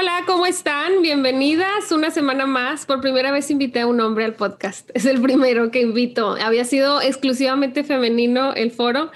Hola, 0.00 0.22
¿cómo 0.26 0.46
están? 0.46 1.02
Bienvenidas 1.02 1.90
una 1.90 2.12
semana 2.12 2.46
más. 2.46 2.86
Por 2.86 3.00
primera 3.00 3.32
vez 3.32 3.50
invité 3.50 3.80
a 3.80 3.88
un 3.88 4.00
hombre 4.00 4.24
al 4.24 4.34
podcast. 4.34 4.88
Es 4.94 5.06
el 5.06 5.20
primero 5.20 5.72
que 5.72 5.80
invito. 5.80 6.36
Había 6.40 6.64
sido 6.64 7.02
exclusivamente 7.02 7.82
femenino 7.82 8.54
el 8.54 8.70
foro 8.70 9.10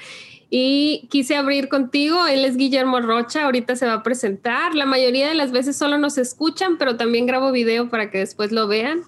y 0.51 1.07
quise 1.09 1.37
abrir 1.37 1.69
contigo. 1.69 2.27
Él 2.27 2.45
es 2.45 2.57
Guillermo 2.57 3.01
Rocha, 3.01 3.45
ahorita 3.45 3.77
se 3.77 3.87
va 3.87 3.93
a 3.93 4.03
presentar. 4.03 4.75
La 4.75 4.85
mayoría 4.85 5.29
de 5.29 5.37
las 5.37 5.53
veces 5.53 5.77
solo 5.77 5.99
nos 5.99 6.19
escuchan, 6.19 6.79
pero 6.79 6.97
también 6.97 7.27
grabo 7.27 7.53
video 7.53 7.89
para 7.89 8.11
que 8.11 8.19
después 8.19 8.51
lo 8.51 8.67
vean. 8.67 9.03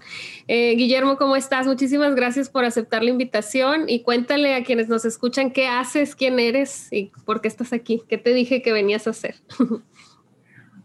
Eh, 0.46 0.76
Guillermo, 0.76 1.16
¿cómo 1.16 1.34
estás? 1.34 1.66
Muchísimas 1.66 2.14
gracias 2.14 2.50
por 2.50 2.64
aceptar 2.64 3.02
la 3.02 3.10
invitación 3.10 3.88
y 3.88 4.02
cuéntale 4.02 4.54
a 4.54 4.62
quienes 4.62 4.88
nos 4.88 5.04
escuchan 5.04 5.50
qué 5.50 5.66
haces, 5.66 6.14
quién 6.14 6.38
eres 6.38 6.86
y 6.92 7.10
por 7.24 7.40
qué 7.40 7.48
estás 7.48 7.72
aquí. 7.72 8.04
¿Qué 8.08 8.16
te 8.16 8.32
dije 8.32 8.62
que 8.62 8.72
venías 8.72 9.08
a 9.08 9.10
hacer? 9.10 9.34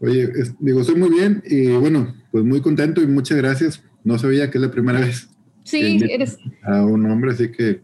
Oye, 0.02 0.32
digo, 0.60 0.80
estoy 0.80 0.94
muy 0.94 1.10
bien 1.10 1.42
y 1.46 1.72
bueno, 1.72 2.14
pues 2.32 2.42
muy 2.42 2.62
contento 2.62 3.02
y 3.02 3.06
muchas 3.06 3.36
gracias. 3.36 3.84
No 4.02 4.18
sabía 4.18 4.50
que 4.50 4.56
es 4.56 4.62
la 4.62 4.70
primera 4.70 4.98
vez. 4.98 5.28
Sí, 5.62 6.00
eres. 6.08 6.38
A 6.62 6.86
un 6.86 7.04
hombre, 7.04 7.32
así 7.32 7.52
que 7.52 7.82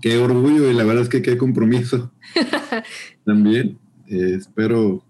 qué 0.00 0.16
orgullo 0.16 0.70
y 0.70 0.74
la 0.74 0.84
verdad 0.84 1.02
es 1.02 1.08
que 1.08 1.22
qué 1.22 1.36
compromiso 1.36 2.12
también. 3.24 3.78
Eh, 4.06 4.34
espero 4.38 5.04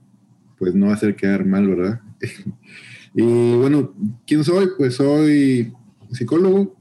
pues 0.58 0.74
no 0.74 0.90
hacer 0.90 1.14
quedar 1.14 1.44
mal, 1.44 1.68
¿verdad? 1.68 2.00
y 3.14 3.54
bueno, 3.56 3.94
¿quién 4.26 4.44
soy? 4.44 4.68
Pues 4.78 4.94
soy 4.94 5.74
psicólogo. 6.10 6.74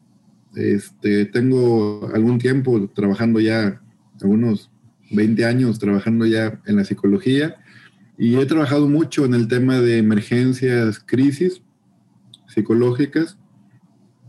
Este, 0.55 1.25
tengo 1.25 2.09
algún 2.13 2.37
tiempo 2.37 2.89
trabajando 2.95 3.41
ya, 3.41 3.81
algunos 4.21 4.71
20 5.11 5.43
años 5.43 5.79
trabajando 5.79 6.25
ya 6.25 6.61
en 6.65 6.77
la 6.77 6.85
psicología 6.85 7.57
y 8.23 8.37
he 8.37 8.45
trabajado 8.45 8.87
mucho 8.87 9.25
en 9.25 9.33
el 9.33 9.49
tema 9.49 9.81
de 9.81 9.97
emergencias, 9.97 10.97
crisis 10.97 11.61
psicológicas. 12.47 13.37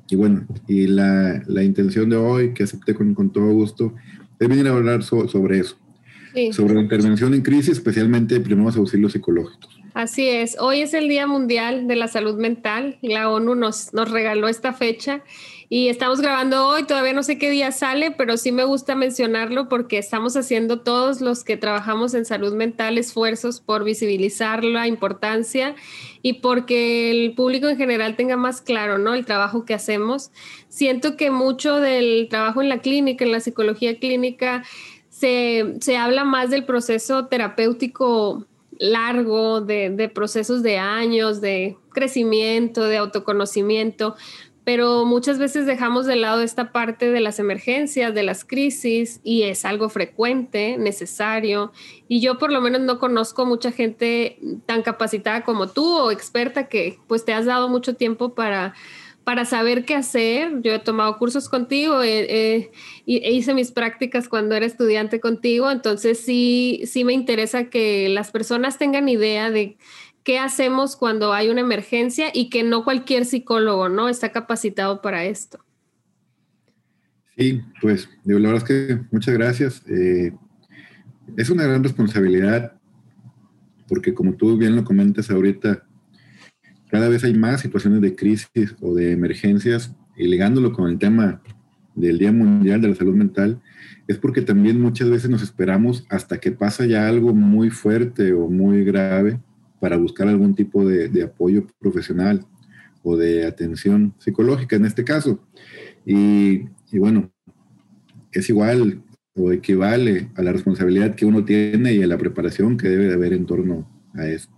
Y 0.08 0.16
bueno, 0.16 0.48
y 0.66 0.88
la, 0.88 1.40
la 1.46 1.62
intención 1.62 2.10
de 2.10 2.16
hoy, 2.16 2.54
que 2.54 2.64
acepté 2.64 2.92
con, 2.92 3.14
con 3.14 3.30
todo 3.30 3.52
gusto, 3.52 3.94
es 4.40 4.48
venir 4.48 4.66
a 4.66 4.72
hablar 4.72 5.04
sobre 5.04 5.60
eso. 5.60 5.76
Sobre 6.50 6.74
la 6.74 6.80
intervención 6.80 7.34
en 7.34 7.42
crisis, 7.42 7.74
especialmente 7.74 8.40
primeros 8.40 8.76
auxilios 8.76 9.12
psicológicos. 9.12 9.80
Así 9.94 10.26
es, 10.26 10.56
hoy 10.58 10.80
es 10.80 10.92
el 10.92 11.08
Día 11.08 11.28
Mundial 11.28 11.86
de 11.86 11.94
la 11.94 12.08
Salud 12.08 12.36
Mental. 12.36 12.98
La 13.00 13.30
ONU 13.30 13.54
nos, 13.54 13.94
nos 13.94 14.10
regaló 14.10 14.48
esta 14.48 14.72
fecha 14.72 15.22
y 15.68 15.88
estamos 15.88 16.20
grabando 16.20 16.66
hoy, 16.68 16.84
todavía 16.84 17.12
no 17.12 17.22
sé 17.22 17.38
qué 17.38 17.50
día 17.50 17.72
sale, 17.72 18.10
pero 18.10 18.36
sí 18.36 18.52
me 18.52 18.64
gusta 18.64 18.94
mencionarlo 18.94 19.68
porque 19.68 19.98
estamos 19.98 20.36
haciendo 20.36 20.80
todos 20.80 21.20
los 21.20 21.42
que 21.42 21.56
trabajamos 21.56 22.14
en 22.14 22.24
salud 22.24 22.54
mental 22.54 22.98
esfuerzos 22.98 23.60
por 23.60 23.84
visibilizar 23.84 24.62
la 24.62 24.86
importancia 24.86 25.74
y 26.22 26.34
porque 26.34 27.10
el 27.10 27.34
público 27.34 27.68
en 27.68 27.76
general 27.76 28.16
tenga 28.16 28.36
más 28.36 28.60
claro, 28.60 28.98
¿no? 28.98 29.14
El 29.14 29.24
trabajo 29.24 29.64
que 29.64 29.74
hacemos. 29.74 30.30
Siento 30.68 31.16
que 31.16 31.30
mucho 31.30 31.80
del 31.80 32.28
trabajo 32.28 32.60
en 32.60 32.68
la 32.68 32.78
clínica, 32.78 33.24
en 33.24 33.32
la 33.32 33.40
psicología 33.40 33.98
clínica, 33.98 34.64
se, 35.08 35.76
se 35.80 35.96
habla 35.96 36.24
más 36.24 36.50
del 36.50 36.64
proceso 36.64 37.26
terapéutico 37.26 38.46
largo, 38.78 39.60
de, 39.60 39.90
de, 39.90 40.08
procesos 40.08 40.62
de 40.62 40.78
años, 40.78 41.40
de 41.40 41.76
crecimiento, 41.92 42.82
de 42.84 42.96
autoconocimiento, 42.96 44.16
pero 44.64 45.04
muchas 45.04 45.38
veces 45.38 45.66
dejamos 45.66 46.06
de 46.06 46.16
lado 46.16 46.40
esta 46.40 46.72
parte 46.72 47.10
de 47.10 47.20
las 47.20 47.38
emergencias, 47.38 48.14
de 48.14 48.22
las 48.22 48.46
crisis, 48.46 49.20
y 49.22 49.42
es 49.42 49.66
algo 49.66 49.90
frecuente, 49.90 50.78
necesario. 50.78 51.70
Y 52.08 52.20
yo 52.20 52.38
por 52.38 52.50
lo 52.50 52.62
menos 52.62 52.80
no 52.80 52.98
conozco 52.98 53.44
mucha 53.44 53.72
gente 53.72 54.38
tan 54.64 54.82
capacitada 54.82 55.44
como 55.44 55.68
tú 55.68 55.96
o 55.96 56.10
experta 56.10 56.68
que 56.68 56.98
pues 57.06 57.26
te 57.26 57.34
has 57.34 57.44
dado 57.44 57.68
mucho 57.68 57.94
tiempo 57.94 58.34
para, 58.34 58.74
para 59.22 59.44
saber 59.44 59.84
qué 59.84 59.96
hacer. 59.96 60.62
Yo 60.62 60.72
he 60.72 60.78
tomado 60.78 61.18
cursos 61.18 61.50
contigo 61.50 62.02
e 62.02 62.70
hice 63.04 63.52
mis 63.52 63.70
prácticas 63.70 64.30
cuando 64.30 64.54
era 64.54 64.64
estudiante 64.64 65.20
contigo, 65.20 65.70
entonces 65.70 66.18
sí, 66.20 66.80
sí 66.86 67.04
me 67.04 67.12
interesa 67.12 67.68
que 67.68 68.08
las 68.08 68.30
personas 68.30 68.78
tengan 68.78 69.10
idea 69.10 69.50
de 69.50 69.76
qué 70.24 70.38
hacemos 70.38 70.96
cuando 70.96 71.32
hay 71.32 71.50
una 71.50 71.60
emergencia 71.60 72.28
y 72.32 72.48
que 72.48 72.62
no 72.62 72.82
cualquier 72.82 73.26
psicólogo, 73.26 73.88
¿no? 73.88 74.08
Está 74.08 74.32
capacitado 74.32 75.02
para 75.02 75.24
esto. 75.26 75.58
Sí, 77.36 77.62
pues 77.80 78.08
la 78.24 78.34
verdad 78.34 78.56
es 78.56 78.64
que 78.64 79.00
muchas 79.12 79.34
gracias. 79.34 79.82
Eh, 79.86 80.32
es 81.36 81.50
una 81.50 81.64
gran 81.64 81.82
responsabilidad 81.82 82.72
porque 83.88 84.14
como 84.14 84.34
tú 84.34 84.56
bien 84.56 84.76
lo 84.76 84.84
comentas 84.84 85.30
ahorita, 85.30 85.84
cada 86.88 87.08
vez 87.08 87.24
hay 87.24 87.34
más 87.34 87.60
situaciones 87.60 88.00
de 88.00 88.16
crisis 88.16 88.74
o 88.80 88.94
de 88.94 89.12
emergencias 89.12 89.94
y 90.16 90.26
ligándolo 90.26 90.72
con 90.72 90.88
el 90.88 90.98
tema 90.98 91.42
del 91.94 92.18
Día 92.18 92.32
Mundial 92.32 92.80
de 92.80 92.88
la 92.88 92.94
Salud 92.94 93.14
Mental, 93.14 93.60
es 94.08 94.18
porque 94.18 94.42
también 94.42 94.80
muchas 94.80 95.10
veces 95.10 95.28
nos 95.28 95.42
esperamos 95.42 96.06
hasta 96.08 96.38
que 96.38 96.50
pasa 96.50 96.86
ya 96.86 97.08
algo 97.08 97.34
muy 97.34 97.70
fuerte 97.70 98.32
o 98.32 98.48
muy 98.48 98.84
grave 98.84 99.38
para 99.84 99.98
buscar 99.98 100.26
algún 100.28 100.54
tipo 100.54 100.82
de, 100.86 101.22
apoyo 101.22 101.66
profesional 101.78 102.46
o 103.02 103.18
de 103.18 103.44
atención 103.44 104.14
psicológica 104.18 104.76
en 104.76 104.86
este 104.86 105.04
caso. 105.04 105.38
Y, 106.06 106.60
bueno, 106.90 107.30
es 108.32 108.48
igual 108.48 109.02
o 109.34 109.52
equivale 109.52 110.30
a 110.36 110.42
la 110.42 110.52
responsabilidad 110.52 111.14
que 111.14 111.26
uno 111.26 111.44
tiene 111.44 111.92
y 111.92 112.02
a 112.02 112.06
la 112.06 112.16
preparación 112.16 112.78
que 112.78 112.88
debe 112.88 113.08
de 113.08 113.12
haber 113.12 113.34
en 113.34 113.44
torno 113.44 113.86
a 114.14 114.26
esto. 114.26 114.54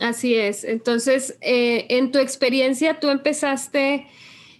Así 0.00 0.34
es. 0.34 0.64
Entonces, 0.64 1.38
eh, 1.40 1.86
en 1.90 2.10
tu 2.10 2.18
experiencia, 2.18 2.98
tú 2.98 3.10
empezaste 3.10 4.08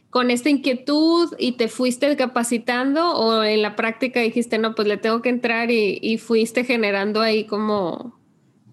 con 0.09 0.31
esta 0.31 0.51
inquietud 0.51 1.35
y 1.37 1.57
te 1.57 1.67
fuiste 1.67 2.15
capacitando 2.15 3.11
o 3.17 3.43
en 3.43 3.61
la 3.61 3.75
práctica 3.75 4.21
dijiste, 4.21 4.57
no, 4.59 4.77
pues 4.77 4.87
le 4.87 4.99
tengo 4.99 5.21
que 5.21 5.31
entrar 5.31 5.73
y, 5.73 5.99
y 6.01 6.19
fuiste 6.19 6.63
generando 6.63 7.21
ahí 7.21 7.45
como 7.45 8.23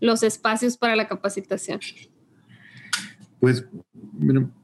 los 0.01 0.23
espacios 0.23 0.75
para 0.75 0.97
la 0.97 1.07
capacitación? 1.07 1.79
Pues, 3.39 3.66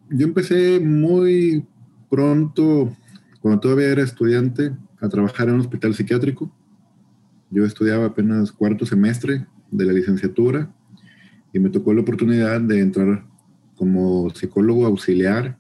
yo 0.09 0.25
empecé 0.25 0.80
muy 0.80 1.66
pronto, 2.09 2.94
cuando 3.40 3.62
todavía 3.62 3.88
era 3.88 4.03
estudiante, 4.03 4.74
a 5.00 5.08
trabajar 5.08 5.47
en 5.47 5.56
un 5.56 5.62
hospital 5.62 5.94
psiquiátrico. 5.94 6.52
Yo 7.50 7.64
estudiaba 7.66 8.08
apenas 8.08 8.52
cuarto 8.52 8.86
semestre 8.86 9.46
de 9.72 9.86
la 9.86 9.94
licenciatura 9.94 10.74
y 11.53 11.59
me 11.59 11.70
tocó 11.70 11.94
la 11.94 12.02
oportunidad 12.02 12.59
de 12.59 12.81
entrar 12.81 13.26
como 13.76 14.30
psicólogo 14.31 14.86
auxiliar, 14.86 15.58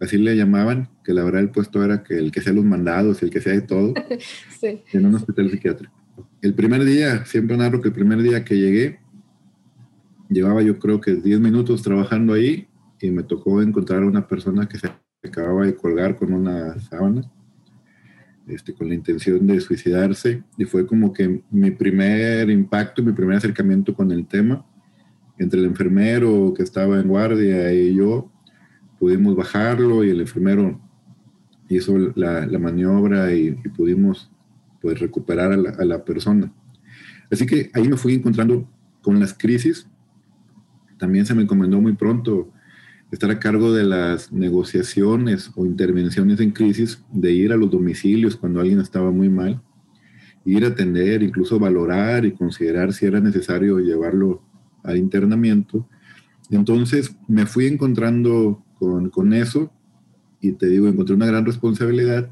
así 0.00 0.18
le 0.18 0.36
llamaban, 0.36 0.90
que 1.04 1.14
la 1.14 1.22
verdad 1.22 1.40
el 1.40 1.50
puesto 1.50 1.84
era 1.84 2.02
que 2.02 2.18
el 2.18 2.32
que 2.32 2.40
sea 2.40 2.52
los 2.52 2.64
mandados, 2.64 3.22
el 3.22 3.30
que 3.30 3.40
sea 3.40 3.52
de 3.52 3.62
todo, 3.62 3.94
en 4.92 5.06
un 5.06 5.14
hospital 5.14 5.50
psiquiátrico 5.50 5.97
el 6.40 6.54
primer 6.54 6.84
día, 6.84 7.24
siempre 7.24 7.56
narro 7.56 7.80
que 7.80 7.88
el 7.88 7.94
primer 7.94 8.22
día 8.22 8.44
que 8.44 8.56
llegué, 8.56 9.00
llevaba 10.28 10.62
yo 10.62 10.78
creo 10.78 11.00
que 11.00 11.14
10 11.14 11.40
minutos 11.40 11.82
trabajando 11.82 12.34
ahí 12.34 12.68
y 13.00 13.10
me 13.10 13.22
tocó 13.22 13.62
encontrar 13.62 14.02
a 14.02 14.06
una 14.06 14.26
persona 14.26 14.68
que 14.68 14.78
se 14.78 14.90
acababa 15.22 15.66
de 15.66 15.74
colgar 15.74 16.16
con 16.16 16.32
una 16.32 16.78
sábana, 16.80 17.30
este, 18.46 18.72
con 18.72 18.88
la 18.88 18.94
intención 18.94 19.46
de 19.46 19.60
suicidarse. 19.60 20.42
Y 20.56 20.64
fue 20.64 20.86
como 20.86 21.12
que 21.12 21.42
mi 21.50 21.70
primer 21.70 22.50
impacto, 22.50 23.02
mi 23.02 23.12
primer 23.12 23.36
acercamiento 23.36 23.94
con 23.94 24.10
el 24.12 24.26
tema, 24.26 24.64
entre 25.38 25.60
el 25.60 25.66
enfermero 25.66 26.52
que 26.56 26.62
estaba 26.62 26.98
en 26.98 27.08
guardia 27.08 27.72
y 27.72 27.94
yo, 27.94 28.30
pudimos 28.98 29.36
bajarlo 29.36 30.02
y 30.02 30.10
el 30.10 30.20
enfermero 30.20 30.80
hizo 31.68 31.96
la, 32.16 32.46
la 32.46 32.58
maniobra 32.58 33.32
y, 33.32 33.48
y 33.64 33.68
pudimos 33.68 34.30
pues 34.80 35.00
recuperar 35.00 35.52
a 35.52 35.84
la, 35.84 36.04
persona. 36.04 36.52
Así 37.30 37.46
que 37.46 37.70
ahí 37.74 37.88
me 37.88 37.96
fui 37.96 38.14
encontrando 38.14 38.68
con 39.02 39.18
las 39.18 39.34
crisis. 39.34 39.86
También 40.98 41.26
se 41.26 41.34
me 41.34 41.42
encomendó 41.42 41.80
muy 41.80 41.94
pronto 41.94 42.52
estar 43.10 43.30
a 43.30 43.38
cargo 43.38 43.72
de 43.72 43.84
las 43.84 44.32
negociaciones 44.32 45.50
o 45.56 45.64
intervenciones 45.64 46.40
en 46.40 46.50
crisis, 46.50 47.02
de 47.12 47.32
ir 47.32 47.52
a 47.52 47.56
los 47.56 47.70
domicilios 47.70 48.36
cuando 48.36 48.60
alguien 48.60 48.80
estaba 48.80 49.10
muy 49.10 49.28
mal, 49.28 49.62
ir 50.44 50.64
a 50.64 50.68
atender, 50.68 51.22
incluso 51.22 51.58
valorar 51.58 52.24
y 52.24 52.32
considerar 52.32 52.92
si 52.92 53.06
era 53.06 53.20
necesario 53.20 53.78
llevarlo 53.78 54.42
al 54.82 54.98
internamiento. 54.98 55.88
Entonces 56.50 57.16
me 57.26 57.46
fui 57.46 57.66
encontrando 57.66 58.62
con, 58.78 59.10
con 59.10 59.32
eso 59.32 59.72
y 60.40 60.52
te 60.52 60.66
digo, 60.68 60.86
encontré 60.88 61.14
una 61.14 61.26
gran 61.26 61.44
responsabilidad 61.44 62.30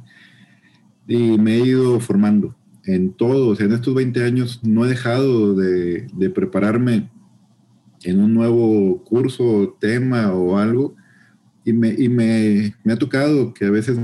y 1.06 1.38
me 1.38 1.56
he 1.56 1.60
ido 1.60 2.00
formando 2.00 2.54
en 2.84 3.12
todo. 3.12 3.48
O 3.48 3.56
sea, 3.56 3.66
en 3.66 3.72
estos 3.72 3.94
20 3.94 4.24
años 4.24 4.60
no 4.62 4.84
he 4.84 4.88
dejado 4.88 5.54
de, 5.54 6.06
de 6.12 6.30
prepararme 6.30 7.10
en 8.02 8.20
un 8.20 8.34
nuevo 8.34 9.02
curso, 9.04 9.76
tema 9.80 10.32
o 10.32 10.58
algo. 10.58 10.94
Y, 11.64 11.72
me, 11.72 11.88
y 11.88 12.08
me, 12.08 12.74
me, 12.84 12.92
ha 12.92 12.96
tocado 12.96 13.52
que 13.52 13.64
a 13.66 13.70
veces 13.70 13.98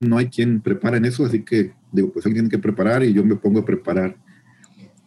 no 0.00 0.18
hay 0.18 0.26
quien 0.26 0.60
prepara 0.60 0.98
en 0.98 1.06
eso, 1.06 1.24
así 1.24 1.42
que 1.42 1.72
digo, 1.90 2.12
pues 2.12 2.26
alguien 2.26 2.44
tiene 2.44 2.50
que 2.50 2.62
preparar 2.62 3.02
y 3.02 3.14
yo 3.14 3.24
me 3.24 3.36
pongo 3.36 3.60
a 3.60 3.64
preparar. 3.64 4.18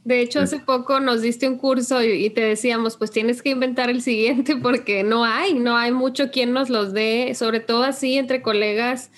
De 0.03 0.21
hecho, 0.21 0.39
hace 0.39 0.59
poco 0.59 0.99
nos 0.99 1.21
diste 1.21 1.47
un 1.47 1.57
curso 1.59 2.03
y, 2.03 2.25
y, 2.25 2.29
te 2.31 2.41
decíamos, 2.41 2.97
pues 2.97 3.11
tienes 3.11 3.43
que 3.43 3.51
inventar 3.51 3.91
el 3.91 4.01
siguiente 4.01 4.55
porque 4.61 5.03
no 5.03 5.25
hay, 5.25 5.53
no 5.53 5.75
hay 5.77 5.91
mucho 5.91 6.31
quien 6.31 6.53
nos 6.53 6.71
los 6.71 6.93
dé, 6.93 7.35
sobre 7.35 7.59
todo 7.59 7.83
así 7.83 8.17
entre 8.17 8.41
colegas 8.41 9.11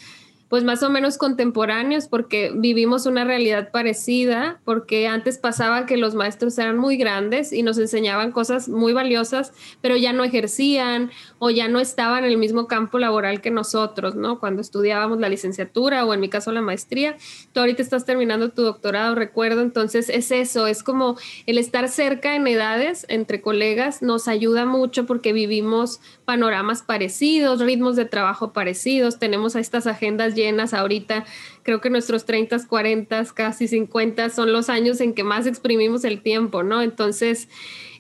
pues 0.52 0.66
más 0.66 0.84
o 0.84 0.90
menos 0.90 1.18
contemporáneos 1.18 2.10
porque 2.10 2.52
vivimos 2.54 3.06
una 3.06 3.24
realidad 3.24 3.72
parecida, 3.72 4.60
porque 4.66 5.08
antes 5.08 5.38
pasaba 5.38 5.86
que 5.86 5.96
los 5.96 6.14
maestros 6.14 6.58
eran 6.58 6.78
muy 6.78 6.98
grandes 6.98 7.54
y 7.54 7.64
nos 7.64 7.78
enseñaban 7.78 8.34
cosas 8.34 8.68
muy 8.68 8.92
valiosas, 8.92 9.54
pero 9.80 9.96
ya 9.96 10.12
no 10.12 10.26
ejercían 10.26 11.10
o 11.40 11.52
ya 11.52 11.70
no 11.70 11.80
estaban 11.80 12.26
en 12.26 12.32
el 12.32 12.38
mismo 12.38 12.68
campo 12.68 13.00
laboral 13.00 13.40
que 13.40 13.50
nosotros, 13.50 14.16
¿no? 14.16 14.42
Cuando 14.42 14.62
estudiábamos 14.62 15.22
la 15.22 15.30
licenciatura 15.30 16.04
o 16.04 16.14
en 16.14 16.20
mi 16.20 16.28
caso 16.28 16.52
la 16.52 16.62
maestría, 16.62 17.16
tú 17.54 17.62
ahorita 17.62 17.82
estás 17.82 18.04
terminando 18.04 18.50
tu 18.50 18.64
doctorado, 18.64 19.16
recuerdo, 19.16 19.62
entonces 19.62 20.10
es 20.10 20.32
eso, 20.32 20.68
es 20.68 20.84
como 20.84 21.16
el 21.46 21.60
estar 21.60 21.88
cerca 21.88 22.36
en 22.36 22.46
edades 22.46 23.06
entre 23.08 23.40
colegas 23.40 24.02
nos 24.02 24.28
ayuda 24.28 24.66
mucho 24.66 25.06
porque 25.06 25.32
vivimos 25.32 26.02
panoramas 26.26 26.82
parecidos, 26.82 27.62
ritmos 27.62 27.96
de 27.96 28.04
trabajo 28.04 28.52
parecidos, 28.52 29.18
tenemos 29.18 29.56
estas 29.56 29.88
agendas 29.88 30.36
llenas 30.42 30.74
ahorita. 30.74 31.26
Creo 31.64 31.82
que 31.82 31.90
nuestros 31.90 32.26
30, 32.26 32.68
40, 32.68 33.26
casi 33.34 33.68
50 33.68 34.30
son 34.30 34.52
los 34.52 34.70
años 34.70 35.02
en 35.02 35.14
que 35.14 35.24
más 35.24 35.48
exprimimos 35.48 36.04
el 36.04 36.22
tiempo, 36.22 36.64
¿no? 36.64 36.82
Entonces, 36.82 37.48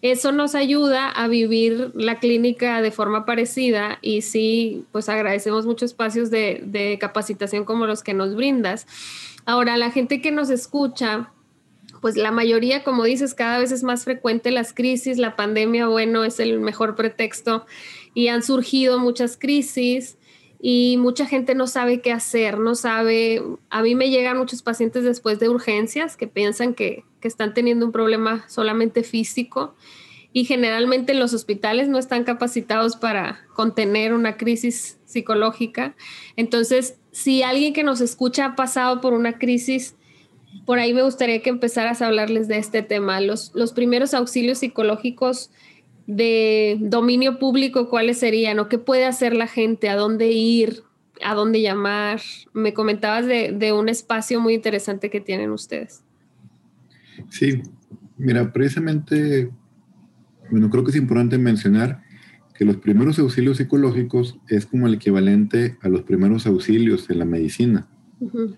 eso 0.02 0.32
nos 0.32 0.56
ayuda 0.56 1.10
a 1.10 1.28
vivir 1.28 1.92
la 1.94 2.20
clínica 2.20 2.82
de 2.82 2.92
forma 2.92 3.26
parecida 3.26 4.00
y 4.02 4.24
sí, 4.24 4.86
pues 4.92 5.10
agradecemos 5.10 5.66
muchos 5.66 5.92
espacios 5.92 6.32
de, 6.32 6.62
de 6.66 6.98
capacitación 7.00 7.66
como 7.66 7.86
los 7.86 8.02
que 8.02 8.14
nos 8.14 8.36
brindas. 8.36 8.88
Ahora, 9.46 9.78
la 9.78 9.92
gente 9.92 10.22
que 10.22 10.32
nos 10.32 10.50
escucha, 10.50 11.32
pues 12.02 12.16
la 12.18 12.32
mayoría, 12.32 12.84
como 12.84 13.04
dices, 13.04 13.36
cada 13.36 13.60
vez 13.60 13.72
es 13.72 13.84
más 13.84 14.04
frecuente 14.04 14.50
las 14.50 14.74
crisis, 14.74 15.20
la 15.20 15.36
pandemia, 15.36 15.88
bueno, 15.88 16.24
es 16.24 16.40
el 16.40 16.60
mejor 16.60 16.96
pretexto 16.96 17.66
y 18.14 18.28
han 18.30 18.42
surgido 18.44 18.98
muchas 18.98 19.38
crisis 19.38 20.18
y 20.64 20.98
mucha 20.98 21.26
gente 21.26 21.56
no 21.56 21.66
sabe 21.66 22.02
qué 22.02 22.12
hacer, 22.12 22.60
no 22.60 22.76
sabe, 22.76 23.42
a 23.72 23.82
mí 23.82 23.96
me 23.96 24.12
llegan 24.12 24.38
muchos 24.38 24.62
pacientes 24.62 25.04
después 25.04 25.40
de 25.40 25.50
urgencias 25.50 26.16
que 26.16 26.28
piensan 26.28 26.76
que, 26.76 27.04
están 27.24 27.54
teniendo 27.54 27.86
un 27.86 27.92
problema 27.92 28.46
solamente 28.50 29.04
físico 29.04 29.76
y 30.34 30.46
generalmente 30.46 31.14
los 31.14 31.36
hospitales 31.36 31.88
no 31.88 32.00
están 32.00 32.24
capacitados 32.24 32.96
para 32.96 33.46
contener 33.54 34.16
una 34.16 34.38
crisis 34.38 34.98
psicológica. 35.06 35.96
Entonces, 36.36 36.98
si 37.12 37.44
alguien 37.44 37.74
que 37.74 37.84
nos 37.84 38.02
escucha 38.02 38.46
ha 38.46 38.56
pasado 38.56 39.02
por 39.02 39.14
una 39.14 39.38
crisis, 39.38 39.96
por 40.66 40.80
ahí 40.80 40.96
me 40.96 41.04
gustaría 41.04 41.44
que 41.44 41.52
empezaras 41.52 42.02
a 42.02 42.08
hablarles 42.08 42.48
de 42.48 42.58
este 42.58 42.82
tema. 42.82 43.22
Los 43.22 43.52
primeros 43.76 44.16
auxilios 44.16 44.58
psicológicos 44.58 45.52
de 46.08 46.78
dominio 46.82 47.40
público, 47.40 47.90
¿cuáles 47.90 48.18
serían? 48.18 48.60
¿O 48.60 48.70
qué 48.70 48.78
puede 48.78 49.06
hacer 49.06 49.36
la 49.36 49.48
gente? 49.48 49.90
¿A 49.90 49.96
dónde 49.96 50.32
ir? 50.32 50.84
¿A 51.24 51.36
dónde 51.36 51.62
llamar? 51.62 52.22
Me 52.54 52.74
comentabas 52.74 53.26
de, 53.26 53.52
de 53.52 53.72
un 53.74 53.90
espacio 53.90 54.40
muy 54.42 54.54
interesante 54.54 55.10
que 55.10 55.22
tienen 55.22 55.52
ustedes. 55.52 56.04
Sí, 57.30 57.62
mira, 58.18 58.52
precisamente, 58.52 59.52
bueno, 60.50 60.70
creo 60.70 60.84
que 60.84 60.92
es 60.92 60.98
importante 60.98 61.38
mencionar 61.38 62.02
que 62.56 62.66
los 62.66 62.78
primeros 62.78 63.18
auxilios 63.20 63.58
psicológicos 63.58 64.38
es 64.48 64.66
como 64.66 64.88
el 64.88 64.96
equivalente 64.96 65.78
a 65.82 65.90
los 65.90 66.02
primeros 66.04 66.46
auxilios 66.46 67.10
en 67.10 67.20
la 67.20 67.26
medicina. 67.26 67.88
Uh 68.20 68.30
-huh. 68.30 68.58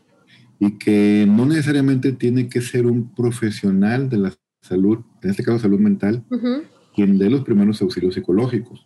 Y 0.59 0.77
que 0.77 1.25
no 1.27 1.45
necesariamente 1.45 2.13
tiene 2.13 2.47
que 2.47 2.61
ser 2.61 2.85
un 2.85 3.13
profesional 3.13 4.09
de 4.09 4.17
la 4.17 4.33
salud, 4.61 4.99
en 5.21 5.29
este 5.29 5.43
caso 5.43 5.59
salud 5.59 5.79
mental, 5.79 6.23
uh 6.29 6.37
-huh 6.37 6.72
quien 6.93 7.17
dé 7.17 7.29
los 7.29 7.43
primeros 7.43 7.81
auxilios 7.81 8.13
psicológicos. 8.13 8.85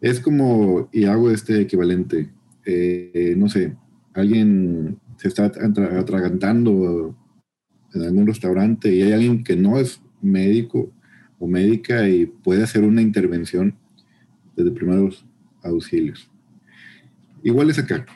Es 0.00 0.20
como, 0.20 0.88
y 0.92 1.04
hago 1.04 1.30
este 1.30 1.60
equivalente, 1.60 2.30
eh, 2.64 3.34
no 3.36 3.48
sé, 3.48 3.76
alguien 4.12 4.98
se 5.16 5.28
está 5.28 5.44
atragantando 5.44 7.16
en 7.94 8.02
algún 8.02 8.26
restaurante 8.26 8.94
y 8.94 9.02
hay 9.02 9.12
alguien 9.12 9.44
que 9.44 9.56
no 9.56 9.78
es 9.78 10.02
médico 10.20 10.90
o 11.38 11.46
médica 11.46 12.08
y 12.08 12.26
puede 12.26 12.62
hacer 12.62 12.84
una 12.84 13.02
intervención 13.02 13.76
desde 14.56 14.70
primeros 14.70 15.24
auxilios. 15.62 16.30
Igual 17.42 17.70
es 17.70 17.78
acá. 17.78 18.06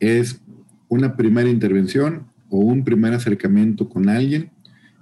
Es 0.00 0.40
una 0.88 1.16
primera 1.16 1.48
intervención 1.48 2.26
o 2.50 2.58
un 2.58 2.84
primer 2.84 3.12
acercamiento 3.14 3.88
con 3.88 4.08
alguien 4.08 4.50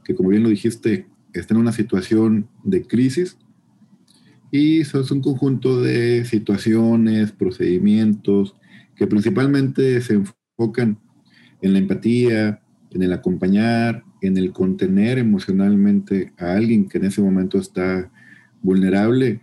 que, 0.04 0.14
como 0.14 0.30
bien 0.30 0.42
lo 0.42 0.48
dijiste, 0.48 1.06
está 1.40 1.54
en 1.54 1.60
una 1.60 1.72
situación 1.72 2.48
de 2.64 2.86
crisis 2.86 3.38
y 4.50 4.84
son 4.84 5.04
un 5.10 5.22
conjunto 5.22 5.80
de 5.80 6.24
situaciones, 6.24 7.32
procedimientos 7.32 8.54
que 8.94 9.06
principalmente 9.06 10.00
se 10.00 10.14
enfocan 10.14 10.98
en 11.60 11.72
la 11.72 11.78
empatía, 11.78 12.62
en 12.90 13.02
el 13.02 13.12
acompañar, 13.12 14.04
en 14.22 14.36
el 14.36 14.52
contener 14.52 15.18
emocionalmente 15.18 16.32
a 16.38 16.54
alguien 16.54 16.88
que 16.88 16.98
en 16.98 17.04
ese 17.04 17.20
momento 17.20 17.58
está 17.58 18.10
vulnerable 18.62 19.40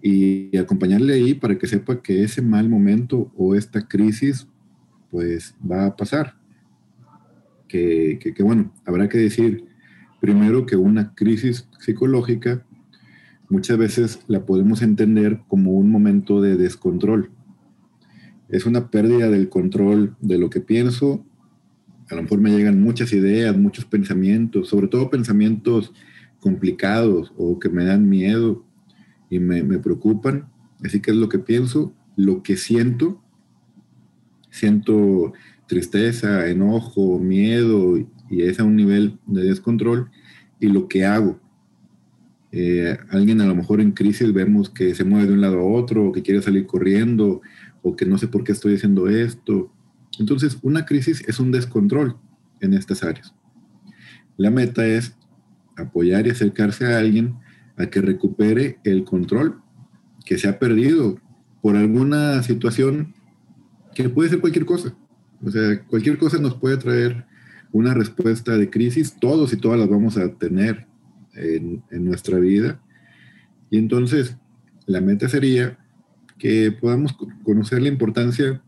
y 0.00 0.56
acompañarle 0.56 1.14
ahí 1.14 1.34
para 1.34 1.58
que 1.58 1.66
sepa 1.66 2.02
que 2.02 2.22
ese 2.22 2.40
mal 2.40 2.68
momento 2.68 3.30
o 3.36 3.54
esta 3.54 3.86
crisis 3.86 4.46
pues 5.10 5.54
va 5.70 5.86
a 5.86 5.96
pasar. 5.96 6.36
Que 7.66 8.34
bueno, 8.40 8.72
habrá 8.86 9.08
que 9.08 9.18
decir, 9.18 9.66
Primero 10.20 10.66
que 10.66 10.76
una 10.76 11.14
crisis 11.14 11.68
psicológica 11.78 12.64
muchas 13.48 13.78
veces 13.78 14.20
la 14.26 14.44
podemos 14.44 14.82
entender 14.82 15.40
como 15.48 15.72
un 15.72 15.90
momento 15.90 16.40
de 16.40 16.56
descontrol. 16.56 17.30
Es 18.48 18.66
una 18.66 18.90
pérdida 18.90 19.30
del 19.30 19.48
control 19.48 20.16
de 20.20 20.38
lo 20.38 20.50
que 20.50 20.60
pienso. 20.60 21.24
A 22.10 22.14
lo 22.14 22.22
mejor 22.22 22.40
me 22.40 22.50
llegan 22.50 22.82
muchas 22.82 23.12
ideas, 23.12 23.56
muchos 23.56 23.84
pensamientos, 23.84 24.68
sobre 24.68 24.88
todo 24.88 25.10
pensamientos 25.10 25.92
complicados 26.40 27.32
o 27.36 27.58
que 27.58 27.68
me 27.68 27.84
dan 27.84 28.08
miedo 28.08 28.64
y 29.30 29.38
me, 29.38 29.62
me 29.62 29.78
preocupan. 29.78 30.48
Así 30.84 31.00
que 31.00 31.10
es 31.10 31.16
lo 31.16 31.28
que 31.28 31.38
pienso, 31.38 31.92
lo 32.16 32.42
que 32.42 32.56
siento. 32.56 33.22
Siento 34.50 35.32
tristeza, 35.66 36.48
enojo, 36.48 37.18
miedo 37.18 37.98
y 38.30 38.42
es 38.42 38.60
a 38.60 38.64
un 38.64 38.76
nivel 38.76 39.18
de 39.26 39.44
descontrol 39.44 40.10
y 40.60 40.68
lo 40.68 40.88
que 40.88 41.04
hago. 41.04 41.40
Eh, 42.50 42.96
alguien 43.10 43.40
a 43.40 43.46
lo 43.46 43.54
mejor 43.54 43.80
en 43.80 43.92
crisis 43.92 44.32
vemos 44.32 44.70
que 44.70 44.94
se 44.94 45.04
mueve 45.04 45.26
de 45.26 45.34
un 45.34 45.40
lado 45.40 45.58
a 45.58 45.64
otro, 45.64 46.06
o 46.06 46.12
que 46.12 46.22
quiere 46.22 46.42
salir 46.42 46.66
corriendo, 46.66 47.40
o 47.82 47.96
que 47.96 48.06
no 48.06 48.18
sé 48.18 48.28
por 48.28 48.44
qué 48.44 48.52
estoy 48.52 48.74
haciendo 48.74 49.08
esto. 49.08 49.72
Entonces, 50.18 50.58
una 50.62 50.86
crisis 50.86 51.22
es 51.28 51.38
un 51.38 51.52
descontrol 51.52 52.16
en 52.60 52.74
estas 52.74 53.02
áreas. 53.02 53.34
La 54.36 54.50
meta 54.50 54.86
es 54.86 55.14
apoyar 55.76 56.26
y 56.26 56.30
acercarse 56.30 56.86
a 56.86 56.98
alguien 56.98 57.36
a 57.76 57.86
que 57.86 58.00
recupere 58.00 58.78
el 58.84 59.04
control 59.04 59.60
que 60.24 60.38
se 60.38 60.48
ha 60.48 60.58
perdido 60.58 61.20
por 61.62 61.76
alguna 61.76 62.42
situación 62.42 63.14
que 63.94 64.08
puede 64.08 64.30
ser 64.30 64.40
cualquier 64.40 64.64
cosa. 64.64 64.94
O 65.42 65.50
sea, 65.50 65.82
cualquier 65.84 66.18
cosa 66.18 66.38
nos 66.38 66.54
puede 66.54 66.76
traer 66.76 67.26
una 67.72 67.94
respuesta 67.94 68.56
de 68.56 68.70
crisis, 68.70 69.16
todos 69.18 69.52
y 69.52 69.56
todas 69.56 69.78
las 69.78 69.88
vamos 69.88 70.16
a 70.16 70.32
tener 70.34 70.86
en, 71.34 71.82
en 71.90 72.04
nuestra 72.04 72.38
vida. 72.38 72.80
Y 73.70 73.78
entonces, 73.78 74.36
la 74.86 75.00
meta 75.00 75.28
sería 75.28 75.78
que 76.38 76.72
podamos 76.72 77.14
conocer 77.44 77.82
la 77.82 77.88
importancia 77.88 78.62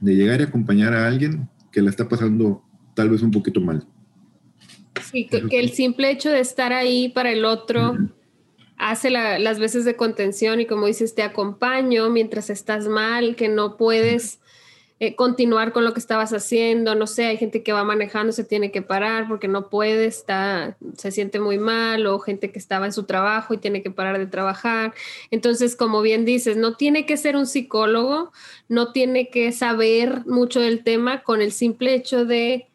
de 0.00 0.14
llegar 0.14 0.40
y 0.40 0.44
acompañar 0.44 0.92
a 0.92 1.06
alguien 1.06 1.48
que 1.72 1.82
la 1.82 1.90
está 1.90 2.08
pasando 2.08 2.62
tal 2.94 3.10
vez 3.10 3.22
un 3.22 3.30
poquito 3.30 3.60
mal. 3.60 3.86
Sí, 5.10 5.26
que, 5.26 5.48
que 5.48 5.58
el 5.58 5.70
simple 5.70 6.10
hecho 6.10 6.30
de 6.30 6.40
estar 6.40 6.72
ahí 6.72 7.08
para 7.08 7.32
el 7.32 7.44
otro 7.44 7.92
uh 7.92 7.94
-huh. 7.94 8.12
hace 8.76 9.10
la, 9.10 9.38
las 9.38 9.58
veces 9.58 9.84
de 9.84 9.96
contención 9.96 10.60
y 10.60 10.66
como 10.66 10.86
dices, 10.86 11.14
te 11.14 11.22
acompaño 11.22 12.10
mientras 12.10 12.50
estás 12.50 12.86
mal, 12.86 13.34
que 13.34 13.48
no 13.48 13.76
puedes 13.76 14.40
eh, 15.04 15.14
continuar 15.16 15.72
con 15.72 15.84
lo 15.84 15.92
que 15.92 16.00
estabas 16.00 16.32
haciendo, 16.32 16.94
no 16.94 17.06
sé, 17.06 17.26
hay 17.26 17.36
gente 17.36 17.62
que 17.62 17.74
va 17.74 17.84
manejando, 17.84 18.32
se 18.32 18.42
tiene 18.42 18.70
que 18.70 18.80
parar 18.80 19.28
porque 19.28 19.48
no 19.48 19.68
puede, 19.68 20.06
está, 20.06 20.78
se 20.96 21.10
siente 21.10 21.40
muy 21.40 21.58
mal, 21.58 22.06
o 22.06 22.18
gente 22.18 22.50
que 22.50 22.58
estaba 22.58 22.86
en 22.86 22.92
su 22.94 23.02
trabajo 23.04 23.52
y 23.52 23.58
tiene 23.58 23.82
que 23.82 23.90
parar 23.90 24.18
de 24.18 24.26
trabajar. 24.26 24.94
Entonces, 25.30 25.76
como 25.76 26.00
bien 26.00 26.24
dices, 26.24 26.56
no 26.56 26.76
tiene 26.76 27.04
que 27.04 27.18
ser 27.18 27.36
un 27.36 27.46
psicólogo, 27.46 28.32
no 28.68 28.92
tiene 28.92 29.28
que 29.28 29.52
saber 29.52 30.24
mucho 30.24 30.60
del 30.60 30.82
tema 30.82 31.22
con 31.22 31.42
el 31.42 31.52
simple 31.52 31.94
hecho 31.94 32.24
de 32.24 32.68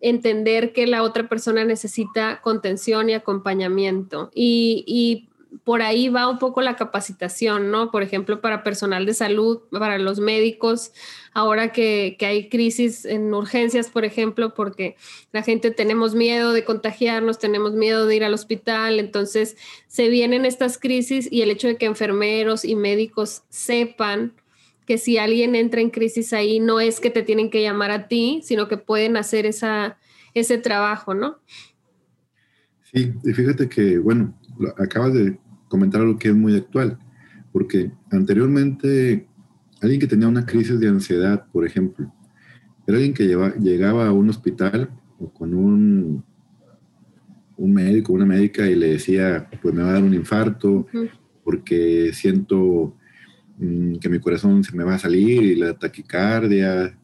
entender 0.00 0.72
que 0.72 0.86
la 0.86 1.02
otra 1.02 1.28
persona 1.28 1.64
necesita 1.64 2.40
contención 2.40 3.10
y 3.10 3.14
acompañamiento. 3.14 4.30
Y, 4.32 4.84
y 4.86 5.28
por 5.64 5.82
ahí 5.82 6.08
va 6.08 6.28
un 6.28 6.38
poco 6.38 6.60
la 6.62 6.76
capacitación, 6.76 7.70
¿no? 7.70 7.90
Por 7.90 8.02
ejemplo, 8.02 8.40
para 8.40 8.62
personal 8.62 9.06
de 9.06 9.14
salud, 9.14 9.60
para 9.70 9.98
los 9.98 10.20
médicos, 10.20 10.92
ahora 11.32 11.72
que, 11.72 12.16
hay 12.20 12.48
crisis 12.48 13.04
en 13.04 13.32
urgencias, 13.32 13.88
por 13.88 14.04
ejemplo, 14.04 14.54
porque 14.54 14.96
la 15.32 15.42
gente 15.42 15.70
tenemos 15.70 16.14
miedo 16.14 16.52
de 16.52 16.64
contagiarnos, 16.64 17.38
tenemos 17.38 17.72
miedo 17.72 18.06
de 18.06 18.16
ir 18.16 18.24
al 18.24 18.34
hospital, 18.34 18.98
entonces 18.98 19.56
se 19.86 20.08
vienen 20.08 20.44
estas 20.44 20.78
crisis 20.78 21.28
y 21.30 21.42
el 21.42 21.50
hecho 21.50 21.68
de 21.68 21.76
que 21.76 21.86
enfermeros 21.86 22.64
y 22.64 22.74
médicos 22.74 23.42
sepan 23.48 24.34
que 24.86 24.96
si 24.96 25.18
alguien 25.18 25.54
entra 25.54 25.80
en 25.80 25.90
crisis 25.90 26.32
ahí, 26.32 26.60
no 26.60 26.80
es 26.80 27.00
que 27.00 27.10
te 27.10 27.22
tienen 27.22 27.50
que 27.50 27.62
llamar 27.62 27.90
a 27.90 28.08
ti, 28.08 28.40
sino 28.42 28.68
que 28.68 28.78
pueden 28.78 29.18
hacer 29.18 29.44
esa, 29.44 29.98
ese 30.32 30.56
trabajo, 30.56 31.14
¿no? 31.14 31.38
Sí, 32.90 33.12
y 33.22 33.32
fíjate 33.34 33.68
que, 33.68 33.98
bueno, 33.98 34.37
acabas 34.76 35.14
de 35.14 35.38
comentar 35.68 36.00
algo 36.00 36.18
que 36.18 36.28
es 36.28 36.34
muy 36.34 36.56
actual, 36.56 36.98
porque 37.52 37.90
anteriormente 38.10 39.26
alguien 39.80 40.00
que 40.00 40.06
tenía 40.06 40.28
una 40.28 40.46
crisis 40.46 40.78
de 40.80 40.88
ansiedad, 40.88 41.46
por 41.52 41.66
ejemplo, 41.66 42.12
era 42.86 42.96
alguien 42.96 43.14
que 43.14 43.26
llegaba 43.60 44.08
a 44.08 44.12
un 44.12 44.30
hospital 44.30 44.90
o 45.18 45.32
con 45.32 45.54
un, 45.54 46.24
un 47.56 47.74
médico, 47.74 48.12
una 48.12 48.24
médica 48.24 48.66
y 48.66 48.74
le 48.74 48.92
decía, 48.92 49.48
pues 49.60 49.74
me 49.74 49.82
va 49.82 49.90
a 49.90 49.92
dar 49.94 50.04
un 50.04 50.14
infarto 50.14 50.86
porque 51.44 52.12
siento 52.12 52.96
mm, 53.58 53.96
que 53.96 54.08
mi 54.08 54.20
corazón 54.20 54.64
se 54.64 54.76
me 54.76 54.84
va 54.84 54.94
a 54.94 54.98
salir 54.98 55.42
y 55.42 55.54
la 55.56 55.74
taquicardia, 55.74 56.96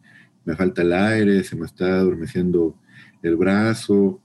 me 0.45 0.57
falta 0.57 0.83
el 0.83 0.93
aire, 0.93 1.43
se 1.45 1.57
me 1.57 1.67
está 1.67 1.99
adormeciendo 1.99 2.77
el 3.23 3.37
brazo, 3.37 4.21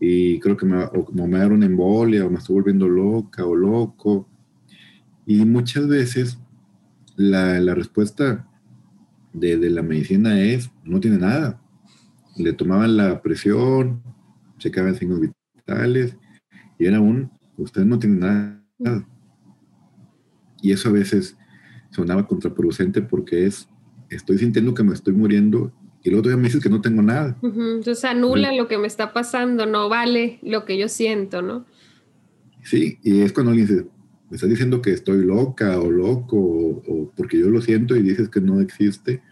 y 0.00 0.40
creo 0.40 0.56
que 0.56 0.64
me, 0.64 0.82
o 0.82 1.26
me 1.26 1.38
da 1.38 1.46
una 1.46 1.66
embolia 1.66 2.24
o 2.24 2.30
me 2.30 2.38
estoy 2.38 2.54
volviendo 2.54 2.88
loca 2.88 3.44
o 3.44 3.54
loco. 3.54 4.26
Y 5.26 5.44
muchas 5.44 5.86
veces 5.86 6.38
la, 7.16 7.60
la 7.60 7.74
respuesta 7.74 8.48
de, 9.34 9.58
de, 9.58 9.68
la 9.68 9.82
medicina 9.82 10.40
es, 10.40 10.70
no 10.84 11.00
tiene 11.00 11.18
nada. 11.18 11.60
Le 12.36 12.54
tomaban 12.54 12.96
la 12.96 13.20
presión, 13.20 14.02
checaban 14.56 14.94
signos 14.94 15.20
vitales 15.20 16.16
y 16.78 16.86
era 16.86 16.98
un, 16.98 17.30
usted 17.58 17.84
no 17.84 17.98
tiene 17.98 18.16
nada. 18.16 19.06
Y 20.62 20.72
eso 20.72 20.88
a 20.88 20.92
veces 20.92 21.36
sonaba 21.90 22.26
contraproducente 22.26 23.02
porque 23.02 23.44
es, 23.44 23.68
estoy 24.08 24.38
sintiendo 24.38 24.72
que 24.72 24.82
me 24.82 24.94
estoy 24.94 25.12
muriendo 25.12 25.74
y 26.02 26.10
luego 26.10 26.22
todavía 26.22 26.42
me 26.42 26.48
dices 26.48 26.62
que 26.62 26.70
no 26.70 26.80
tengo 26.80 27.02
nada. 27.02 27.36
Entonces 27.42 28.04
anula 28.04 28.52
lo 28.54 28.68
que 28.68 28.78
me 28.78 28.86
está 28.86 29.12
pasando, 29.12 29.66
no 29.66 29.88
vale 29.88 30.38
lo 30.42 30.64
que 30.64 30.78
yo 30.78 30.88
siento, 30.88 31.42
¿no? 31.42 31.66
Sí, 32.62 32.98
y 33.02 33.20
es 33.20 33.32
cuando 33.32 33.50
alguien 33.50 33.68
dice, 33.68 33.86
me 34.30 34.36
está 34.36 34.46
diciendo 34.46 34.80
que 34.80 34.92
estoy 34.92 35.24
loca 35.24 35.78
o 35.78 35.90
loco, 35.90 36.36
o, 36.38 37.12
porque 37.16 37.38
yo 37.38 37.50
lo 37.50 37.60
siento 37.60 37.96
y 37.96 38.02
dices 38.02 38.28
que 38.28 38.40
no 38.40 38.60
existe. 38.60 39.22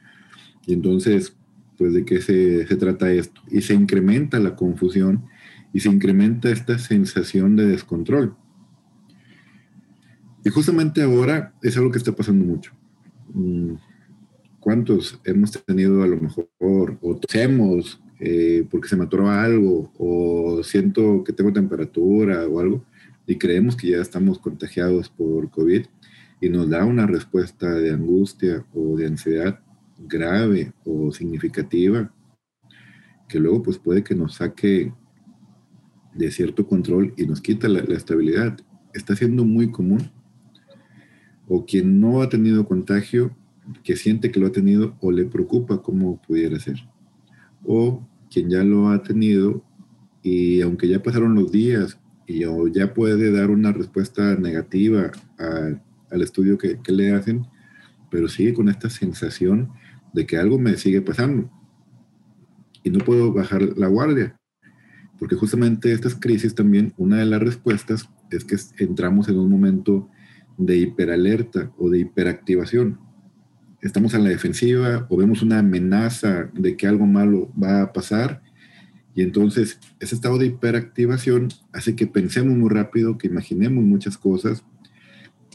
Y 0.66 0.74
entonces, 0.74 1.34
pues 1.78 1.94
de 1.94 2.04
qué 2.04 2.20
se, 2.20 2.66
se 2.66 2.76
trata 2.76 3.10
esto. 3.12 3.40
Y 3.50 3.62
se 3.62 3.74
incrementa 3.74 4.38
la 4.38 4.56
confusión 4.56 5.24
y 5.72 5.80
se 5.80 5.88
incrementa 5.88 6.50
esta 6.50 6.78
sensación 6.78 7.56
de 7.56 7.66
descontrol. 7.66 8.34
Y 10.44 10.50
justamente 10.50 11.02
ahora 11.02 11.54
es 11.62 11.76
algo 11.76 11.90
que 11.90 11.98
está 11.98 12.12
pasando 12.12 12.44
mucho. 12.44 12.72
¿Cuántos 14.60 15.20
hemos 15.24 15.52
tenido 15.64 16.02
a 16.02 16.06
lo 16.06 16.16
mejor, 16.16 16.98
o 17.00 17.16
tosemos 17.16 18.00
eh, 18.20 18.66
porque 18.68 18.88
se 18.88 18.96
me 18.96 19.04
atoró 19.04 19.30
algo, 19.30 19.92
o 19.96 20.62
siento 20.64 21.22
que 21.22 21.32
tengo 21.32 21.52
temperatura 21.52 22.46
o 22.48 22.58
algo, 22.58 22.84
y 23.26 23.36
creemos 23.36 23.76
que 23.76 23.90
ya 23.90 23.98
estamos 23.98 24.38
contagiados 24.38 25.08
por 25.08 25.50
COVID, 25.50 25.86
y 26.40 26.48
nos 26.48 26.68
da 26.68 26.84
una 26.84 27.06
respuesta 27.06 27.70
de 27.70 27.92
angustia 27.92 28.64
o 28.74 28.96
de 28.96 29.06
ansiedad 29.06 29.60
grave 29.98 30.72
o 30.84 31.12
significativa, 31.12 32.12
que 33.28 33.38
luego 33.38 33.62
pues 33.62 33.78
puede 33.78 34.02
que 34.02 34.14
nos 34.14 34.34
saque 34.36 34.92
de 36.14 36.30
cierto 36.30 36.66
control 36.66 37.14
y 37.16 37.26
nos 37.26 37.40
quita 37.40 37.68
la, 37.68 37.82
la 37.82 37.96
estabilidad. 37.96 38.58
Está 38.94 39.14
siendo 39.14 39.44
muy 39.44 39.70
común. 39.70 40.10
O 41.46 41.64
quien 41.64 42.00
no 42.00 42.22
ha 42.22 42.28
tenido 42.28 42.66
contagio 42.66 43.36
que 43.82 43.96
siente 43.96 44.30
que 44.30 44.40
lo 44.40 44.46
ha 44.46 44.52
tenido 44.52 44.96
o 45.00 45.12
le 45.12 45.24
preocupa 45.24 45.82
cómo 45.82 46.20
pudiera 46.22 46.58
ser. 46.58 46.76
O 47.64 48.06
quien 48.30 48.50
ya 48.50 48.64
lo 48.64 48.88
ha 48.88 49.02
tenido 49.02 49.62
y 50.22 50.60
aunque 50.60 50.88
ya 50.88 51.02
pasaron 51.02 51.34
los 51.34 51.52
días 51.52 51.98
y 52.26 52.44
ya 52.72 52.92
puede 52.92 53.32
dar 53.32 53.50
una 53.50 53.72
respuesta 53.72 54.36
negativa 54.36 55.10
al 55.38 56.22
estudio 56.22 56.58
que, 56.58 56.78
le 56.88 57.14
hacen, 57.14 57.46
pero 58.10 58.28
sigue 58.28 58.52
con 58.52 58.68
esta 58.68 58.90
sensación 58.90 59.70
de 60.12 60.26
que 60.26 60.36
algo 60.36 60.58
me 60.58 60.76
sigue 60.76 61.00
pasando 61.00 61.50
y 62.82 62.90
no 62.90 62.98
puedo 63.04 63.32
bajar 63.32 63.62
la 63.78 63.86
guardia. 63.86 64.36
Porque 65.18 65.36
justamente 65.36 65.92
estas 65.92 66.14
crisis 66.14 66.54
también, 66.54 66.92
una 66.96 67.16
de 67.16 67.26
las 67.26 67.40
respuestas 67.40 68.08
es 68.30 68.44
que 68.44 68.56
entramos 68.84 69.28
en 69.28 69.38
un 69.38 69.50
momento 69.50 70.08
de 70.58 70.76
hiperalerta 70.76 71.72
o 71.78 71.88
de 71.88 72.00
hiperactivación 72.00 72.98
estamos 73.80 74.14
en 74.14 74.24
la 74.24 74.30
defensiva 74.30 75.06
o 75.08 75.16
vemos 75.16 75.42
una 75.42 75.60
amenaza 75.60 76.50
de 76.52 76.76
que 76.76 76.86
algo 76.86 77.06
malo 77.06 77.52
va 77.60 77.82
a 77.82 77.92
pasar. 77.92 78.42
Y 79.14 79.22
entonces 79.22 79.78
ese 80.00 80.14
estado 80.14 80.38
de 80.38 80.46
hiperactivación 80.46 81.48
hace 81.72 81.96
que 81.96 82.06
pensemos 82.06 82.56
muy 82.56 82.70
rápido, 82.70 83.18
que 83.18 83.28
imaginemos 83.28 83.84
muchas 83.84 84.16
cosas, 84.16 84.64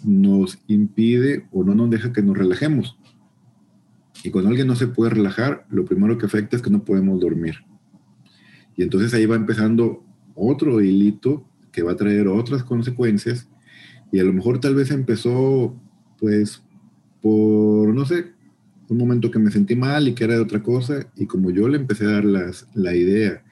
nos 0.03 0.59
impide 0.67 1.47
o 1.51 1.63
no 1.63 1.75
nos 1.75 1.89
deja 1.89 2.11
que 2.11 2.21
nos 2.21 2.37
relajemos. 2.37 2.97
Y 4.23 4.31
cuando 4.31 4.49
alguien 4.49 4.67
no 4.67 4.75
se 4.75 4.87
puede 4.87 5.11
relajar, 5.11 5.65
lo 5.69 5.85
primero 5.85 6.17
que 6.17 6.25
afecta 6.25 6.55
es 6.55 6.61
que 6.61 6.69
no 6.69 6.83
podemos 6.83 7.19
dormir. 7.19 7.55
Y 8.75 8.83
entonces 8.83 9.13
ahí 9.13 9.25
va 9.25 9.35
empezando 9.35 10.03
otro 10.35 10.81
hilito 10.81 11.45
que 11.71 11.83
va 11.83 11.93
a 11.93 11.97
traer 11.97 12.27
otras 12.27 12.63
consecuencias. 12.63 13.49
Y 14.11 14.19
a 14.19 14.23
lo 14.23 14.33
mejor 14.33 14.59
tal 14.59 14.75
vez 14.75 14.91
empezó 14.91 15.75
pues 16.19 16.63
por, 17.23 17.95
no 17.95 18.05
sé, 18.05 18.33
un 18.89 18.97
momento 18.97 19.31
que 19.31 19.39
me 19.39 19.49
sentí 19.49 19.77
mal 19.77 20.09
y 20.09 20.13
que 20.13 20.25
era 20.25 20.33
de 20.35 20.41
otra 20.41 20.61
cosa, 20.61 21.07
y 21.15 21.25
como 21.25 21.51
yo 21.51 21.69
le 21.69 21.77
empecé 21.77 22.05
a 22.05 22.11
dar 22.11 22.25
las, 22.25 22.67
la 22.73 22.93
idea 22.93 23.43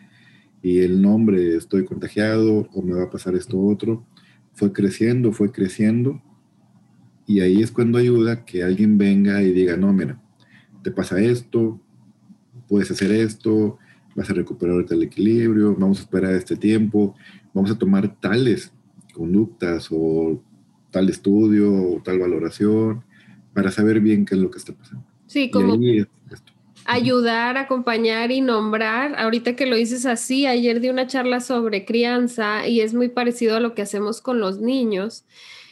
y 0.62 0.80
el 0.80 1.02
nombre, 1.02 1.56
estoy 1.56 1.86
contagiado 1.86 2.68
o 2.74 2.82
me 2.82 2.94
va 2.94 3.04
a 3.04 3.10
pasar 3.10 3.34
esto 3.34 3.58
otro, 3.60 4.06
fue 4.54 4.74
creciendo, 4.74 5.32
fue 5.32 5.54
creciendo, 5.54 6.22
y 7.26 7.40
ahí 7.40 7.62
es 7.64 7.72
cuando 7.72 7.98
ayuda 7.98 8.44
que 8.44 8.62
alguien 8.62 8.98
venga 8.98 9.42
y 9.42 9.54
diga, 9.54 9.78
no, 9.78 9.94
mira, 9.94 10.22
te 10.84 10.92
pasa 10.92 11.22
esto, 11.22 11.80
puedes 12.68 12.92
hacer 12.92 13.10
esto, 13.12 13.78
vas 14.18 14.30
a 14.30 14.34
recuperar 14.34 14.86
el 14.90 15.04
equilibrio, 15.04 15.76
vamos 15.76 16.00
a 16.00 16.02
esperar 16.02 16.34
este 16.34 16.58
tiempo, 16.58 17.16
vamos 17.54 17.72
a 17.72 17.78
tomar 17.78 18.20
tales 18.20 18.74
conductas 19.14 19.88
o 19.92 20.44
tal 20.92 21.08
estudio 21.10 21.74
o 21.74 22.02
tal 22.04 22.20
valoración 22.20 23.06
para 23.54 23.72
saber 23.72 24.00
bien 24.00 24.26
qué 24.26 24.36
es 24.36 24.42
lo 24.42 24.52
que 24.52 24.60
está 24.60 24.74
pasando. 24.74 25.06
Sí, 25.28 25.50
como 25.50 25.78
ayudar, 26.86 27.58
acompañar 27.58 28.32
y 28.32 28.42
nombrar. 28.42 29.16
Ahorita 29.18 29.56
que 29.56 29.66
lo 29.66 29.76
dices 29.76 30.06
así, 30.06 30.46
ayer 30.46 30.80
di 30.80 30.90
una 30.90 31.08
charla 31.08 31.40
sobre 31.40 31.86
crianza 31.86 32.68
y 32.68 32.82
es 32.82 32.94
muy 32.94 33.10
parecido 33.10 33.56
a 33.58 33.60
lo 33.60 33.74
que 33.74 33.82
hacemos 33.82 34.22
con 34.22 34.40
los 34.40 34.60
niños. 34.60 35.24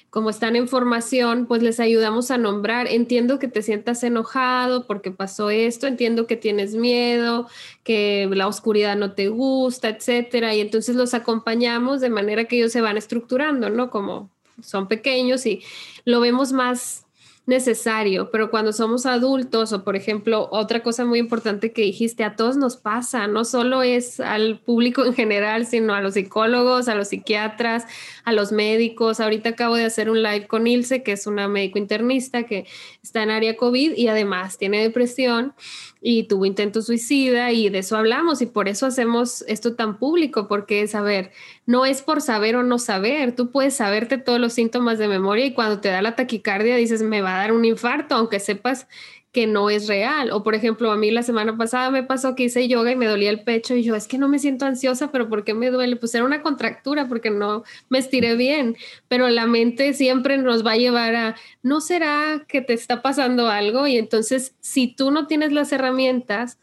Como 0.10 0.32
están 0.32 0.56
en 0.56 0.68
formación, 0.68 1.46
pues 1.46 1.62
les 1.62 1.80
ayudamos 1.80 2.32
a 2.32 2.38
nombrar. 2.38 2.88
Entiendo 2.88 3.38
que 3.38 3.48
te 3.48 3.62
sientas 3.62 4.04
enojado 4.04 4.88
porque 4.88 5.12
pasó 5.12 5.52
esto, 5.52 5.86
entiendo 5.86 6.26
que 6.26 6.36
tienes 6.36 6.74
miedo, 6.74 7.48
que 7.84 8.28
la 8.32 8.48
oscuridad 8.48 8.98
no 8.98 9.12
te 9.12 9.28
gusta, 9.28 9.90
etcétera. 9.90 10.56
Y 10.56 10.62
entonces 10.62 10.96
los 10.96 11.14
acompañamos 11.14 12.02
de 12.02 12.10
manera 12.10 12.46
que 12.46 12.58
ellos 12.58 12.72
se 12.72 12.82
van 12.82 12.98
estructurando, 12.98 13.70
¿no? 13.70 13.92
Como 13.92 14.32
son 14.64 14.88
pequeños 14.88 15.46
y 15.46 15.62
lo 16.06 16.20
vemos 16.20 16.54
más 16.54 17.06
necesario, 17.50 18.30
pero 18.32 18.52
cuando 18.52 18.72
somos 18.72 19.06
adultos 19.06 19.74
o 19.74 19.84
por 19.84 19.96
ejemplo, 19.96 20.48
otra 20.52 20.82
cosa 20.84 21.04
muy 21.04 21.20
importante 21.20 21.74
que 21.74 21.82
dijiste, 21.82 22.24
a 22.24 22.36
todos 22.36 22.56
nos 22.56 22.78
pasa, 22.78 23.28
no 23.28 23.44
solo 23.44 23.82
es 23.82 24.20
al 24.20 24.60
público 24.60 25.04
en 25.04 25.14
general, 25.14 25.66
sino 25.66 25.94
a 25.96 26.02
los 26.02 26.14
psicólogos, 26.14 26.88
a 26.88 26.96
los 26.96 27.10
psiquiatras, 27.10 27.86
a 28.24 28.32
los 28.32 28.52
médicos. 28.52 29.20
Ahorita 29.20 29.50
acabo 29.50 29.76
de 29.76 29.86
hacer 29.86 30.10
un 30.10 30.22
live 30.22 30.48
con 30.48 30.68
Ilse, 30.68 31.04
que 31.04 31.12
es 31.12 31.28
una 31.28 31.48
médico 31.48 31.80
internista 31.80 32.44
que 32.44 32.68
está 33.04 33.24
en 33.24 33.32
área 33.32 33.58
COVID 33.58 33.94
y 33.98 34.08
además 34.08 34.58
tiene 34.58 34.82
depresión 34.82 35.54
y 36.02 36.24
tuvo 36.24 36.46
intento 36.46 36.82
suicida 36.82 37.52
y 37.52 37.70
de 37.70 37.80
eso 37.80 37.98
hablamos 37.98 38.42
y 38.42 38.46
por 38.46 38.70
eso 38.70 38.86
hacemos 38.86 39.44
esto 39.48 39.76
tan 39.76 39.98
público, 39.98 40.48
porque 40.48 40.82
es 40.82 40.92
saber, 40.92 41.32
no 41.66 41.86
es 41.86 42.02
por 42.02 42.22
saber 42.22 42.56
o 42.56 42.64
no 42.64 42.80
saber, 42.80 43.36
tú 43.36 43.52
puedes 43.52 43.76
saberte 43.76 44.18
todos 44.18 44.40
los 44.40 44.54
síntomas 44.54 44.98
de 44.98 45.08
memoria 45.08 45.46
y 45.46 45.54
cuando 45.54 45.82
te 45.82 45.90
da 45.90 46.02
la 46.02 46.16
taquicardia 46.16 46.78
dices, 46.78 47.02
me 47.02 47.22
va 47.22 47.36
a 47.36 47.40
dar 47.40 47.52
un 47.52 47.66
infarto, 47.66 48.16
aunque 48.16 48.40
sepas 48.40 48.88
que 49.32 49.46
no 49.46 49.70
es 49.70 49.88
real. 49.88 50.32
O 50.32 50.44
por 50.44 50.56
ejemplo, 50.56 50.92
a 50.92 50.98
mí 50.98 51.12
la 51.12 51.24
semana 51.24 51.56
pasada 51.58 51.92
me 51.92 52.04
pasó 52.04 52.36
que 52.36 52.44
hice 52.44 52.68
yoga 52.68 52.92
y 52.92 52.96
me 52.96 53.06
dolía 53.06 53.30
el 53.30 53.44
pecho 53.44 53.76
y 53.76 53.84
yo 53.84 53.96
es 53.96 54.08
que 54.08 54.18
no 54.18 54.28
me 54.28 54.40
siento 54.40 54.66
ansiosa, 54.66 55.12
pero 55.12 55.30
¿por 55.30 55.44
qué 55.44 55.54
me 55.54 55.70
duele? 55.70 55.96
Pues 55.96 56.16
era 56.16 56.24
una 56.24 56.42
contractura 56.42 57.08
porque 57.08 57.30
no 57.30 57.64
me 57.90 58.00
estiré 58.00 58.36
bien, 58.36 58.76
pero 59.08 59.30
la 59.30 59.46
mente 59.46 59.94
siempre 59.94 60.38
nos 60.38 60.66
va 60.66 60.72
a 60.72 60.78
llevar 60.78 61.16
a, 61.16 61.36
¿no 61.62 61.82
será 61.82 62.46
que 62.48 62.62
te 62.62 62.74
está 62.74 63.02
pasando 63.02 63.48
algo? 63.50 63.86
Y 63.88 63.98
entonces, 63.98 64.56
si 64.62 64.88
tú 64.88 65.12
no 65.12 65.28
tienes 65.28 65.52
las 65.52 65.72
herramientas, 65.72 66.60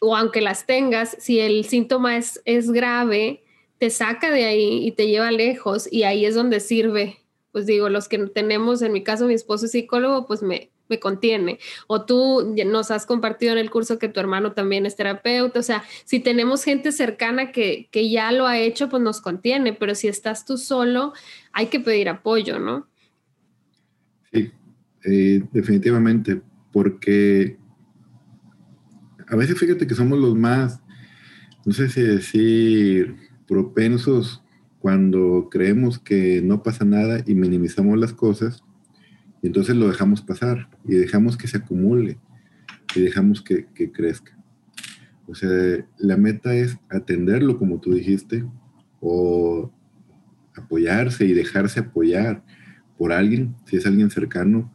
o 0.00 0.16
aunque 0.16 0.40
las 0.40 0.66
tengas, 0.66 1.16
si 1.18 1.40
el 1.40 1.64
síntoma 1.64 2.16
es, 2.16 2.40
es 2.44 2.70
grave, 2.70 3.42
te 3.78 3.90
saca 3.90 4.30
de 4.30 4.44
ahí 4.44 4.86
y 4.86 4.92
te 4.92 5.06
lleva 5.08 5.30
lejos 5.30 5.88
y 5.90 6.04
ahí 6.04 6.24
es 6.24 6.34
donde 6.34 6.60
sirve. 6.60 7.18
Pues 7.52 7.66
digo, 7.66 7.88
los 7.88 8.08
que 8.08 8.18
tenemos, 8.18 8.80
en 8.82 8.92
mi 8.92 9.02
caso, 9.02 9.26
mi 9.26 9.34
esposo 9.34 9.66
es 9.66 9.72
psicólogo, 9.72 10.26
pues 10.26 10.42
me, 10.42 10.69
me 10.90 11.00
contiene. 11.00 11.58
O 11.86 12.04
tú 12.04 12.54
nos 12.66 12.90
has 12.90 13.06
compartido 13.06 13.52
en 13.52 13.58
el 13.58 13.70
curso 13.70 13.98
que 13.98 14.08
tu 14.08 14.20
hermano 14.20 14.52
también 14.52 14.84
es 14.84 14.96
terapeuta. 14.96 15.60
O 15.60 15.62
sea, 15.62 15.84
si 16.04 16.20
tenemos 16.20 16.64
gente 16.64 16.92
cercana 16.92 17.52
que, 17.52 17.88
ya 17.92 18.32
lo 18.32 18.46
ha 18.46 18.58
hecho, 18.58 18.88
pues 18.88 19.02
nos 19.02 19.20
contiene. 19.20 19.72
Pero 19.72 19.94
si 19.94 20.08
estás 20.08 20.44
tú 20.44 20.58
solo, 20.58 21.14
hay 21.52 21.66
que 21.66 21.80
pedir 21.80 22.08
apoyo, 22.08 22.58
¿no? 22.58 22.88
Sí, 24.32 24.50
eh, 25.04 25.42
definitivamente. 25.52 26.42
Porque 26.72 27.56
a 29.28 29.36
veces 29.36 29.58
fíjate 29.58 29.86
que 29.86 29.94
somos 29.94 30.18
los 30.18 30.34
más, 30.36 30.80
no 31.64 31.72
sé 31.72 31.88
si 31.88 32.02
decir, 32.02 33.16
propensos 33.46 34.42
cuando 34.80 35.48
creemos 35.50 35.98
que 35.98 36.40
no 36.42 36.62
pasa 36.62 36.84
nada 36.84 37.22
y 37.26 37.34
minimizamos 37.34 37.98
las 37.98 38.12
cosas 38.12 38.64
y 39.42 39.46
entonces 39.48 39.76
lo 39.76 39.88
dejamos 39.88 40.22
pasar 40.22 40.69
y 40.84 40.94
dejamos 40.94 41.36
que 41.36 41.48
se 41.48 41.58
acumule 41.58 42.18
y 42.94 43.00
dejamos 43.00 43.42
que, 43.42 43.66
crezca. 43.92 44.36
O 45.26 45.34
sea, 45.34 45.48
la 45.98 46.16
meta 46.16 46.54
es 46.54 46.76
atenderlo, 46.88 47.56
como 47.56 47.80
tú 47.80 47.94
dijiste, 47.94 48.44
o 49.00 49.70
apoyarse 50.56 51.24
y 51.24 51.32
dejarse 51.32 51.80
apoyar 51.80 52.44
por 52.98 53.12
alguien, 53.12 53.54
si 53.64 53.76
es 53.76 53.86
alguien 53.86 54.10
cercano, 54.10 54.72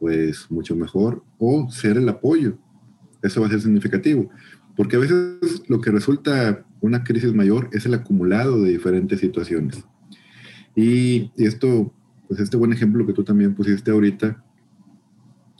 pues 0.00 0.50
mucho 0.50 0.74
mejor, 0.74 1.22
o 1.38 1.70
ser 1.70 1.98
el 1.98 2.08
apoyo. 2.08 2.58
Eso 3.22 3.40
va 3.40 3.48
a 3.48 3.50
ser 3.50 3.60
significativo, 3.60 4.30
porque 4.76 4.96
a 4.96 5.00
veces 5.00 5.62
lo 5.68 5.80
que 5.80 5.90
resulta 5.90 6.64
una 6.80 7.04
crisis 7.04 7.34
mayor 7.34 7.68
es 7.72 7.84
el 7.84 7.94
acumulado 7.94 8.62
de 8.62 8.70
diferentes 8.70 9.20
situaciones. 9.20 9.84
Y, 10.74 11.32
y 11.36 11.46
esto 11.46 11.92
pues 12.28 12.40
este 12.40 12.58
buen 12.58 12.72
ejemplo 12.72 13.06
que 13.06 13.14
tú 13.14 13.24
también 13.24 13.54
pusiste 13.54 13.90
ahorita, 13.90 14.44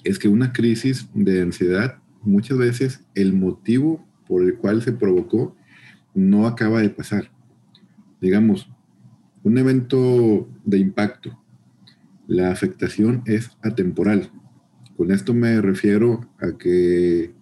es 0.05 0.19
que 0.19 0.29
una 0.29 0.53
crisis 0.53 1.09
de 1.15 1.43
ansiedad, 1.43 1.99
muchas 2.23 2.59
veces 2.59 3.05
el 3.15 3.33
motivo 3.33 4.07
por 4.27 4.43
el 4.43 4.57
cual 4.57 4.83
se 4.83 4.93
provocó 4.93 5.57
no 6.15 6.47
acaba 6.47 6.81
de 6.81 6.91
pasar. 6.91 7.31
Digamos, 8.21 8.71
un 9.43 9.59
evento 9.59 10.49
de 10.65 10.79
impacto, 10.79 11.39
la 12.27 12.51
afectación 12.51 13.23
es 13.27 13.51
atemporal. 13.63 14.31
Con 14.97 15.13
esto 15.13 15.33
me 15.33 15.61
refiero 15.61 16.29
a 16.41 16.59
que, 16.59 17.33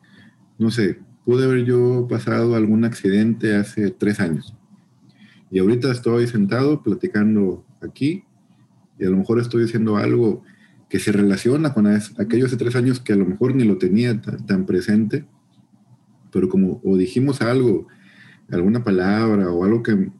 no 0.58 0.70
sé, 0.70 1.00
pude 1.24 1.44
haber 1.44 1.64
yo 1.64 2.06
pasado 2.08 2.54
algún 2.54 2.84
accidente 2.84 3.56
hace 3.56 3.90
tres 3.90 4.20
años 4.20 4.56
y 5.50 5.58
ahorita 5.58 5.90
estoy 5.90 6.26
sentado 6.26 6.82
platicando 6.82 7.64
aquí 7.80 8.24
y 8.98 9.04
a 9.04 9.10
lo 9.10 9.16
mejor 9.16 9.40
estoy 9.40 9.62
diciendo 9.62 9.96
algo 9.96 10.42
que 10.88 10.98
se 10.98 11.12
relaciona 11.12 11.74
con 11.74 11.86
aquellos 11.86 12.50
de 12.50 12.56
tres 12.56 12.76
años 12.76 13.00
que 13.00 13.12
a 13.12 13.16
lo 13.16 13.26
mejor 13.26 13.54
ni 13.54 13.64
lo 13.64 13.78
tenía 13.78 14.20
tan, 14.20 14.66
presente, 14.66 15.24
pero 16.30 16.48
como 16.48 16.80
o 16.84 16.96
dijimos 16.96 17.40
algo, 17.42 17.88
alguna 18.50 18.84
palabra 18.84 19.50
o 19.50 19.64
algo 19.64 19.82
que 19.82 20.10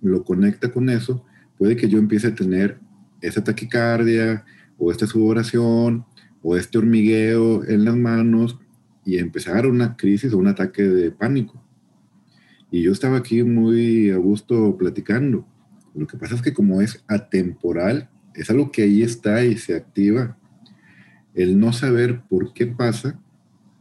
lo 0.00 0.24
conecta 0.24 0.72
con 0.72 0.88
eso, 0.88 1.24
puede 1.58 1.76
que 1.76 1.88
yo 1.88 1.98
empiece 1.98 2.28
a 2.28 2.34
tener 2.34 2.78
esa 3.20 3.44
taquicardia 3.44 4.44
o 4.78 4.90
esta 4.90 5.06
sudoración 5.06 6.04
o 6.42 6.56
este 6.56 6.78
hormigueo 6.78 7.64
en 7.64 7.84
las 7.84 7.96
manos 7.96 8.58
y 9.04 9.18
empezar 9.18 9.66
una 9.66 9.96
crisis 9.96 10.32
o 10.32 10.38
un 10.38 10.48
ataque 10.48 10.82
de 10.82 11.10
pánico. 11.10 11.62
Y 12.70 12.82
yo 12.82 12.92
estaba 12.92 13.18
aquí 13.18 13.42
muy 13.42 14.10
a 14.10 14.16
gusto 14.16 14.76
platicando. 14.76 15.46
Lo 15.94 16.06
que 16.06 16.16
pasa 16.16 16.34
es 16.34 16.42
que 16.42 16.52
como 16.52 16.80
es 16.80 17.04
atemporal, 17.06 18.10
es 18.34 18.50
algo 18.50 18.70
que 18.70 18.82
ahí 18.82 19.02
está 19.02 19.44
y 19.44 19.56
se 19.56 19.74
activa. 19.74 20.36
El 21.34 21.58
no 21.58 21.72
saber 21.72 22.22
por 22.22 22.52
qué 22.52 22.66
pasa, 22.66 23.18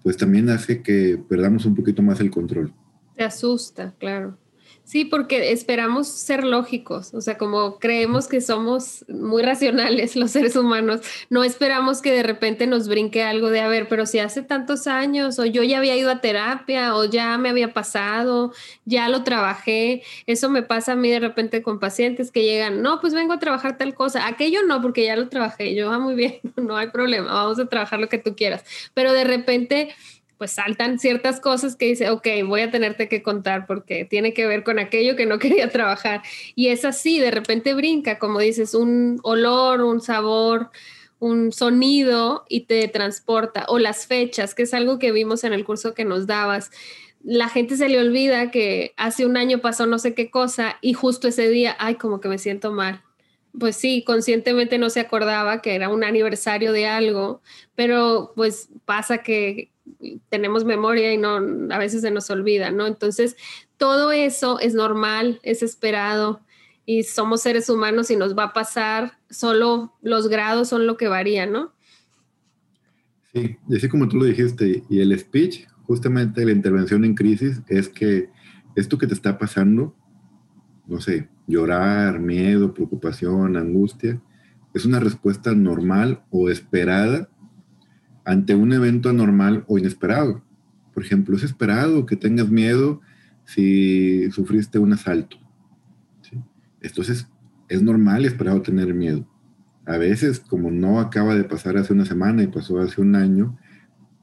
pues 0.04 0.18
también 0.18 0.50
hace 0.50 0.82
que 0.82 1.22
perdamos 1.30 1.66
un 1.66 1.76
poquito 1.76 2.02
más 2.02 2.20
el 2.20 2.32
control. 2.32 2.74
Te 3.16 3.24
asusta, 3.24 3.94
claro. 3.98 4.38
Sí, 4.86 5.06
porque 5.06 5.54
esperamos 5.54 6.10
ser 6.10 6.44
lógicos, 6.44 7.14
o 7.14 7.22
sea, 7.22 7.38
como 7.38 7.80
creemos 7.80 8.28
que 8.28 8.42
somos 8.42 9.06
muy 9.08 9.42
racionales 9.42 10.18
los 10.18 10.32
seres 10.32 10.58
humanos, 10.58 11.00
no 11.30 11.46
esperamos 11.46 12.02
que 12.02 12.12
de 12.12 12.22
repente 12.22 12.68
nos 12.68 12.90
brinque 12.90 13.24
algo 13.24 13.50
de, 13.50 13.62
a 13.62 13.70
ver, 13.70 13.88
pero 13.88 14.06
si 14.06 14.20
hace 14.20 14.44
tantos 14.44 14.86
años, 14.88 15.40
o 15.40 15.46
yo 15.46 15.64
ya 15.64 15.78
había 15.78 15.96
ido 15.96 16.12
a 16.12 16.20
terapia, 16.20 16.96
o 16.96 17.06
ya 17.06 17.38
me 17.38 17.50
había 17.50 17.74
pasado, 17.74 18.52
ya 18.84 19.08
lo 19.08 19.24
trabajé, 19.24 20.04
eso 20.28 20.50
me 20.50 20.64
pasa 20.64 20.92
a 20.92 20.96
mí 20.98 21.10
de 21.10 21.22
repente 21.22 21.64
con 21.64 21.80
pacientes 21.80 22.30
que 22.30 22.44
llegan, 22.44 22.82
no, 22.82 23.00
pues 23.00 23.14
vengo 23.14 23.32
a 23.32 23.40
trabajar 23.40 23.78
tal 23.78 23.96
cosa, 23.96 24.28
aquello 24.28 24.64
no, 24.68 24.82
porque 24.82 25.06
ya 25.06 25.16
lo 25.16 25.30
trabajé, 25.30 25.76
yo, 25.76 25.92
ah, 25.94 26.00
muy 26.00 26.16
bien, 26.16 26.42
no 26.58 26.76
hay 26.76 26.90
problema, 26.90 27.34
vamos 27.34 27.58
a 27.58 27.68
trabajar 27.68 28.02
lo 28.02 28.10
que 28.10 28.18
tú 28.18 28.36
quieras, 28.36 28.66
pero 28.94 29.14
de 29.14 29.24
repente 29.24 29.96
pues 30.44 30.52
saltan 30.52 31.00
ciertas 31.00 31.40
cosas 31.40 31.78
que 31.78 31.86
dice, 31.86 32.10
ok, 32.10 32.28
voy 32.46 32.60
a 32.60 32.70
tenerte 32.70 33.08
que 33.08 33.24
contar 33.24 33.66
porque 33.66 34.04
tiene 34.04 34.34
que 34.34 34.46
ver 34.46 34.66
con 34.66 34.78
aquello 34.78 35.16
que 35.16 35.26
no 35.26 35.40
quería 35.40 35.70
trabajar. 35.70 36.22
Y 36.54 36.68
es 36.68 36.84
así, 36.84 37.18
de 37.18 37.32
repente 37.32 37.74
brinca, 37.74 38.20
como 38.20 38.40
dices, 38.40 38.74
un 38.74 39.22
olor, 39.24 39.80
un 39.84 40.02
sabor, 40.02 40.70
un 41.20 41.54
sonido 41.54 42.44
y 42.50 42.66
te 42.66 42.86
transporta. 42.90 43.64
O 43.70 43.80
las 43.80 44.06
fechas, 44.06 44.54
que 44.54 44.64
es 44.64 44.74
algo 44.74 45.00
que 45.00 45.14
vimos 45.14 45.46
en 45.46 45.54
el 45.54 45.64
curso 45.64 45.94
que 45.94 46.04
nos 46.04 46.28
dabas. 46.28 46.72
La 47.24 47.48
gente 47.48 47.78
se 47.78 47.88
le 47.88 48.02
olvida 48.02 48.52
que 48.52 48.94
hace 48.98 49.26
un 49.26 49.38
año 49.38 49.60
pasó 49.60 49.86
no 49.86 49.98
sé 49.98 50.14
qué 50.14 50.30
cosa 50.30 50.78
y 50.82 50.92
justo 50.92 51.30
ese 51.30 51.48
día, 51.48 51.74
ay, 51.80 51.96
como 51.96 52.20
que 52.20 52.28
me 52.28 52.38
siento 52.38 52.74
mal 52.74 53.02
pues 53.58 53.76
sí, 53.76 54.04
conscientemente 54.04 54.80
no 54.80 54.90
se 54.90 55.00
acordaba 55.00 55.62
que 55.62 55.76
era 55.76 55.88
un 55.90 56.04
aniversario 56.04 56.72
de 56.72 56.88
algo, 56.88 57.42
pero 57.76 58.34
pues 58.36 58.70
pasa 58.86 59.20
que 59.20 59.73
tenemos 60.30 60.66
memoria 60.66 61.14
y 61.14 61.18
no 61.18 61.38
a 61.74 61.78
veces 61.78 62.02
se 62.02 62.12
nos 62.12 62.30
olvida, 62.30 62.72
¿no? 62.72 62.88
Entonces, 62.88 63.36
todo 63.78 64.12
eso 64.12 64.60
es 64.60 64.74
normal, 64.74 65.40
es 65.44 65.64
esperado 65.64 66.42
y 66.86 67.04
somos 67.04 67.42
seres 67.42 67.70
humanos 67.70 68.12
y 68.12 68.16
nos 68.16 68.38
va 68.38 68.46
a 68.46 68.54
pasar, 68.54 69.18
solo 69.30 69.94
los 70.02 70.28
grados 70.28 70.70
son 70.70 70.86
lo 70.86 70.98
que 70.98 71.08
varían, 71.08 71.52
¿no? 71.52 71.74
Sí, 73.34 73.58
y 73.68 73.76
así 73.76 73.90
como 73.90 74.08
tú 74.08 74.18
lo 74.18 74.26
dijiste, 74.26 74.84
y 74.90 75.00
el 75.00 75.18
speech, 75.18 75.66
justamente 75.84 76.46
la 76.46 76.52
intervención 76.52 77.04
en 77.04 77.16
crisis, 77.16 77.62
es 77.68 77.90
que 77.90 78.30
esto 78.76 78.98
que 78.98 79.08
te 79.08 79.14
está 79.14 79.38
pasando, 79.38 79.96
no 80.88 81.00
sé, 81.02 81.30
llorar, 81.48 82.20
miedo, 82.20 82.74
preocupación, 82.74 83.58
angustia, 83.58 84.22
es 84.74 84.86
una 84.86 85.00
respuesta 85.00 85.54
normal 85.54 86.24
o 86.32 86.50
esperada 86.50 87.30
ante 88.26 88.56
un 88.56 88.74
evento 88.74 89.10
anormal 89.10 89.66
o 89.68 89.78
inesperado. 89.78 90.42
Por 90.94 91.04
ejemplo, 91.04 91.36
es 91.36 91.44
esperado 91.44 92.06
que 92.06 92.16
tengas 92.16 92.50
miedo 92.50 93.02
si 93.46 94.30
sufriste 94.32 94.80
un 94.80 94.94
asalto. 94.94 95.38
Entonces, 96.82 97.28
es 97.70 97.82
normal 97.82 98.24
y 98.24 98.28
esperado 98.28 98.62
tener 98.62 98.94
miedo. 98.94 99.26
A 99.86 99.98
veces, 99.98 100.40
como 100.40 100.70
no 100.70 101.00
acaba 101.00 101.36
de 101.36 101.44
pasar 101.44 101.78
hace 101.78 101.94
una 101.94 102.06
semana 102.06 102.44
y 102.44 102.48
pasó 102.48 102.80
hace 102.80 103.02
un 103.02 103.16
año, 103.16 103.58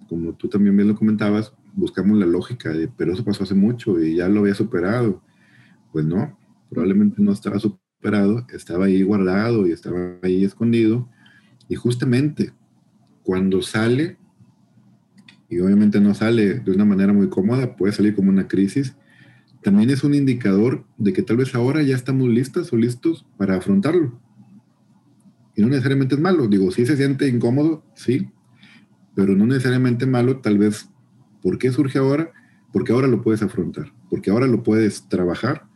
como 0.08 0.34
tú 0.34 0.48
también 0.48 0.76
bien 0.76 0.88
lo 0.88 0.94
comentabas, 0.94 1.54
buscamos 1.74 2.18
la 2.18 2.26
lógica 2.26 2.70
de, 2.70 2.88
pero 2.88 3.12
eso 3.12 3.24
pasó 3.24 3.44
hace 3.44 3.54
mucho 3.54 4.00
y 4.00 4.16
ya 4.16 4.28
lo 4.28 4.40
había 4.40 4.54
superado. 4.54 5.22
Pues 5.92 6.04
no, 6.04 6.38
probablemente 6.68 7.22
no 7.22 7.32
estaba 7.32 7.58
superado, 7.58 8.46
estaba 8.52 8.86
ahí 8.86 9.02
guardado 9.02 9.66
y 9.66 9.72
estaba 9.72 10.16
ahí 10.22 10.44
escondido. 10.44 11.08
Y 11.68 11.76
justamente 11.76 12.52
cuando 13.22 13.62
sale, 13.62 14.16
y 15.48 15.58
obviamente 15.60 16.00
no 16.00 16.14
sale 16.14 16.60
de 16.60 16.70
una 16.70 16.84
manera 16.84 17.12
muy 17.12 17.28
cómoda, 17.28 17.76
puede 17.76 17.92
salir 17.92 18.14
como 18.14 18.30
una 18.30 18.48
crisis, 18.48 18.94
también 19.62 19.90
es 19.90 20.04
un 20.04 20.14
indicador 20.14 20.84
de 20.96 21.12
que 21.12 21.22
tal 21.22 21.36
vez 21.36 21.54
ahora 21.54 21.82
ya 21.82 21.94
estamos 21.94 22.28
listas 22.28 22.72
o 22.72 22.76
listos 22.76 23.26
para 23.36 23.56
afrontarlo. 23.56 24.18
Y 25.54 25.62
no 25.62 25.68
necesariamente 25.68 26.14
es 26.14 26.20
malo, 26.20 26.48
digo, 26.48 26.70
si 26.70 26.86
se 26.86 26.96
siente 26.96 27.28
incómodo, 27.28 27.84
sí, 27.94 28.30
pero 29.14 29.34
no 29.36 29.46
necesariamente 29.46 30.06
malo, 30.06 30.38
tal 30.38 30.56
vez, 30.56 30.88
¿por 31.42 31.58
qué 31.58 31.70
surge 31.72 31.98
ahora? 31.98 32.32
Porque 32.72 32.92
ahora 32.92 33.08
lo 33.08 33.20
puedes 33.20 33.42
afrontar, 33.42 33.92
porque 34.08 34.30
ahora 34.30 34.46
lo 34.46 34.62
puedes 34.62 35.08
trabajar 35.08 35.66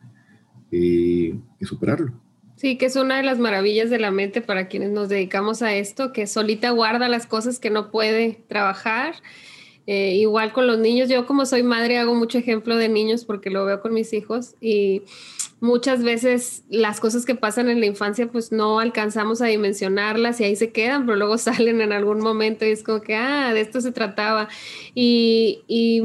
y, 0.71 1.35
y 1.61 1.65
superarlo. 1.65 2.24
Sí, 2.65 2.79
que 2.79 2.87
es 2.87 2.97
una 2.97 3.19
de 3.19 3.23
las 3.23 3.39
maravillas 3.39 3.91
de 3.91 3.99
la 3.99 4.11
mente 4.11 4.41
para 4.41 4.69
quienes 4.69 4.91
nos 4.91 5.11
dedicamos 5.11 5.61
a 5.61 5.75
esto, 5.75 6.15
que 6.15 6.27
solita 6.27 6.71
guarda 6.71 7.11
las 7.11 7.27
cosas 7.27 7.59
que 7.59 7.69
no 7.69 7.91
puede 7.91 8.43
trabajar 8.49 9.17
eh, 9.87 10.15
igual 10.15 10.55
con 10.55 10.67
los 10.67 10.79
niños, 10.79 11.11
yo 11.11 11.27
como 11.27 11.45
soy 11.45 11.63
madre 11.63 11.99
hago 11.99 12.15
mucho 12.15 12.39
ejemplo 12.39 12.77
de 12.77 12.89
niños 12.89 13.27
porque 13.27 13.51
lo 13.51 13.67
veo 13.67 13.83
con 13.83 13.93
mis 13.93 14.15
hijos 14.15 14.55
y 14.63 15.03
muchas 15.61 16.03
veces 16.03 16.65
las 16.71 17.01
cosas 17.01 17.27
que 17.27 17.35
pasan 17.35 17.69
en 17.69 17.81
la 17.81 17.87
infancia 17.87 18.29
pues 18.29 18.51
no 18.51 18.81
alcanzamos 18.81 19.43
a 19.43 19.47
dimensionarlas 19.47 20.41
y 20.41 20.45
ahí 20.45 20.57
se 20.57 20.73
quedan, 20.73 21.05
pero 21.05 21.19
luego 21.19 21.37
salen 21.39 21.83
en 21.83 21.93
algún 21.93 22.21
momento 22.21 22.65
y 22.65 22.71
es 22.71 22.83
como 22.83 23.03
que, 23.03 23.15
ah, 23.15 23.53
de 23.53 23.61
esto 23.61 23.83
se 23.83 23.93
trataba. 23.93 24.49
Y, 24.95 25.61
y 25.69 26.01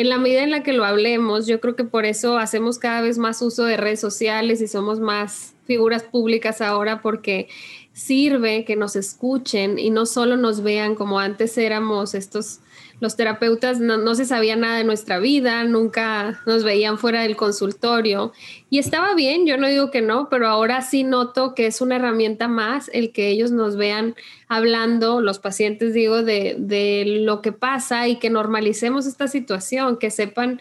en 0.00 0.08
la 0.08 0.16
medida 0.16 0.42
en 0.42 0.50
la 0.50 0.62
que 0.62 0.72
lo 0.72 0.86
hablemos, 0.86 1.46
yo 1.46 1.60
creo 1.60 1.76
que 1.76 1.84
por 1.84 2.06
eso 2.06 2.38
hacemos 2.38 2.78
cada 2.78 3.02
vez 3.02 3.18
más 3.18 3.42
uso 3.42 3.64
de 3.64 3.76
redes 3.76 4.00
sociales 4.00 4.62
y 4.62 4.66
somos 4.66 4.98
más 4.98 5.52
figuras 5.66 6.04
públicas 6.04 6.62
ahora 6.62 7.02
porque 7.02 7.48
sirve 7.92 8.64
que 8.64 8.76
nos 8.76 8.96
escuchen 8.96 9.78
y 9.78 9.90
no 9.90 10.06
solo 10.06 10.38
nos 10.38 10.62
vean 10.62 10.94
como 10.94 11.20
antes 11.20 11.58
éramos 11.58 12.14
estos 12.14 12.60
los 13.00 13.16
terapeutas 13.16 13.80
no, 13.80 14.14
se 14.14 14.26
sabía 14.26 14.56
nada 14.56 14.76
de 14.76 14.84
nuestra 14.84 15.18
vida, 15.18 15.64
nunca 15.64 16.40
nos 16.46 16.64
veían 16.64 16.98
fuera 16.98 17.22
del 17.22 17.34
consultorio. 17.34 18.32
Y 18.68 18.78
estaba 18.78 19.14
bien, 19.14 19.46
yo 19.46 19.56
no 19.56 19.66
digo 19.68 19.90
que 19.90 20.02
no, 20.02 20.28
pero 20.28 20.46
ahora 20.46 20.82
sí 20.82 21.02
noto 21.02 21.54
que 21.54 21.66
es 21.66 21.80
una 21.80 21.96
herramienta 21.96 22.46
más 22.46 22.90
el 22.92 23.10
que 23.10 23.28
ellos 23.28 23.50
nos 23.50 23.76
vean 23.76 24.14
hablando, 24.48 25.20
los 25.20 25.38
pacientes 25.38 25.94
digo, 25.94 26.22
de, 26.22 26.56
de 26.58 27.04
lo 27.24 27.40
que 27.40 27.52
pasa 27.52 28.06
y 28.06 28.16
que 28.16 28.30
normalicemos 28.30 29.06
esta 29.06 29.28
situación, 29.28 29.96
que 29.96 30.10
sepan 30.10 30.60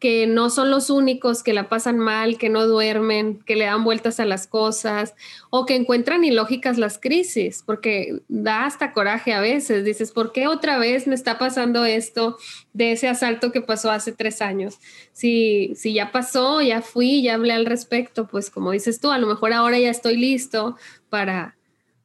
que 0.00 0.26
no 0.26 0.48
son 0.48 0.70
los 0.70 0.88
únicos 0.88 1.42
que 1.42 1.52
la 1.52 1.68
pasan 1.68 1.98
mal, 1.98 2.38
que 2.38 2.48
no 2.48 2.66
duermen, 2.66 3.38
que 3.44 3.54
le 3.54 3.66
dan 3.66 3.84
vueltas 3.84 4.18
a 4.18 4.24
las 4.24 4.46
cosas 4.46 5.14
o 5.50 5.66
que 5.66 5.76
encuentran 5.76 6.24
ilógicas 6.24 6.78
las 6.78 6.98
crisis, 6.98 7.62
porque 7.66 8.22
da 8.28 8.64
hasta 8.64 8.94
coraje 8.94 9.34
a 9.34 9.42
veces. 9.42 9.84
Dices, 9.84 10.10
¿por 10.10 10.32
qué 10.32 10.48
otra 10.48 10.78
vez 10.78 11.06
me 11.06 11.14
está 11.14 11.38
pasando 11.38 11.84
esto 11.84 12.38
de 12.72 12.92
ese 12.92 13.08
asalto 13.08 13.52
que 13.52 13.60
pasó 13.60 13.90
hace 13.90 14.12
tres 14.12 14.40
años? 14.40 14.78
Si, 15.12 15.74
si 15.76 15.92
ya 15.92 16.12
pasó, 16.12 16.62
ya 16.62 16.80
fui, 16.80 17.22
ya 17.22 17.34
hablé 17.34 17.52
al 17.52 17.66
respecto, 17.66 18.26
pues 18.26 18.48
como 18.48 18.70
dices 18.70 19.00
tú, 19.00 19.10
a 19.10 19.18
lo 19.18 19.26
mejor 19.26 19.52
ahora 19.52 19.78
ya 19.78 19.90
estoy 19.90 20.16
listo 20.16 20.78
para 21.10 21.56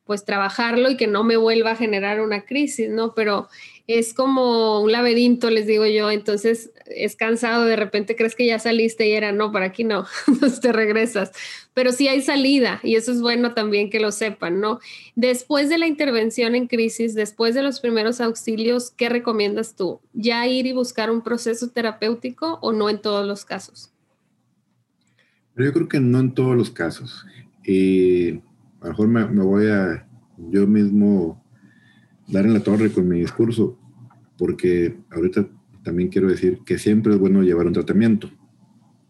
pues 0.04 0.24
trabajarlo 0.24 0.92
y 0.92 0.98
que 0.98 1.08
no 1.08 1.24
me 1.24 1.38
vuelva 1.38 1.72
a 1.72 1.76
generar 1.76 2.22
una 2.22 2.46
crisis, 2.46 2.90
¿no? 2.90 3.16
Pero 3.16 3.48
es 3.88 4.14
como 4.14 4.82
un 4.82 4.92
laberinto, 4.92 5.52
les 5.52 5.68
digo 5.68 5.86
yo, 5.86 6.10
entonces 6.10 6.72
es 6.88 7.16
cansado, 7.16 7.66
de 7.66 7.76
repente 7.76 8.16
crees 8.16 8.36
que 8.36 8.46
ya 8.46 8.58
saliste 8.58 9.08
y 9.08 9.12
era, 9.12 9.32
no, 9.32 9.52
para 9.52 9.68
aquí 9.68 9.84
no, 9.84 10.06
te 10.62 10.72
regresas, 10.72 11.32
pero 11.74 11.92
sí 11.92 12.08
hay 12.08 12.22
salida 12.22 12.80
y 12.84 12.96
eso 12.96 13.12
es 13.12 13.22
bueno 13.22 13.54
también 13.54 13.92
que 13.92 14.00
lo 14.00 14.12
sepan, 14.12 14.60
¿no? 14.60 14.80
Después 15.16 15.70
de 15.70 15.78
la 15.78 15.88
intervención 15.88 16.56
en 16.56 16.68
crisis, 16.68 17.14
después 17.14 17.54
de 17.54 17.62
los 17.62 17.80
primeros 17.80 18.22
auxilios, 18.22 18.90
¿qué 18.90 19.10
recomiendas 19.10 19.76
tú? 19.76 20.00
¿Ya 20.14 20.48
ir 20.48 20.66
y 20.66 20.74
buscar 20.74 21.12
un 21.12 21.22
proceso 21.22 21.70
terapéutico 21.70 22.58
o 22.62 22.74
no 22.74 22.90
en 22.90 23.00
todos 23.00 23.26
los 23.28 23.46
casos? 23.46 23.92
Yo 25.56 25.72
creo 25.72 25.88
que 25.88 26.00
no 26.00 26.20
en 26.20 26.34
todos 26.34 26.56
los 26.56 26.70
casos. 26.70 27.26
Y 27.64 28.32
a 28.32 28.84
lo 28.84 28.90
mejor 28.90 29.08
me, 29.08 29.26
me 29.28 29.44
voy 29.44 29.68
a 29.68 30.06
yo 30.38 30.68
mismo 30.68 31.42
dar 32.28 32.46
en 32.46 32.54
la 32.54 32.62
torre 32.62 32.92
con 32.92 33.08
mi 33.08 33.20
discurso, 33.20 33.78
porque 34.38 34.98
ahorita 35.12 35.48
también 35.84 36.10
quiero 36.10 36.28
decir 36.28 36.60
que 36.66 36.78
siempre 36.78 37.14
es 37.14 37.20
bueno 37.20 37.44
llevar 37.44 37.68
un 37.68 37.74
tratamiento, 37.74 38.30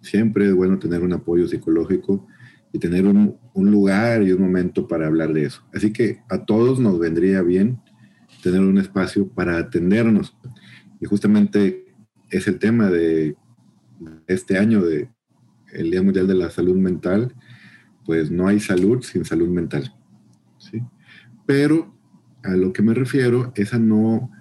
siempre 0.01 0.47
es 0.47 0.54
bueno 0.54 0.78
tener 0.80 1.01
un 1.01 1.13
apoyo 1.13 1.47
psicológico 1.47 2.28
y 2.71 2.80
tener 2.80 3.06
un, 3.06 3.38
un 3.54 3.71
lugar 3.71 4.23
y 4.23 4.32
un 4.32 4.41
momento 4.41 4.88
para 4.88 5.08
hablar 5.08 5.34
de 5.34 5.45
eso. 5.45 5.63
Así 5.73 5.93
que 5.93 6.19
a 6.30 6.45
todos 6.45 6.80
nos 6.80 6.99
vendría 6.99 7.41
bien 7.41 7.80
tener 8.43 8.62
un 8.62 8.78
espacio 8.78 9.28
para 9.28 9.58
atendernos. 9.58 10.38
Y 10.99 11.06
justamente 11.06 11.86
es 12.30 12.47
el 12.47 12.60
tema 12.60 12.89
de 12.89 13.36
este 14.28 14.58
año 14.58 14.84
de 14.84 15.10
el 15.73 15.91
Día 15.91 16.01
Mundial 16.01 16.28
de 16.28 16.36
la 16.36 16.49
Salud 16.49 16.75
Mental, 16.75 17.34
pues 18.06 18.30
no 18.32 18.47
hay 18.47 18.60
salud 18.60 19.01
sin 19.01 19.25
salud 19.25 19.49
mental. 19.49 19.93
¿sí? 20.58 20.82
Pero 21.45 21.95
a 22.46 22.56
lo 22.56 22.74
que 22.74 22.82
me 22.82 22.94
refiero 22.94 23.52
es 23.56 23.74
a 23.74 23.80
no 23.80 24.32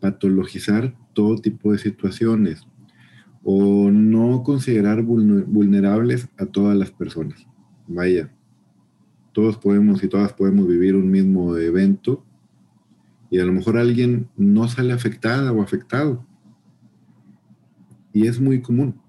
patologizar 0.00 0.94
todo 1.12 1.36
tipo 1.36 1.72
de 1.72 1.78
situaciones 1.78 2.66
o 3.42 3.90
no 3.90 4.42
considerar 4.42 5.02
vulnerables 5.02 6.28
a 6.38 6.46
todas 6.46 6.76
las 6.76 6.90
personas. 6.90 7.46
Vaya, 7.86 8.32
todos 9.32 9.58
podemos 9.58 10.02
y 10.02 10.08
todas 10.08 10.32
podemos 10.32 10.66
vivir 10.66 10.96
un 10.96 11.10
mismo 11.10 11.56
evento 11.56 12.24
y 13.30 13.40
a 13.40 13.44
lo 13.44 13.52
mejor 13.52 13.76
alguien 13.76 14.28
no 14.36 14.68
sale 14.68 14.92
afectada 14.92 15.52
o 15.52 15.62
afectado. 15.62 16.24
Y 18.12 18.26
es 18.26 18.40
muy 18.40 18.62
común. 18.62 19.00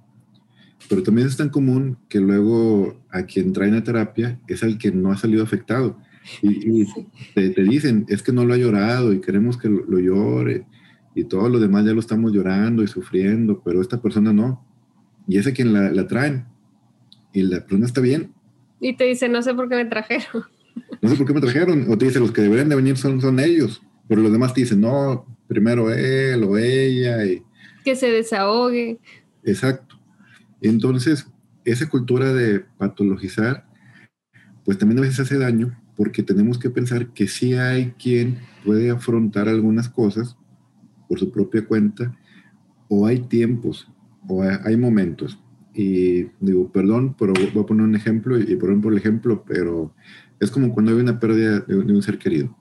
Pero 0.90 1.04
también 1.04 1.28
es 1.28 1.38
tan 1.38 1.50
común 1.50 1.98
que 2.10 2.20
luego 2.20 3.00
a 3.10 3.24
quien 3.24 3.54
traen 3.54 3.76
a 3.76 3.84
terapia 3.84 4.40
es 4.48 4.64
al 4.64 4.78
que 4.78 4.92
no 4.92 5.12
ha 5.12 5.18
salido 5.18 5.44
afectado. 5.44 5.98
Y, 6.42 6.86
te, 7.34 7.64
dicen, 7.64 8.06
es 8.10 8.24
que 8.24 8.32
no 8.32 8.46
lo 8.46 8.54
ha 8.54 8.58
llorado 8.58 9.14
y 9.14 9.22
queremos 9.22 9.58
que 9.58 9.70
lo, 9.70 10.00
llore 10.00 10.66
y 11.14 11.24
todos 11.26 11.52
los 11.52 11.62
demás 11.62 11.86
ya 11.86 11.94
lo 11.94 12.00
estamos 12.00 12.34
llorando 12.34 12.84
y 12.84 12.88
sufriendo, 12.88 13.62
pero 13.64 13.82
esta 13.82 14.02
persona 14.02 14.34
no. 14.34 14.66
Y 15.28 15.38
es 15.38 15.48
a 15.48 15.54
quien 15.54 15.74
la, 15.74 15.92
la 15.92 16.08
traen 16.08 16.46
y 17.34 17.44
la 17.44 17.62
persona 17.62 17.86
está 17.86 18.02
bien. 18.02 18.34
Y 18.80 18.96
te 18.96 19.06
dice, 19.06 19.30
no 19.30 19.42
sé 19.42 19.54
por 19.54 19.70
qué 19.70 19.76
me 19.76 19.86
trajeron. 19.86 20.44
No 21.02 21.08
sé 21.08 21.16
por 21.16 21.26
qué 21.26 21.34
me 21.34 21.40
trajeron. 21.40 21.90
O 21.90 21.98
te 21.98 22.06
dice, 22.06 22.20
los 22.20 22.32
que 22.32 22.42
deberían 22.42 22.68
de 22.68 22.76
venir 22.76 22.98
son, 22.98 23.22
son 23.22 23.40
ellos. 23.40 23.82
Pero 24.10 24.22
los 24.22 24.32
demás 24.32 24.54
te 24.54 24.60
dicen, 24.60 24.82
no, 24.82 25.26
primero 25.48 25.90
él 25.90 26.44
o 26.44 26.58
ella. 26.58 27.26
Y... 27.26 27.44
Que 27.86 27.96
se 27.96 28.12
desahogue. 28.12 29.00
Exacto. 29.46 29.96
Entonces, 30.62 31.28
esa 31.64 31.88
cultura 31.90 32.34
de 32.34 32.60
patologizar, 32.60 33.66
pues 34.66 34.78
también 34.78 35.00
a 35.00 35.02
veces 35.02 35.22
hace 35.22 35.38
daño 35.38 35.78
porque 35.96 36.24
tenemos 36.24 36.58
que 36.58 36.70
pensar 36.70 37.08
que 37.14 37.28
sí 37.28 37.54
hay 37.54 37.92
quien 37.92 38.40
puede 38.64 38.90
afrontar 38.90 39.48
algunas 39.48 39.90
cosas 39.90 40.38
por 41.08 41.20
su 41.20 41.32
propia 41.32 41.66
cuenta, 41.66 42.18
o 42.88 43.06
hay 43.06 43.20
tiempos, 43.20 43.88
o 44.28 44.44
hay 44.44 44.78
momentos. 44.78 45.40
Y 45.74 46.28
digo, 46.40 46.72
perdón, 46.72 47.16
pero 47.18 47.34
voy 47.54 47.64
a 47.64 47.66
poner 47.66 47.86
un 47.86 47.96
ejemplo, 47.96 48.40
y 48.40 48.56
perdón 48.56 48.82
por 48.82 48.94
el 48.94 49.00
ejemplo, 49.00 49.44
pero 49.48 49.94
es 50.40 50.52
como 50.52 50.74
cuando 50.74 50.92
hay 50.92 51.00
una 51.00 51.20
pérdida 51.20 51.60
de, 51.60 51.76
un 51.76 52.02
ser 52.02 52.18
querido. 52.18 52.56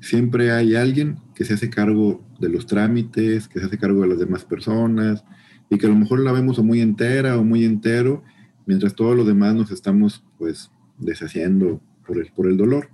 Siempre 0.00 0.52
hay 0.52 0.74
alguien 0.74 1.18
que 1.34 1.44
se 1.44 1.54
hace 1.54 1.70
cargo 1.70 2.24
de 2.40 2.48
los 2.48 2.66
trámites, 2.66 3.48
que 3.48 3.60
se 3.60 3.66
hace 3.66 3.78
cargo 3.78 4.02
de 4.02 4.08
las 4.08 4.18
demás 4.18 4.44
personas, 4.44 5.24
y 5.68 5.78
que 5.78 5.86
a 5.86 5.88
lo 5.88 5.96
mejor 5.96 6.20
la 6.20 6.32
vemos 6.32 6.58
o 6.58 6.62
muy 6.62 6.80
entera 6.80 7.36
o 7.38 7.44
muy 7.44 7.64
entero, 7.64 8.22
mientras 8.66 8.94
todos 8.94 9.16
los 9.16 9.26
demás 9.26 9.54
nos 9.54 9.70
estamos 9.70 10.24
pues 10.38 10.70
deshaciendo 10.98 11.80
por 12.06 12.18
el, 12.18 12.30
por 12.32 12.46
el 12.46 12.56
dolor. 12.56 12.88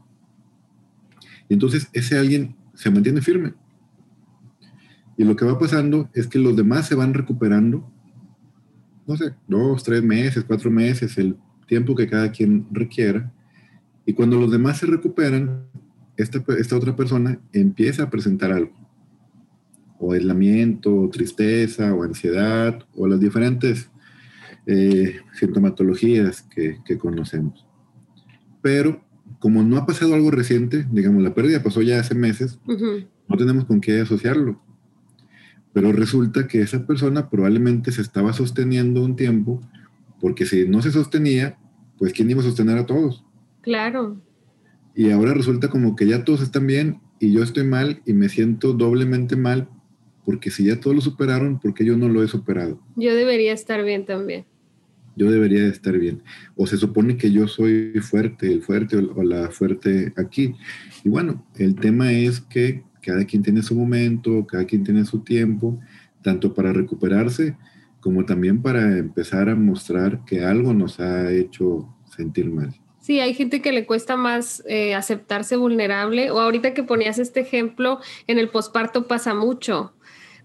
Entonces 1.48 1.88
ese 1.92 2.18
alguien 2.18 2.56
se 2.74 2.90
mantiene 2.90 3.20
firme. 3.20 3.54
Y 5.16 5.24
lo 5.24 5.36
que 5.36 5.44
va 5.44 5.58
pasando 5.58 6.08
es 6.14 6.26
que 6.26 6.38
los 6.38 6.56
demás 6.56 6.88
se 6.88 6.94
van 6.94 7.12
recuperando, 7.12 7.90
no 9.06 9.16
sé, 9.16 9.34
dos, 9.46 9.84
tres 9.84 10.02
meses, 10.02 10.44
cuatro 10.44 10.70
meses, 10.70 11.18
el 11.18 11.36
tiempo 11.66 11.94
que 11.94 12.08
cada 12.08 12.30
quien 12.32 12.66
requiera. 12.70 13.32
Y 14.06 14.14
cuando 14.14 14.40
los 14.40 14.50
demás 14.50 14.78
se 14.78 14.86
recuperan, 14.86 15.66
esta, 16.16 16.42
esta 16.58 16.76
otra 16.76 16.96
persona 16.96 17.38
empieza 17.52 18.04
a 18.04 18.10
presentar 18.10 18.52
algo. 18.52 18.72
O 19.98 20.12
aislamiento, 20.12 20.94
o 20.94 21.10
tristeza, 21.10 21.94
o 21.94 22.02
ansiedad, 22.02 22.82
o 22.96 23.06
las 23.06 23.20
diferentes 23.20 23.90
eh, 24.66 25.16
sintomatologías 25.34 26.42
que 26.42 26.98
conocemos 26.98 27.66
pero 28.62 29.02
como 29.38 29.62
no 29.62 29.76
ha 29.76 29.86
pasado 29.86 30.14
algo 30.14 30.30
reciente, 30.30 30.86
digamos, 30.90 31.22
la 31.22 31.34
pérdida 31.34 31.62
pasó 31.62 31.82
ya 31.82 32.00
hace 32.00 32.14
meses, 32.14 32.58
no 33.28 33.36
tenemos 33.36 33.64
con 33.64 33.80
qué 33.80 34.00
asociarlo. 34.00 34.62
Pero 35.72 35.92
resulta 35.92 36.46
que 36.46 36.60
esa 36.60 36.86
persona 36.86 37.28
probablemente 37.28 37.92
se 37.92 38.02
estaba 38.02 38.32
sosteniendo 38.32 39.02
un 39.04 39.16
tiempo, 39.16 39.60
porque 40.20 40.46
si 40.46 40.68
no 40.68 40.80
se 40.80 40.92
sostenía, 40.92 41.58
pues 41.98 42.12
¿quién 42.12 42.30
iba 42.30 42.40
a 42.40 42.44
sostener 42.44 42.78
a 42.78 42.86
todos? 42.86 43.24
Claro. 43.62 44.20
Y 44.94 45.10
ahora 45.10 45.34
resulta 45.34 45.68
como 45.68 45.96
que 45.96 46.06
ya 46.06 46.24
todos 46.24 46.42
están 46.42 46.66
bien 46.66 47.00
y 47.18 47.32
yo 47.32 47.42
estoy 47.42 47.64
mal 47.64 48.02
y 48.04 48.12
me 48.12 48.28
siento 48.28 48.74
doblemente 48.74 49.36
mal 49.36 49.68
porque 50.24 50.50
si 50.50 50.64
ya 50.64 50.78
todos 50.78 50.94
lo 50.94 51.02
superaron, 51.02 51.58
¿por 51.58 51.74
qué 51.74 51.84
yo 51.84 51.96
no 51.96 52.08
lo 52.08 52.22
he 52.22 52.28
superado? 52.28 52.80
Yo 52.96 53.14
debería 53.14 53.52
estar 53.52 53.82
bien 53.84 54.04
también. 54.04 54.44
Yo 55.16 55.30
debería 55.30 55.66
estar 55.66 55.98
bien. 55.98 56.22
O 56.56 56.66
se 56.66 56.76
supone 56.76 57.16
que 57.16 57.30
yo 57.30 57.48
soy 57.48 57.92
fuerte, 58.00 58.52
el 58.52 58.62
fuerte 58.62 58.96
o 58.96 59.22
la 59.22 59.50
fuerte 59.50 60.12
aquí. 60.16 60.54
Y 61.04 61.08
bueno, 61.08 61.46
el 61.56 61.74
tema 61.74 62.12
es 62.12 62.40
que 62.40 62.82
cada 63.02 63.24
quien 63.24 63.42
tiene 63.42 63.62
su 63.62 63.74
momento, 63.74 64.46
cada 64.46 64.64
quien 64.64 64.84
tiene 64.84 65.04
su 65.04 65.20
tiempo, 65.20 65.78
tanto 66.22 66.54
para 66.54 66.72
recuperarse 66.72 67.56
como 68.02 68.26
también 68.26 68.60
para 68.60 68.98
empezar 68.98 69.48
a 69.48 69.54
mostrar 69.54 70.24
que 70.24 70.44
algo 70.44 70.74
nos 70.74 70.98
ha 70.98 71.30
hecho 71.30 71.88
sentir 72.16 72.50
mal. 72.50 72.74
Sí, 73.00 73.20
hay 73.20 73.32
gente 73.32 73.62
que 73.62 73.72
le 73.72 73.86
cuesta 73.86 74.16
más 74.16 74.62
eh, 74.66 74.94
aceptarse 74.94 75.56
vulnerable. 75.56 76.30
O 76.32 76.40
ahorita 76.40 76.74
que 76.74 76.82
ponías 76.82 77.18
este 77.18 77.40
ejemplo, 77.40 78.00
en 78.26 78.38
el 78.38 78.48
posparto 78.48 79.06
pasa 79.06 79.34
mucho 79.34 79.92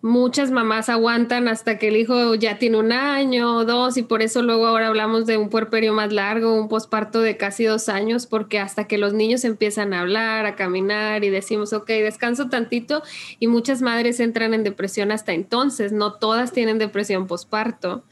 muchas 0.01 0.51
mamás 0.51 0.89
aguantan 0.89 1.47
hasta 1.47 1.79
que 1.79 1.87
el 1.87 1.97
hijo 1.97 2.35
ya 2.35 2.59
tiene 2.59 2.77
un 2.77 2.91
año 2.91 3.57
o 3.57 3.65
dos 3.65 3.97
y 3.97 4.03
por 4.03 4.21
eso 4.21 4.41
luego 4.41 4.67
ahora 4.67 4.87
hablamos 4.87 5.25
de 5.25 5.37
un 5.37 5.49
puerperio 5.49 5.93
más 5.93 6.13
largo, 6.13 6.53
un 6.53 6.69
posparto 6.69 7.21
de 7.21 7.37
casi 7.37 7.63
dos 7.65 7.89
años, 7.89 8.27
porque 8.27 8.59
hasta 8.59 8.85
que 8.85 8.97
los 8.97 9.13
niños 9.13 9.43
empiezan 9.43 9.93
a 9.93 10.01
hablar, 10.01 10.45
a 10.45 10.55
caminar 10.55 11.23
y 11.23 11.29
decimos, 11.29 11.73
ok, 11.73 11.87
descanso 11.87 12.49
tantito 12.49 13.01
y 13.39 13.47
muchas 13.47 13.81
madres 13.81 14.19
entran 14.19 14.53
en 14.53 14.63
depresión 14.63 15.11
hasta 15.11 15.33
entonces, 15.33 15.91
no 15.91 16.13
todas 16.13 16.51
tienen 16.51 16.77
depresión 16.77 17.27
posparto 17.27 18.03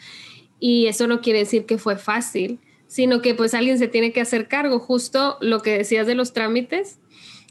y 0.60 0.88
eso 0.88 1.08
no 1.08 1.22
quiere 1.22 1.40
decir 1.40 1.66
que 1.66 1.78
fue 1.78 1.98
fácil, 1.98 2.60
sino 2.88 3.22
que 3.22 3.36
pues 3.36 3.54
alguien 3.54 3.78
se 3.78 3.88
tiene 3.88 4.12
que 4.12 4.22
hacer 4.22 4.48
cargo, 4.48 4.80
justo 4.80 5.38
lo 5.42 5.62
que 5.62 5.78
decías 5.78 6.08
de 6.08 6.16
los 6.16 6.34
trámites 6.34 7.00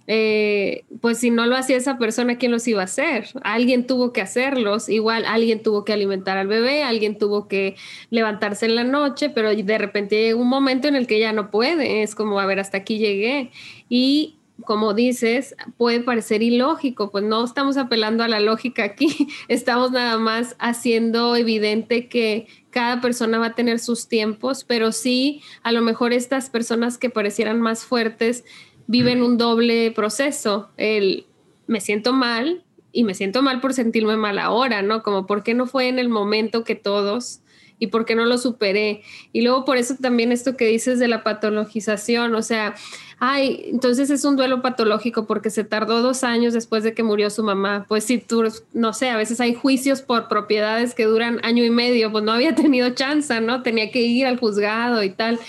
eh, 0.06 0.84
pues 1.00 1.18
si 1.18 1.30
no 1.30 1.46
lo 1.46 1.56
hacía 1.56 1.76
esa 1.76 1.98
persona, 1.98 2.36
¿quién 2.36 2.52
los 2.52 2.68
iba 2.68 2.82
a 2.82 2.84
hacer? 2.84 3.28
Alguien 3.42 3.86
tuvo 3.86 4.12
que 4.12 4.20
hacerlos, 4.20 4.88
igual 4.88 5.24
alguien 5.24 5.62
tuvo 5.62 5.84
que 5.84 5.92
alimentar 5.92 6.36
al 6.36 6.46
bebé, 6.46 6.82
alguien 6.82 7.16
tuvo 7.16 7.48
que 7.48 7.76
levantarse 8.10 8.66
en 8.66 8.74
la 8.74 8.84
noche, 8.84 9.30
pero 9.30 9.54
de 9.54 9.78
repente 9.78 10.16
llega 10.16 10.36
un 10.36 10.48
momento 10.48 10.88
en 10.88 10.96
el 10.96 11.06
que 11.06 11.20
ya 11.20 11.32
no 11.32 11.50
puede, 11.50 12.02
es 12.02 12.14
como, 12.14 12.38
a 12.38 12.46
ver, 12.46 12.60
hasta 12.60 12.78
aquí 12.78 12.98
llegué. 12.98 13.50
Y 13.88 14.36
como 14.64 14.94
dices, 14.94 15.56
puede 15.76 16.00
parecer 16.00 16.42
ilógico, 16.42 17.10
pues 17.10 17.24
no 17.24 17.44
estamos 17.44 17.76
apelando 17.76 18.22
a 18.22 18.28
la 18.28 18.40
lógica 18.40 18.84
aquí, 18.84 19.28
estamos 19.48 19.90
nada 19.90 20.18
más 20.18 20.54
haciendo 20.58 21.34
evidente 21.34 22.08
que 22.08 22.46
cada 22.70 23.00
persona 23.00 23.38
va 23.38 23.46
a 23.46 23.54
tener 23.54 23.78
sus 23.78 24.08
tiempos, 24.08 24.64
pero 24.64 24.92
sí, 24.92 25.42
a 25.62 25.72
lo 25.72 25.80
mejor 25.80 26.12
estas 26.12 26.50
personas 26.50 26.98
que 26.98 27.10
parecieran 27.10 27.60
más 27.60 27.84
fuertes, 27.84 28.44
viven 28.86 29.22
un 29.22 29.38
doble 29.38 29.90
proceso. 29.90 30.70
El 30.76 31.26
me 31.66 31.80
siento 31.80 32.12
mal 32.12 32.64
y 32.92 33.04
me 33.04 33.14
siento 33.14 33.42
mal 33.42 33.60
por 33.60 33.74
sentirme 33.74 34.16
mal 34.16 34.38
ahora, 34.38 34.82
¿no? 34.82 35.02
Como 35.02 35.26
por 35.26 35.42
qué 35.42 35.54
no 35.54 35.66
fue 35.66 35.88
en 35.88 35.98
el 35.98 36.08
momento 36.08 36.64
que 36.64 36.74
todos 36.74 37.40
y 37.78 37.88
por 37.88 38.04
qué 38.04 38.14
no 38.14 38.24
lo 38.24 38.38
superé. 38.38 39.02
Y 39.32 39.42
luego 39.42 39.64
por 39.64 39.76
eso 39.76 39.96
también 40.00 40.32
esto 40.32 40.56
que 40.56 40.66
dices 40.66 40.98
de 40.98 41.08
la 41.08 41.24
patologización, 41.24 42.34
o 42.34 42.42
sea, 42.42 42.74
ay, 43.18 43.64
entonces 43.66 44.10
es 44.10 44.24
un 44.24 44.36
duelo 44.36 44.62
patológico 44.62 45.26
porque 45.26 45.50
se 45.50 45.64
tardó 45.64 46.00
dos 46.02 46.24
años 46.24 46.52
después 46.52 46.84
de 46.84 46.94
que 46.94 47.02
murió 47.02 47.30
su 47.30 47.42
mamá. 47.42 47.84
Pues 47.88 48.04
si 48.04 48.18
tú, 48.18 48.44
no 48.72 48.92
sé, 48.92 49.10
a 49.10 49.16
veces 49.16 49.40
hay 49.40 49.54
juicios 49.54 50.02
por 50.02 50.28
propiedades 50.28 50.94
que 50.94 51.04
duran 51.04 51.40
año 51.42 51.64
y 51.64 51.70
medio, 51.70 52.12
pues 52.12 52.22
no 52.22 52.32
había 52.32 52.54
tenido 52.54 52.90
chance, 52.90 53.40
¿no? 53.40 53.62
Tenía 53.62 53.90
que 53.90 54.02
ir 54.02 54.26
al 54.26 54.38
juzgado 54.38 55.02
y 55.02 55.10
tal. 55.10 55.40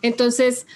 Entonces, 0.00 0.66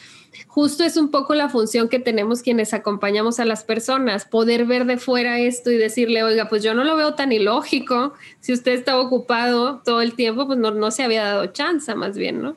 justo 0.58 0.82
es 0.82 0.96
un 0.96 1.12
poco 1.12 1.36
la 1.36 1.48
función 1.48 1.88
que 1.88 2.00
tenemos 2.00 2.42
quienes 2.42 2.74
acompañamos 2.74 3.38
a 3.38 3.44
las 3.44 3.62
personas, 3.62 4.24
poder 4.24 4.66
ver 4.66 4.86
de 4.86 4.96
fuera 4.96 5.38
esto 5.38 5.70
y 5.70 5.76
decirle, 5.76 6.24
oiga, 6.24 6.48
pues 6.48 6.64
yo 6.64 6.74
no 6.74 6.82
lo 6.82 6.96
veo 6.96 7.14
tan 7.14 7.30
ilógico, 7.30 8.14
si 8.40 8.52
usted 8.52 8.72
estaba 8.72 9.00
ocupado 9.00 9.82
todo 9.84 10.02
el 10.02 10.14
tiempo, 10.14 10.48
pues 10.48 10.58
no, 10.58 10.90
se 10.90 11.04
había 11.04 11.22
dado 11.22 11.46
chance 11.52 11.94
más 11.94 12.18
bien, 12.18 12.42
¿no? 12.42 12.56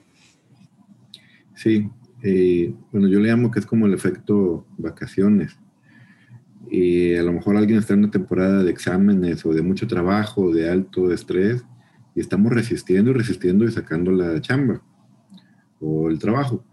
Sí, 1.54 1.92
eh, 2.24 2.74
bueno, 2.92 3.08
yo 3.08 3.20
le 3.20 3.30
llamo 3.30 3.52
que 3.52 3.60
es 3.60 3.68
como 3.68 3.86
el 3.86 3.94
efecto 3.94 4.66
vacaciones. 4.80 5.60
Y 6.72 7.14
a 7.14 7.22
lo 7.22 7.34
mejor 7.34 7.56
alguien 7.56 7.78
está 7.78 7.94
en 7.94 8.00
una 8.00 8.10
temporada 8.10 8.64
de 8.64 8.72
exámenes 8.72 9.46
o 9.46 9.54
de 9.54 9.62
mucho 9.62 9.86
trabajo, 9.86 10.52
de 10.52 10.72
alto 10.72 11.14
estrés, 11.14 11.64
y 12.16 12.20
estamos 12.20 12.52
resistiendo 12.52 13.12
y 13.12 13.14
resistiendo 13.14 13.64
y 13.64 13.72
sacando 13.72 14.12
la 14.12 14.42
chamba 14.42 14.82
o 15.80 16.10
el 16.10 16.18
trabajo 16.18 16.66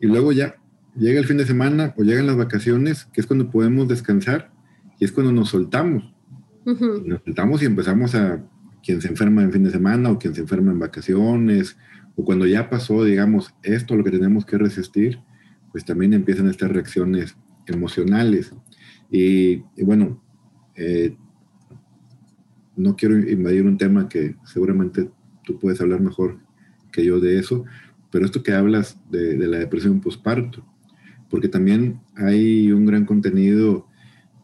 y 0.00 0.06
luego 0.06 0.32
ya 0.32 0.56
llega 0.96 1.20
el 1.20 1.26
fin 1.26 1.36
de 1.36 1.46
semana 1.46 1.94
o 1.96 2.02
llegan 2.02 2.26
las 2.26 2.36
vacaciones, 2.36 3.06
que 3.12 3.20
es 3.20 3.26
cuando 3.26 3.50
podemos 3.50 3.88
descansar 3.88 4.50
y 4.98 5.04
es 5.04 5.12
cuando 5.12 5.32
nos 5.32 5.50
soltamos. 5.50 6.12
Nos 6.64 7.22
soltamos 7.24 7.62
y 7.62 7.66
empezamos 7.66 8.14
a 8.14 8.44
quien 8.82 9.00
se 9.00 9.08
enferma 9.08 9.42
en 9.42 9.52
fin 9.52 9.64
de 9.64 9.70
semana 9.70 10.10
o 10.10 10.18
quien 10.18 10.34
se 10.34 10.42
enferma 10.42 10.72
en 10.72 10.78
vacaciones 10.78 11.76
o 12.16 12.24
cuando 12.24 12.46
ya 12.46 12.68
pasó, 12.68 13.04
digamos, 13.04 13.54
esto 13.62 13.96
lo 13.96 14.04
que 14.04 14.10
tenemos 14.10 14.44
que 14.44 14.58
resistir, 14.58 15.20
pues 15.72 15.84
también 15.84 16.12
empiezan 16.12 16.48
estas 16.48 16.70
reacciones 16.70 17.36
emocionales. 17.66 18.52
Y, 19.10 19.62
bueno, 19.82 20.22
eh, 20.74 21.16
no 22.76 22.96
quiero 22.96 23.18
invadir 23.18 23.66
un 23.66 23.76
tema 23.76 24.08
que 24.08 24.36
seguramente 24.44 25.10
tú 25.44 25.58
puedes 25.58 25.80
hablar 25.80 26.00
mejor 26.00 26.38
que 26.92 27.04
yo 27.04 27.20
de 27.20 27.38
eso, 27.38 27.64
pero 28.10 28.24
esto 28.24 28.42
que 28.42 28.52
hablas 28.52 28.98
de, 29.10 29.36
la 29.36 29.58
depresión 29.58 30.00
postparto, 30.00 30.64
porque 31.28 31.48
también 31.48 32.00
hay 32.16 32.72
un 32.72 32.86
gran 32.86 33.04
contenido 33.04 33.86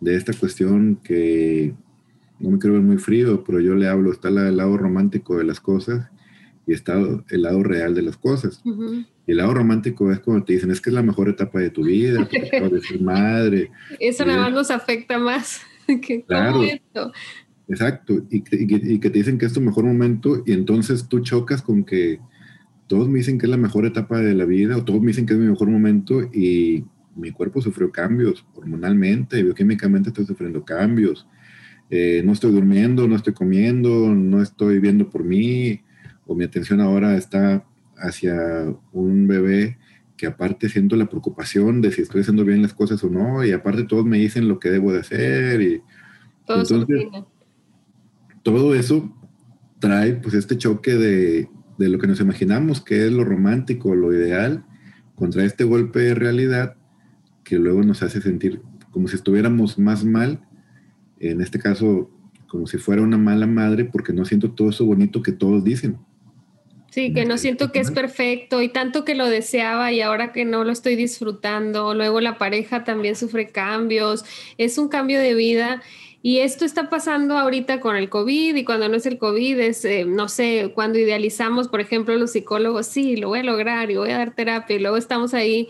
de 0.01 0.17
esta 0.17 0.33
cuestión 0.33 0.97
que 1.03 1.75
no 2.39 2.51
me 2.51 2.59
quiero 2.59 2.75
ver 2.75 2.85
muy 2.85 2.99
frío, 2.99 3.43
pero 3.45 3.61
yo 3.61 3.75
le 3.75 3.89
hablo, 3.89 4.13
está 4.13 4.29
el 4.29 4.57
lado 4.57 4.77
romántico 4.77 5.39
de 5.39 5.45
las 5.45 5.61
cosas 5.61 6.09
y 6.67 6.73
está 6.75 6.95
el 7.29 7.43
lado 7.43 7.63
real 7.63 7.95
de 7.95 8.03
las 8.03 8.17
cosas. 8.17 8.63
Y 8.65 9.33
el 9.33 9.39
lado 9.39 9.55
romántico 9.55 10.13
es 10.13 10.21
cuando 10.21 10.45
te 10.45 10.53
dicen, 10.53 10.71
es 10.71 10.81
que 10.81 10.91
es 10.91 10.95
la 10.95 11.03
mejor 11.03 11.29
etapa 11.29 11.59
de 11.61 11.71
tu 11.71 11.85
vida, 11.85 12.29
de 12.31 12.81
ser 12.81 13.01
madre. 13.01 13.71
Eso 14.01 14.25
nada 14.25 14.43
más 14.43 14.53
nos 14.53 14.71
afecta 14.71 15.19
más 15.19 15.61
que 16.03 16.23
claro, 16.23 16.63
esto. 16.63 17.13
Exacto, 17.69 18.23
y, 18.31 18.45
y, 18.53 19.01
que 19.01 19.11
te 19.11 19.19
dicen 19.19 19.39
que 19.39 19.47
es 19.47 19.53
tu 19.53 19.61
mejor 19.61 19.85
momento 19.85 20.45
y 20.47 20.53
entonces 20.53 21.09
tú 21.09 21.19
chocas 21.21 21.63
con 21.63 21.83
que 21.83 22.21
todos 22.87 23.09
me 23.09 23.19
dicen 23.19 23.39
que 23.39 23.47
es 23.47 23.51
la 23.51 23.57
mejor 23.57 23.87
etapa 23.87 24.21
de 24.21 24.35
la 24.35 24.45
vida 24.45 24.77
o 24.77 24.85
todos 24.85 25.01
me 25.01 25.09
dicen 25.09 25.27
que 25.27 25.35
es 25.35 25.39
mi 25.39 25.47
mejor 25.47 25.69
momento 25.69 26.23
y 26.23 26.85
mi 27.17 27.31
cuerpo 27.31 27.61
sufrió 27.61 27.91
cambios 27.91 28.47
hormonalmente, 28.55 29.43
bioquímicamente 29.43 30.11
estoy 30.11 30.27
sufriendo 30.27 30.65
cambios. 30.65 31.27
Eh, 31.89 32.23
no 32.25 32.33
estoy 32.33 32.53
durmiendo, 32.53 33.09
no 33.09 33.17
estoy 33.17 33.33
comiendo, 33.33 34.15
no 34.15 34.43
estoy 34.43 34.81
viendo 34.81 35.09
por 35.09 35.25
mí, 35.25 35.81
o 36.27 36.35
mi 36.35 36.45
atención 36.45 36.81
ahora 36.81 37.17
está 37.17 37.65
hacia 37.97 38.35
un 38.93 39.27
bebé 39.27 39.79
que 40.17 40.27
aparte 40.27 40.69
siento 40.69 40.97
la 40.97 41.09
preocupación 41.09 41.81
de 41.81 41.93
si 41.93 42.03
estoy 42.03 42.23
haciendo 42.23 42.45
bien 42.45 42.63
las 42.63 42.75
cosas 42.75 43.03
o 43.05 43.11
no, 43.11 43.45
y 43.45 43.53
aparte 43.53 43.85
todos 43.85 44.05
me 44.05 44.19
dicen 44.19 44.49
lo 44.49 44.59
que 44.59 44.71
debo 44.71 44.93
de 44.93 45.01
hacer, 45.01 45.61
y 45.63 45.83
todo, 46.45 46.63
entonces, 46.63 47.07
todo 48.43 48.75
eso 48.75 49.15
trae 49.79 50.15
pues 50.15 50.35
este 50.35 50.59
choque 50.59 50.95
de 50.95 51.49
de 51.79 51.89
lo 51.89 51.99
que 51.99 52.07
nos 52.07 52.21
imaginamos 52.21 52.81
que 52.81 53.07
es 53.07 53.13
lo 53.13 53.25
romántico, 53.25 53.95
lo 53.95 54.13
ideal, 54.13 54.65
contra 55.15 55.45
este 55.45 55.65
golpe 55.65 56.01
de 56.01 56.15
realidad 56.15 56.77
que 57.45 57.57
luego 57.59 57.83
nos 57.83 58.03
hace 58.03 58.21
sentir 58.21 58.61
como 58.91 59.09
si 59.09 59.17
estuviéramos 59.17 59.79
más 59.79 60.05
mal, 60.05 60.41
en 61.21 61.41
este 61.41 61.59
caso 61.59 62.11
como 62.49 62.67
si 62.67 62.79
fuera 62.79 63.03
una 63.03 63.19
mala 63.19 63.47
madre, 63.47 63.85
porque 63.85 64.13
no 64.13 64.25
siento 64.25 64.53
todo 64.53 64.71
eso 64.71 64.87
bonito 64.87 65.23
que 65.23 65.33
todos 65.33 65.65
dicen. 65.65 65.99
Sí, 66.91 67.13
que 67.13 67.27
no 67.27 67.37
siento 67.37 67.73
que 67.73 67.81
es 67.81 67.91
perfecto 67.91 68.63
y 68.63 68.71
tanto 68.71 69.05
que 69.05 69.15
lo 69.15 69.27
deseaba 69.27 69.93
y 69.93 70.01
ahora 70.01 70.33
que 70.33 70.47
no 70.47 70.65
lo 70.65 70.73
estoy 70.73 70.97
disfrutando, 70.97 71.93
luego 71.93 72.23
la 72.23 72.39
pareja 72.39 72.85
también 72.85 73.17
sufre 73.17 73.49
cambios, 73.49 74.25
es 74.57 74.79
un 74.79 74.89
cambio 74.89 75.21
de 75.21 75.35
vida 75.35 75.83
y 76.27 76.41
esto 76.41 76.65
está 76.65 76.91
pasando 76.91 77.39
ahorita 77.39 77.79
con 77.79 77.95
el 77.95 78.09
COVID 78.09 78.57
y 78.57 78.65
cuando 78.65 78.89
no 78.89 78.97
es 78.97 79.07
el 79.07 79.17
COVID 79.17 79.61
es, 79.61 79.85
eh, 79.85 80.05
no 80.05 80.29
sé, 80.29 80.73
cuando 80.75 80.99
idealizamos, 80.99 81.69
por 81.69 81.81
ejemplo, 81.81 82.17
los 82.17 82.33
psicólogos, 82.33 82.89
sí, 82.89 83.15
lo 83.15 83.29
voy 83.29 83.39
a 83.39 83.43
lograr 83.45 83.93
y 83.93 83.97
voy 83.97 84.11
a 84.11 84.19
dar 84.19 84.35
terapia 84.35 84.75
y 84.75 84.81
luego 84.81 84.97
estamos 84.97 85.35
ahí. 85.35 85.69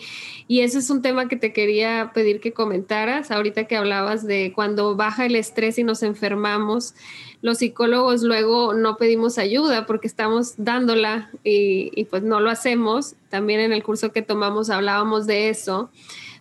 Y 0.48 0.60
eso 0.60 0.78
es 0.78 0.88
un 0.88 1.02
tema 1.02 1.28
que 1.28 1.36
te 1.36 1.52
quería 1.52 2.10
pedir 2.14 2.40
que 2.40 2.54
comentaras, 2.54 3.30
ahorita 3.30 3.64
que 3.64 3.76
hablabas 3.76 4.26
de 4.26 4.54
cuando 4.54 4.96
baja 4.96 5.26
el 5.26 5.36
estrés 5.36 5.78
y 5.78 5.84
nos 5.84 6.02
enfermamos, 6.02 6.94
los 7.42 7.58
psicólogos 7.58 8.22
luego 8.22 8.72
no 8.72 8.96
pedimos 8.96 9.36
ayuda 9.36 9.84
porque 9.84 10.06
estamos 10.06 10.54
dándola 10.56 11.28
y, 11.44 11.90
y 11.94 12.04
pues 12.04 12.22
no 12.22 12.40
lo 12.40 12.48
hacemos. 12.48 13.14
También 13.28 13.60
en 13.60 13.74
el 13.74 13.82
curso 13.82 14.10
que 14.10 14.22
tomamos 14.22 14.70
hablábamos 14.70 15.26
de 15.26 15.50
eso 15.50 15.90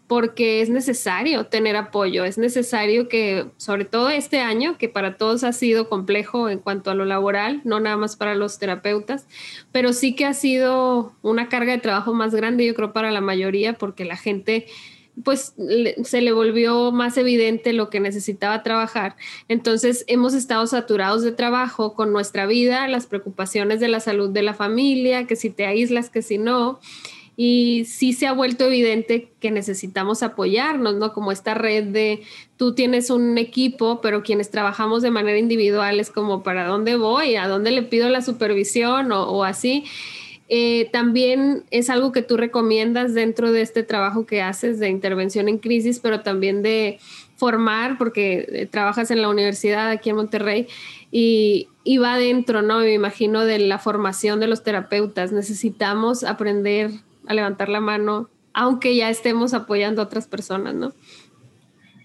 porque 0.07 0.61
es 0.61 0.69
necesario 0.69 1.45
tener 1.47 1.75
apoyo, 1.75 2.25
es 2.25 2.37
necesario 2.37 3.07
que, 3.07 3.47
sobre 3.57 3.85
todo 3.85 4.09
este 4.09 4.39
año, 4.39 4.77
que 4.77 4.87
para 4.87 5.17
todos 5.17 5.43
ha 5.43 5.51
sido 5.51 5.89
complejo 5.89 6.49
en 6.49 6.59
cuanto 6.59 6.91
a 6.91 6.95
lo 6.95 7.05
laboral, 7.05 7.61
no 7.63 7.79
nada 7.79 7.97
más 7.97 8.15
para 8.15 8.35
los 8.35 8.59
terapeutas, 8.59 9.25
pero 9.71 9.93
sí 9.93 10.15
que 10.15 10.25
ha 10.25 10.33
sido 10.33 11.13
una 11.23 11.49
carga 11.49 11.71
de 11.71 11.79
trabajo 11.79 12.13
más 12.13 12.35
grande, 12.35 12.65
yo 12.65 12.75
creo, 12.75 12.93
para 12.93 13.11
la 13.11 13.21
mayoría, 13.21 13.73
porque 13.73 14.05
la 14.05 14.17
gente 14.17 14.67
pues 15.23 15.53
se 16.03 16.21
le 16.21 16.31
volvió 16.33 16.91
más 16.91 17.17
evidente 17.17 17.73
lo 17.73 17.89
que 17.89 17.99
necesitaba 17.99 18.63
trabajar. 18.63 19.15
Entonces 19.47 20.03
hemos 20.07 20.33
estado 20.33 20.67
saturados 20.67 21.23
de 21.23 21.31
trabajo 21.31 21.93
con 21.93 22.11
nuestra 22.11 22.45
vida, 22.45 22.87
las 22.87 23.07
preocupaciones 23.07 23.79
de 23.79 23.87
la 23.87 24.01
salud 24.01 24.29
de 24.29 24.43
la 24.43 24.53
familia, 24.53 25.25
que 25.25 25.35
si 25.37 25.49
te 25.49 25.65
aíslas, 25.65 26.09
que 26.09 26.21
si 26.21 26.37
no. 26.37 26.79
Y 27.37 27.83
sí 27.85 28.13
se 28.13 28.27
ha 28.27 28.33
vuelto 28.33 28.65
evidente 28.65 29.29
que 29.41 29.51
necesitamos 29.51 30.23
apoyarnos, 30.23 30.95
¿no? 30.95 31.13
Como 31.13 31.31
esta 31.33 31.53
red 31.53 31.83
de 31.85 32.21
tú 32.55 32.73
tienes 32.73 33.09
un 33.09 33.37
equipo, 33.37 33.99
pero 34.01 34.23
quienes 34.23 34.51
trabajamos 34.51 35.01
de 35.01 35.11
manera 35.11 35.37
individual 35.37 35.99
es 35.99 36.09
como, 36.11 36.43
¿para 36.43 36.65
dónde 36.65 36.95
voy? 36.95 37.35
¿A 37.35 37.47
dónde 37.47 37.71
le 37.71 37.83
pido 37.83 38.07
la 38.07 38.21
supervisión? 38.21 39.11
O, 39.11 39.43
así. 39.43 39.83
Eh, 40.47 40.89
también 40.93 41.63
es 41.71 41.89
algo 41.89 42.11
que 42.11 42.21
tú 42.21 42.37
recomiendas 42.37 43.13
dentro 43.13 43.51
de 43.51 43.61
este 43.61 43.83
trabajo 43.83 44.25
que 44.25 44.41
haces 44.41 44.79
de 44.79 44.89
intervención 44.89 45.49
en 45.49 45.57
crisis, 45.57 45.99
pero 45.99 46.21
también 46.21 46.61
de 46.61 46.99
formar, 47.35 47.97
porque 47.97 48.47
eh, 48.47 48.65
trabajas 48.65 49.11
en 49.11 49.21
la 49.21 49.27
universidad 49.27 49.89
aquí 49.89 50.11
en 50.11 50.15
Monterrey 50.15 50.67
y, 51.11 51.67
y 51.83 51.97
va 51.97 52.17
dentro, 52.17 52.61
¿no? 52.61 52.79
Me 52.79 52.93
imagino 52.93 53.43
de 53.43 53.59
la 53.59 53.79
formación 53.79 54.39
de 54.39 54.47
los 54.47 54.63
terapeutas. 54.63 55.33
Necesitamos 55.33 56.23
aprender 56.23 56.91
a 57.27 57.33
levantar 57.33 57.69
la 57.69 57.81
mano, 57.81 58.29
aunque 58.53 58.95
ya 58.95 59.09
estemos 59.09 59.53
apoyando 59.53 60.01
a 60.01 60.05
otras 60.05 60.27
personas, 60.27 60.75
¿no? 60.75 60.93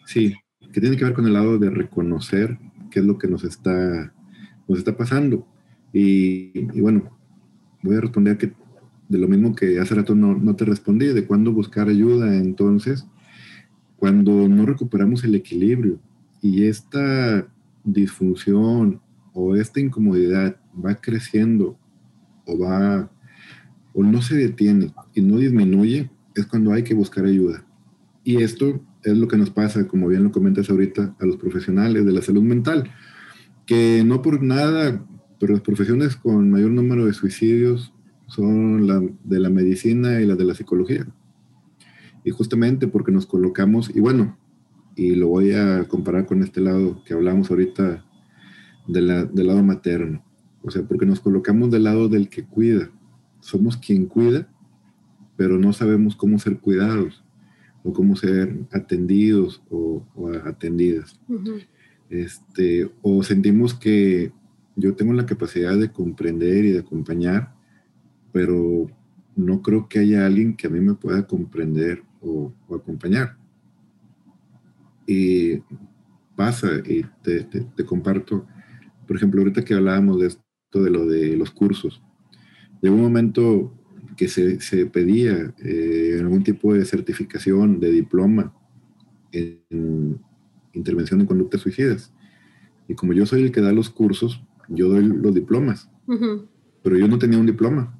Sí, 0.07 0.35
que 0.73 0.81
tiene 0.81 0.97
que 0.97 1.05
ver 1.05 1.15
con 1.15 1.27
el 1.27 1.33
lado 1.33 1.59
de 1.59 1.71
reconocer 1.71 2.59
qué 2.91 3.01
es 3.01 3.05
lo 3.05 3.19
que 3.19 3.29
nos 3.29 3.45
está, 3.45 4.13
nos 4.67 4.79
está 4.79 4.97
pasando. 4.97 5.47
Y, 5.93 6.61
bueno, 6.81 7.17
voy 7.83 7.97
a 7.97 8.01
responder 8.01 8.37
que 8.37 8.53
de 9.09 9.19
lo 9.19 9.29
mismo 9.29 9.55
que 9.55 9.79
hace 9.81 9.95
rato 9.95 10.15
no, 10.15 10.37
no 10.37 10.55
te 10.57 10.65
respondí, 10.65 11.07
de 11.07 11.27
cuándo 11.27 11.53
buscar 11.53 11.89
ayuda. 11.89 12.37
Entonces, 12.37 13.07
cuando 13.97 14.49
no 14.49 14.67
recuperamos 14.67 15.25
el 15.25 15.35
equilibrio 15.35 15.99
y 16.41 16.65
esta 16.65 17.47
disfunción 17.85 19.01
o 19.33 19.57
esta 19.57 19.81
incomodidad 19.81 20.57
va 20.85 20.95
creciendo 20.95 21.79
o 22.47 22.59
va 22.59 23.11
o 23.95 24.03
no 24.03 24.23
se 24.23 24.37
detiene 24.37 24.93
y 25.15 25.21
no 25.21 25.39
disminuye, 25.39 26.11
es 26.35 26.47
cuando 26.47 26.73
hay 26.73 26.83
que 26.83 26.95
buscar 26.95 27.25
ayuda. 27.25 27.65
Y 28.25 28.43
esto 28.43 28.81
es 29.03 29.17
lo 29.17 29.29
que 29.29 29.37
nos 29.37 29.51
pasa, 29.51 29.89
como 29.89 30.09
bien 30.09 30.25
lo 30.25 30.33
comentas 30.33 30.71
ahorita, 30.71 31.17
a 31.19 31.27
los 31.27 31.37
profesionales 31.37 32.05
de 32.05 32.13
la 32.13 32.23
salud 32.23 32.43
mental, 32.43 32.91
que 33.67 34.03
no 34.05 34.23
por 34.23 34.43
nada 34.43 35.05
pero 35.41 35.55
las 35.55 35.63
profesiones 35.63 36.17
con 36.17 36.51
mayor 36.51 36.71
número 36.71 37.07
de 37.07 37.15
suicidios 37.15 37.95
son 38.27 38.87
la 38.87 39.01
de 39.25 39.41
la 39.41 39.49
medicina 39.49 40.21
y 40.21 40.27
la 40.27 40.37
de 40.37 40.45
la 40.45 40.55
psicología. 40.55 41.07
Y 42.23 42.31
justamente 42.31 42.87
porque 42.87 43.11
nos 43.11 43.25
colocamos, 43.27 43.91
y 43.93 44.01
bueno, 44.01 44.39
y 44.95 45.15
lo 45.15 45.29
voy 45.29 45.53
a 45.53 45.89
comparar 45.89 46.27
con 46.27 46.43
este 46.43 46.61
lado 46.61 47.03
que 47.05 47.15
hablamos 47.15 47.51
ahorita 47.51 48.05
del 48.87 49.07
lado 49.35 49.63
materno. 49.63 50.23
O 50.63 50.71
sea, 50.71 50.83
porque 50.83 51.07
nos 51.07 51.21
colocamos 51.21 51.71
del 51.71 51.85
lado 51.85 52.11
del 52.11 52.29
que 52.29 52.45
cuida. 52.45 52.91
Somos 53.41 53.77
quien 53.77 54.07
cuida, 54.07 54.49
pero 55.37 55.59
no 55.59 55.73
sabemos 55.73 56.17
cómo 56.17 56.39
ser 56.39 56.59
cuidados 56.59 57.25
o 57.83 57.93
cómo 57.93 58.17
ser 58.17 58.67
atendidos 58.73 59.63
o, 59.71 60.05
atendidas. 60.45 61.21
este, 62.11 62.91
o 63.03 63.23
sentimos 63.23 63.75
que 63.75 64.33
yo 64.77 64.95
tengo 64.95 65.13
la 65.13 65.27
capacidad 65.27 65.77
de 65.77 65.93
comprender 65.93 66.65
y 66.65 66.73
de 66.73 66.81
acompañar, 66.81 67.55
pero 68.33 68.87
no 69.37 69.63
creo 69.63 69.89
que 69.89 70.01
haya 70.01 70.27
alguien 70.27 70.57
que 70.57 70.67
a 70.67 70.71
mí 70.71 70.81
me 70.81 70.95
pueda 70.95 71.27
comprender 71.27 72.03
o, 72.21 72.53
acompañar. 72.75 73.37
Y 75.07 75.63
pasa, 76.37 76.69
y 76.87 77.05
te, 77.23 77.85
comparto, 77.85 78.47
por 79.07 79.17
ejemplo, 79.17 79.41
ahorita 79.41 79.65
que 79.65 79.75
hablábamos 79.75 80.21
de 80.21 80.29
esto, 80.29 80.83
de 80.83 80.91
lo 80.91 81.07
de 81.07 81.37
los 81.37 81.51
cursos, 81.51 82.03
llegó 82.81 82.95
un 82.95 83.03
momento 83.03 83.75
que 84.17 84.29
se, 84.29 84.61
se 84.61 84.87
pedía 84.87 85.55
eh, 85.59 86.19
algún 86.21 86.43
tipo 86.43 86.75
de 86.75 86.85
certificación, 86.85 87.81
de 87.81 87.91
diploma 87.91 88.53
en 89.33 90.19
intervención 90.73 91.21
en 91.21 91.27
conductas 91.27 91.61
suicidas. 91.61 92.13
Y 92.89 92.95
como 92.95 93.13
yo 93.13 93.27
soy 93.27 93.43
el 93.43 93.53
que 93.53 93.61
da 93.61 93.73
los 93.73 93.91
cursos, 93.91 94.43
yo 94.69 94.89
doy 94.89 95.05
los 95.05 95.35
diplomas, 95.35 95.89
pero 96.83 96.97
yo 96.97 97.09
no 97.09 97.19
tenía 97.19 97.39
un 97.39 97.47
diploma, 97.47 97.99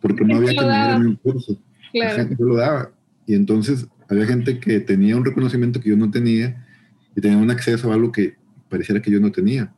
porque, 0.00 0.24
no 0.24 0.36
había 0.36 0.50
que 0.50 1.06
un 1.06 1.16
curso. 1.16 1.60
La 1.92 2.10
gente 2.10 2.36
lo 2.38 2.56
daba. 2.56 2.92
Y 3.26 3.34
entonces 3.34 3.86
había 4.08 4.26
gente 4.26 4.58
que 4.58 4.80
tenía 4.80 5.16
un 5.16 5.24
reconocimiento 5.24 5.80
que 5.80 5.90
yo 5.90 5.96
no 5.96 6.10
tenía 6.10 6.66
y 7.16 7.20
tenía 7.20 7.38
un 7.38 7.50
acceso 7.50 7.90
a 7.90 7.94
algo 7.94 8.12
que 8.12 8.36
pareciera 8.68 9.00
que 9.00 9.10
yo 9.10 9.20
no 9.20 9.32
tenía. 9.32 9.72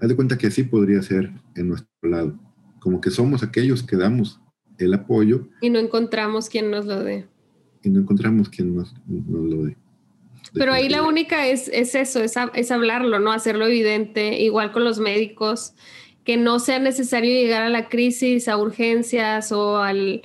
Haz 0.00 0.08
de 0.08 0.16
cuenta 0.16 0.38
que 0.38 0.46
así 0.46 0.62
podría 0.62 1.02
ser 1.02 1.30
en 1.54 1.68
nuestro 1.68 1.88
lado. 2.02 2.38
Como 2.80 3.00
que 3.00 3.10
somos 3.10 3.42
aquellos 3.42 3.82
que 3.82 3.96
damos 3.96 4.40
el 4.78 4.94
apoyo. 4.94 5.48
Y 5.60 5.70
no 5.70 5.78
encontramos 5.78 6.48
quien 6.48 6.70
nos 6.70 6.86
lo 6.86 7.02
dé. 7.02 7.26
Y 7.82 7.90
no 7.90 8.00
encontramos 8.00 8.48
quien 8.48 8.74
nos, 8.74 8.94
nos 9.06 9.44
lo 9.44 9.64
dé. 9.64 9.76
Pero 10.54 10.72
ahí 10.72 10.88
la 10.88 11.02
única 11.02 11.46
es, 11.46 11.68
es 11.68 11.94
eso, 11.94 12.22
es, 12.22 12.34
es, 12.54 12.70
hablarlo, 12.70 13.20
¿no? 13.20 13.30
Hacerlo 13.30 13.66
evidente, 13.66 14.40
igual 14.40 14.72
con 14.72 14.84
los 14.84 14.98
médicos, 14.98 15.74
que 16.24 16.36
no 16.36 16.58
sea 16.58 16.78
necesario 16.78 17.30
llegar 17.30 17.62
a 17.62 17.68
la 17.68 17.88
crisis, 17.88 18.48
a 18.48 18.56
urgencias 18.56 19.52
o 19.52 19.76
al, 19.78 20.22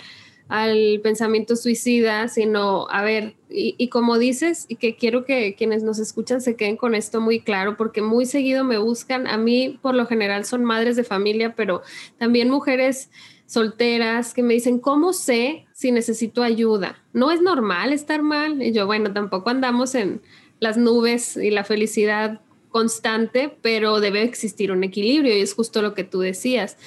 al 0.47 0.99
pensamiento 1.01 1.55
suicida, 1.55 2.27
sino, 2.27 2.87
a 2.89 3.01
ver, 3.03 3.35
y, 3.49 3.87
como 3.89 4.17
dices, 4.17 4.65
y 4.67 4.75
que 4.75 4.95
quiero 4.95 5.25
que 5.25 5.55
quienes 5.55 5.81
nos 5.81 5.97
escuchan 5.97 6.41
se 6.41 6.55
queden 6.55 6.77
con 6.77 6.93
esto 6.93 7.21
muy 7.21 7.39
claro, 7.39 7.77
porque 7.77 8.01
muy 8.01 8.25
seguido 8.25 8.63
me 8.63 8.77
buscan, 8.77 9.27
a 9.27 9.37
mí 9.37 9.79
por 9.81 9.95
lo 9.95 10.05
general 10.05 10.45
son 10.45 10.63
madres 10.63 10.95
de 10.95 11.03
familia, 11.03 11.55
pero 11.55 11.81
también 12.17 12.49
mujeres 12.49 13.09
solteras 13.47 14.33
que 14.33 14.43
me 14.43 14.53
dicen, 14.53 14.79
¿cómo 14.79 15.13
sé 15.13 15.65
si 15.73 15.91
necesito 15.91 16.43
ayuda? 16.43 17.03
No 17.13 17.31
es 17.31 17.41
normal 17.41 17.93
estar 17.93 18.21
mal. 18.21 18.61
Y 18.61 18.71
yo, 18.71 18.85
bueno, 18.85 19.13
tampoco 19.13 19.49
andamos 19.49 19.95
en 19.95 20.21
las 20.59 20.77
nubes 20.77 21.37
y 21.37 21.51
la 21.51 21.63
felicidad 21.63 22.41
constante, 22.69 23.55
pero 23.61 23.99
debe 23.99 24.23
existir 24.23 24.71
un 24.71 24.83
equilibrio 24.83 25.35
y 25.35 25.41
es 25.41 25.53
justo 25.53 25.81
lo 25.81 25.93
que 25.93 26.03
tú 26.03 26.19
decías. 26.19 26.77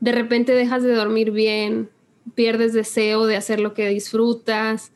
De 0.00 0.12
repente 0.12 0.52
dejas 0.52 0.82
de 0.82 0.94
dormir 0.94 1.30
bien, 1.30 1.90
pierdes 2.34 2.72
deseo 2.72 3.26
de 3.26 3.36
hacer 3.36 3.60
lo 3.60 3.74
que 3.74 3.88
disfrutas, 3.88 4.92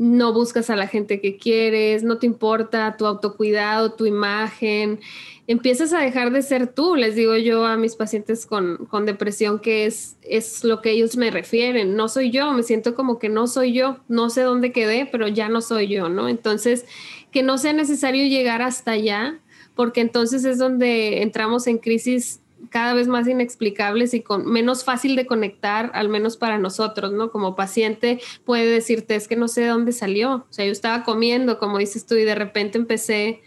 no 0.00 0.32
buscas 0.32 0.70
a 0.70 0.76
la 0.76 0.86
gente 0.86 1.20
que 1.20 1.36
quieres, 1.36 2.02
no 2.02 2.16
te 2.16 2.24
importa 2.24 2.96
tu 2.96 3.04
autocuidado, 3.04 3.92
tu 3.92 4.06
imagen, 4.06 4.98
empiezas 5.46 5.92
a 5.92 6.00
dejar 6.00 6.32
de 6.32 6.40
ser 6.40 6.68
tú, 6.68 6.96
les 6.96 7.16
digo 7.16 7.36
yo 7.36 7.66
a 7.66 7.76
mis 7.76 7.96
pacientes 7.96 8.46
con, 8.46 8.88
depresión 9.04 9.58
que 9.58 9.84
es, 9.84 10.16
es 10.22 10.64
lo 10.64 10.80
que 10.80 10.92
ellos 10.92 11.18
me 11.18 11.30
refieren, 11.30 11.96
no 11.96 12.08
soy 12.08 12.30
yo, 12.30 12.50
me 12.52 12.62
siento 12.62 12.94
como 12.94 13.18
que 13.18 13.28
no 13.28 13.46
soy 13.46 13.74
yo, 13.74 13.98
no 14.08 14.30
sé 14.30 14.40
dónde 14.40 14.72
quedé, 14.72 15.04
pero 15.04 15.28
ya 15.28 15.50
no 15.50 15.60
soy 15.60 15.88
yo, 15.88 16.08
¿no? 16.08 16.28
Entonces, 16.28 16.86
que 17.30 17.42
no 17.42 17.58
sea 17.58 17.74
necesario 17.74 18.26
llegar 18.26 18.62
hasta 18.62 18.92
allá, 18.92 19.38
porque 19.74 20.00
entonces 20.00 20.44
es 20.44 20.56
donde 20.56 21.20
entramos 21.20 21.66
en 21.66 21.76
crisis 21.76 22.40
cada 22.68 22.94
vez 22.94 23.08
más 23.08 23.26
inexplicables 23.26 24.12
y 24.14 24.20
con 24.20 24.46
menos 24.50 24.84
fácil 24.84 25.16
de 25.16 25.26
conectar, 25.26 25.90
al 25.94 26.08
menos 26.08 26.36
para 26.36 26.58
nosotros, 26.58 27.12
¿no? 27.12 27.30
Como 27.30 27.56
paciente 27.56 28.20
puede 28.44 28.66
decirte, 28.66 29.14
es 29.14 29.28
que 29.28 29.36
no 29.36 29.48
sé 29.48 29.62
de 29.62 29.68
dónde 29.68 29.92
salió, 29.92 30.46
o 30.48 30.52
sea, 30.52 30.66
yo 30.66 30.72
estaba 30.72 31.02
comiendo, 31.04 31.58
como 31.58 31.78
dices 31.78 32.06
tú, 32.06 32.16
y 32.16 32.24
de 32.24 32.34
repente 32.34 32.78
empecé 32.78 33.40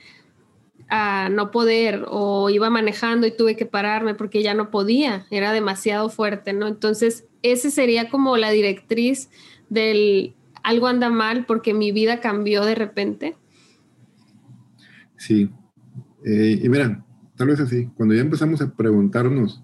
a 0.90 1.30
no 1.30 1.52
poder 1.52 2.06
o 2.08 2.50
iba 2.50 2.70
manejando 2.70 3.26
y 3.26 3.36
tuve 3.36 3.56
que 3.56 3.66
pararme 3.66 4.16
porque 4.16 4.44
ya 4.44 4.54
no 4.54 4.72
podía, 4.72 5.26
era 5.32 5.52
demasiado 5.52 6.10
fuerte, 6.10 6.54
¿no? 6.54 6.68
Entonces, 6.68 7.26
ese 7.42 7.72
sería 7.72 8.10
como 8.10 8.38
la 8.38 8.52
directriz 8.52 9.30
del 9.70 10.36
algo 10.64 10.88
anda 10.88 11.10
mal 11.10 11.46
porque 11.46 11.74
mi 11.74 11.92
vida 11.92 12.20
cambió 12.20 12.64
de 12.64 12.76
repente. 12.76 13.36
Sí. 15.18 15.50
Eh, 16.26 16.60
y 16.64 16.70
mira, 16.70 17.04
tal 17.44 17.50
vez 17.50 17.60
así, 17.60 17.90
cuando 17.96 18.16
ya 18.16 18.22
empezamos 18.22 18.62
a 18.62 18.74
preguntarnos 18.74 19.62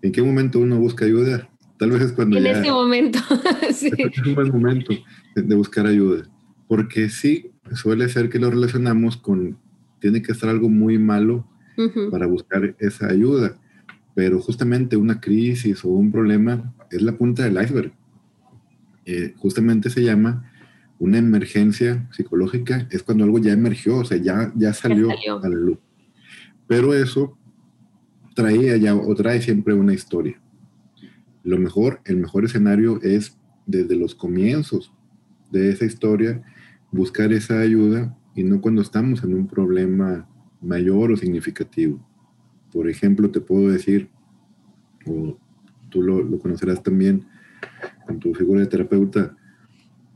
en 0.00 0.12
qué 0.12 0.22
momento 0.22 0.60
uno 0.60 0.78
busca 0.78 1.04
ayuda, 1.04 1.50
tal 1.78 1.90
vez 1.90 2.00
es 2.00 2.12
cuando 2.12 2.38
en 2.38 2.44
ya... 2.44 2.52
Ese 2.52 2.72
momento, 2.72 3.18
sí. 3.74 3.90
Es 3.98 4.26
un 4.26 4.34
buen 4.34 4.50
momento 4.50 4.94
de 5.34 5.54
buscar 5.54 5.86
ayuda, 5.86 6.26
porque 6.68 7.10
sí, 7.10 7.50
suele 7.74 8.08
ser 8.08 8.30
que 8.30 8.38
lo 8.38 8.50
relacionamos 8.50 9.18
con 9.18 9.58
tiene 10.00 10.22
que 10.22 10.32
estar 10.32 10.48
algo 10.48 10.70
muy 10.70 10.96
malo 10.98 11.46
para 12.10 12.26
buscar 12.26 12.74
esa 12.78 13.08
ayuda. 13.08 13.58
Pero 14.14 14.40
justamente 14.40 14.96
una 14.96 15.20
crisis 15.20 15.84
o 15.84 15.88
un 15.88 16.10
problema 16.10 16.72
es 16.90 17.02
la 17.02 17.12
punta 17.12 17.44
del 17.44 17.62
iceberg. 17.62 17.92
Eh, 19.04 19.34
justamente 19.36 19.90
se 19.90 20.02
llama 20.02 20.50
una 20.98 21.18
emergencia 21.18 22.08
psicológica, 22.10 22.86
es 22.90 23.02
cuando 23.02 23.24
algo 23.24 23.38
ya 23.38 23.52
emergió, 23.52 23.98
o 23.98 24.04
sea, 24.04 24.16
ya, 24.16 24.50
ya, 24.56 24.72
salió, 24.72 25.10
a 25.10 25.48
la 25.48 25.56
luz. 25.56 25.78
Pero 26.68 26.94
eso 26.94 27.36
traía 28.34 28.76
ya 28.76 28.94
o 28.94 29.14
trae 29.16 29.42
siempre 29.42 29.74
una 29.74 29.94
historia. 29.94 30.40
Lo 31.42 31.58
mejor, 31.58 32.00
el 32.04 32.18
mejor 32.18 32.44
escenario 32.44 33.00
es 33.02 33.36
desde 33.66 33.96
los 33.96 34.14
comienzos, 34.14 34.92
de 35.50 35.70
esa 35.70 35.84
historia, 35.84 36.42
buscar 36.90 37.32
esa 37.32 37.60
ayuda 37.60 38.16
y 38.34 38.42
no 38.42 38.60
cuando 38.60 38.82
estamos 38.82 39.22
en 39.24 39.34
un 39.34 39.46
problema 39.46 40.28
mayor 40.60 41.12
o 41.12 41.16
significativo. 41.16 42.04
Por 42.72 42.88
ejemplo, 42.88 43.30
te 43.30 43.40
puedo 43.40 43.70
decir, 43.70 44.10
o 45.06 45.38
tú 45.88 46.02
lo, 46.02 46.38
conocerás 46.38 46.82
también 46.82 47.26
con 48.06 48.18
tu 48.18 48.34
figura 48.34 48.60
de 48.60 48.66
terapeuta, 48.66 49.36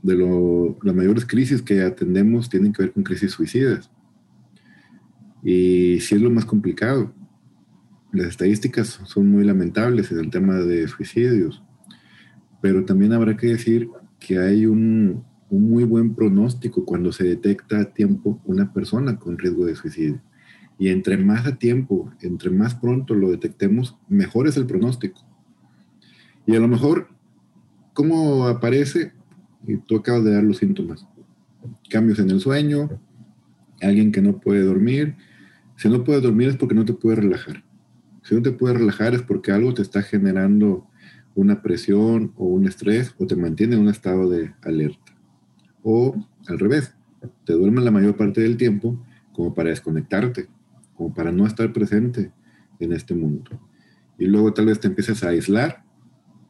de 0.02 0.14
lo, 0.14 0.78
las 0.82 0.94
mayores 0.94 1.24
crisis 1.24 1.62
que 1.62 1.82
atendemos 1.82 2.48
tienen 2.48 2.72
que 2.72 2.82
ver 2.82 2.92
con 2.92 3.02
crisis 3.02 3.32
suicidas. 3.32 3.90
Y 5.42 6.00
sí 6.00 6.14
es 6.14 6.20
lo 6.22 6.30
más 6.30 6.44
complicado. 6.44 7.12
Las 8.12 8.26
estadísticas 8.26 9.00
son 9.04 9.28
muy 9.28 9.44
lamentables 9.44 10.12
en 10.12 10.18
el 10.18 10.30
tema 10.30 10.54
de 10.56 10.86
suicidios, 10.86 11.62
pero 12.60 12.84
también 12.84 13.12
habrá 13.12 13.36
que 13.36 13.48
decir 13.48 13.88
que 14.20 14.38
hay 14.38 14.66
un, 14.66 15.24
un 15.48 15.70
muy 15.70 15.84
buen 15.84 16.14
pronóstico 16.14 16.84
cuando 16.84 17.12
se 17.12 17.24
detecta 17.24 17.80
a 17.80 17.92
tiempo 17.92 18.40
una 18.44 18.72
persona 18.72 19.18
con 19.18 19.38
riesgo 19.38 19.66
de 19.66 19.74
suicidio. 19.74 20.20
Y 20.78 20.88
entre 20.88 21.16
más 21.16 21.46
a 21.46 21.56
tiempo, 21.56 22.10
entre 22.22 22.50
más 22.50 22.74
pronto 22.74 23.14
lo 23.14 23.30
detectemos, 23.30 23.98
mejor 24.08 24.48
es 24.48 24.56
el 24.56 24.66
pronóstico. 24.66 25.20
Y 26.46 26.56
a 26.56 26.60
lo 26.60 26.68
mejor, 26.68 27.08
¿cómo 27.92 28.48
aparece? 28.48 29.12
Y 29.66 29.76
tú 29.76 29.96
acabas 29.96 30.24
de 30.24 30.32
dar 30.32 30.42
los 30.42 30.56
síntomas. 30.56 31.06
Cambios 31.88 32.18
en 32.18 32.30
el 32.30 32.40
sueño, 32.40 32.88
alguien 33.80 34.10
que 34.10 34.22
no 34.22 34.40
puede 34.40 34.62
dormir. 34.62 35.16
Si 35.82 35.88
no 35.88 36.04
puede 36.04 36.20
dormir 36.20 36.46
es 36.46 36.56
porque 36.56 36.76
no 36.76 36.84
te 36.84 36.92
puede 36.92 37.16
relajar. 37.16 37.64
Si 38.22 38.36
no 38.36 38.40
te 38.40 38.52
puede 38.52 38.74
relajar 38.74 39.14
es 39.14 39.22
porque 39.22 39.50
algo 39.50 39.74
te 39.74 39.82
está 39.82 40.00
generando 40.00 40.86
una 41.34 41.60
presión 41.60 42.32
o 42.36 42.44
un 42.44 42.68
estrés 42.68 43.12
o 43.18 43.26
te 43.26 43.34
mantiene 43.34 43.74
en 43.74 43.82
un 43.82 43.88
estado 43.88 44.30
de 44.30 44.54
alerta. 44.62 45.12
O 45.82 46.14
al 46.46 46.60
revés, 46.60 46.94
te 47.44 47.54
duermes 47.54 47.82
la 47.82 47.90
mayor 47.90 48.16
parte 48.16 48.42
del 48.42 48.56
tiempo 48.56 49.04
como 49.32 49.54
para 49.54 49.70
desconectarte, 49.70 50.46
como 50.94 51.12
para 51.12 51.32
no 51.32 51.48
estar 51.48 51.72
presente 51.72 52.30
en 52.78 52.92
este 52.92 53.16
mundo. 53.16 53.50
Y 54.18 54.26
luego 54.26 54.54
tal 54.54 54.66
vez 54.66 54.78
te 54.78 54.86
empiezas 54.86 55.24
a 55.24 55.30
aislar 55.30 55.82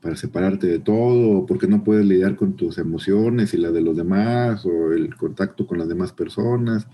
para 0.02 0.14
separarte 0.14 0.66
de 0.66 0.78
todo, 0.78 1.46
porque 1.46 1.68
no 1.68 1.84
puedes 1.84 2.04
lidiar 2.04 2.36
con 2.36 2.54
tus 2.54 2.76
emociones 2.76 3.54
y 3.54 3.56
la 3.56 3.70
de 3.70 3.80
los 3.80 3.96
demás, 3.96 4.66
o 4.66 4.92
el 4.92 5.16
contacto 5.16 5.66
con 5.66 5.78
las 5.78 5.88
demás 5.88 6.12
personas. 6.12 6.86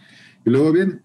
Y 0.45 0.51
luego 0.51 0.70
bien, 0.70 1.03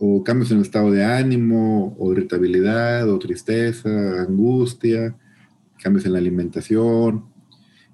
o 0.00 0.24
cambios 0.24 0.50
en 0.50 0.56
el 0.56 0.62
estado 0.64 0.90
de 0.90 1.04
ánimo, 1.04 1.94
o 1.98 2.12
irritabilidad, 2.12 3.08
o 3.08 3.18
tristeza, 3.18 4.22
angustia, 4.22 5.14
cambios 5.82 6.06
en 6.06 6.14
la 6.14 6.18
alimentación, 6.18 7.26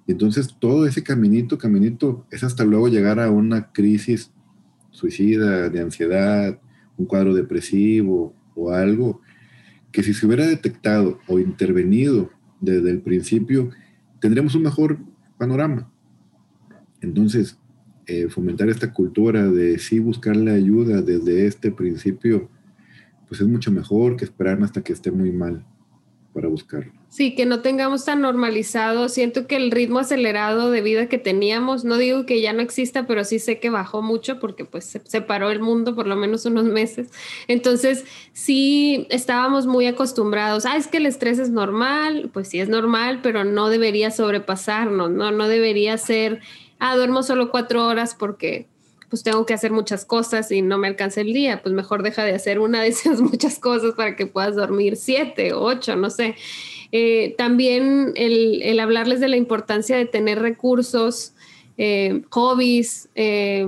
entonces 0.07 0.55
todo 0.57 0.87
ese 0.87 1.03
caminito, 1.03 1.57
caminito, 1.57 2.25
es 2.31 2.43
hasta 2.43 2.63
luego 2.63 2.87
llegar 2.87 3.19
a 3.19 3.29
una 3.29 3.73
crisis 3.73 4.31
suicida, 4.91 5.69
de 5.69 5.81
ansiedad, 5.81 6.59
un 6.95 7.05
cuadro 7.05 7.33
depresivo 7.33 8.33
o 8.55 8.71
algo, 8.71 9.21
que 9.91 10.03
si 10.03 10.13
se 10.13 10.25
hubiera 10.25 10.47
detectado 10.47 11.19
o 11.27 11.39
intervenido 11.39 12.29
desde 12.61 12.89
el 12.89 13.01
principio, 13.01 13.69
tendríamos 14.21 14.55
un 14.55 14.63
mejor 14.63 14.97
panorama. 15.37 15.91
Entonces, 17.01 17.59
eh, 18.07 18.29
fomentar 18.29 18.69
esta 18.69 18.93
cultura 18.93 19.47
de 19.47 19.79
sí 19.79 19.99
buscar 19.99 20.35
la 20.35 20.53
ayuda 20.53 21.01
desde 21.01 21.45
este 21.45 21.71
principio, 21.71 22.49
pues 23.27 23.41
es 23.41 23.47
mucho 23.47 23.71
mejor 23.71 24.15
que 24.15 24.25
esperar 24.25 24.61
hasta 24.63 24.81
que 24.81 24.93
esté 24.93 25.11
muy 25.11 25.31
mal 25.31 25.65
para 26.33 26.47
buscarlo. 26.47 26.93
Sí, 27.09 27.33
que 27.33 27.45
no 27.45 27.61
tengamos 27.61 28.05
tan 28.05 28.21
normalizado. 28.21 29.09
Siento 29.09 29.47
que 29.47 29.55
el 29.55 29.71
ritmo 29.71 29.97
acelerado 29.99 30.69
de 30.69 30.81
vida 30.81 31.09
que 31.09 31.17
teníamos, 31.17 31.83
no 31.83 31.97
digo 31.97 32.25
que 32.25 32.41
ya 32.41 32.53
no 32.53 32.61
exista, 32.61 33.07
pero 33.07 33.23
sí 33.23 33.39
sé 33.39 33.59
que 33.59 33.69
bajó 33.69 34.01
mucho 34.01 34.39
porque 34.39 34.63
pues 34.63 34.85
se 34.85 35.01
separó 35.03 35.49
el 35.49 35.59
mundo 35.59 35.95
por 35.95 36.05
lo 36.05 36.15
menos 36.15 36.45
unos 36.45 36.65
meses. 36.65 37.09
Entonces, 37.47 38.05
sí 38.33 39.07
estábamos 39.09 39.65
muy 39.65 39.87
acostumbrados. 39.87 40.65
Ah, 40.65 40.77
es 40.77 40.87
que 40.87 40.97
el 40.97 41.07
estrés 41.07 41.39
es 41.39 41.49
normal, 41.49 42.29
pues 42.31 42.49
sí 42.49 42.59
es 42.59 42.69
normal, 42.69 43.21
pero 43.23 43.43
no 43.43 43.69
debería 43.69 44.11
sobrepasarnos, 44.11 45.09
no, 45.09 45.31
no 45.31 45.47
debería 45.47 45.97
ser, 45.97 46.41
ah, 46.79 46.95
duermo 46.95 47.23
solo 47.23 47.51
cuatro 47.51 47.85
horas 47.85 48.15
porque 48.17 48.67
pues 49.09 49.23
tengo 49.23 49.45
que 49.45 49.53
hacer 49.53 49.71
muchas 49.71 50.05
cosas 50.05 50.51
y 50.51 50.61
no 50.61 50.77
me 50.77 50.87
alcanza 50.87 51.21
el 51.21 51.33
día, 51.33 51.61
pues 51.61 51.73
mejor 51.73 52.03
deja 52.03 52.23
de 52.23 52.33
hacer 52.33 52.59
una 52.59 52.81
de 52.81 52.87
esas 52.89 53.21
muchas 53.21 53.59
cosas 53.59 53.93
para 53.95 54.15
que 54.15 54.27
puedas 54.27 54.55
dormir 54.55 54.95
siete, 54.97 55.53
ocho, 55.53 55.95
no 55.95 56.09
sé. 56.09 56.35
Eh, 56.91 57.35
también 57.37 58.13
el, 58.15 58.79
hablarles 58.79 59.19
de 59.19 59.27
la 59.27 59.37
importancia 59.37 59.97
de 59.97 60.05
tener 60.05 60.39
recursos, 60.39 61.33
eh, 61.77 62.21
hobbies, 62.29 63.09
eh, 63.15 63.67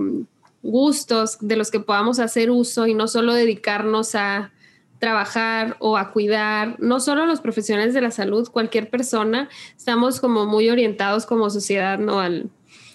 gustos 0.61 1.37
de 1.41 1.55
los 1.55 1.71
que 1.71 1.79
podamos 1.79 2.19
hacer 2.19 2.51
uso 2.51 2.87
y 2.87 2.93
no 2.93 3.07
solo 3.07 3.33
dedicarnos 3.33 4.15
a 4.15 4.51
trabajar 4.99 5.77
o 5.79 5.95
a 5.95 6.11
cuidar, 6.11 6.75
no 6.79 6.99
solo 6.99 7.25
los 7.25 7.39
profesionales 7.39 7.93
de 7.93 8.01
la 8.01 8.11
salud, 8.11 8.49
cualquier 8.49 8.89
persona, 8.89 9.47
estamos 9.77 10.19
como 10.19 10.45
muy 10.45 10.69
orientados 10.69 11.25
como 11.25 11.49
sociedad, 11.49 11.97
¿no? 11.99 12.19
Al 12.19 12.49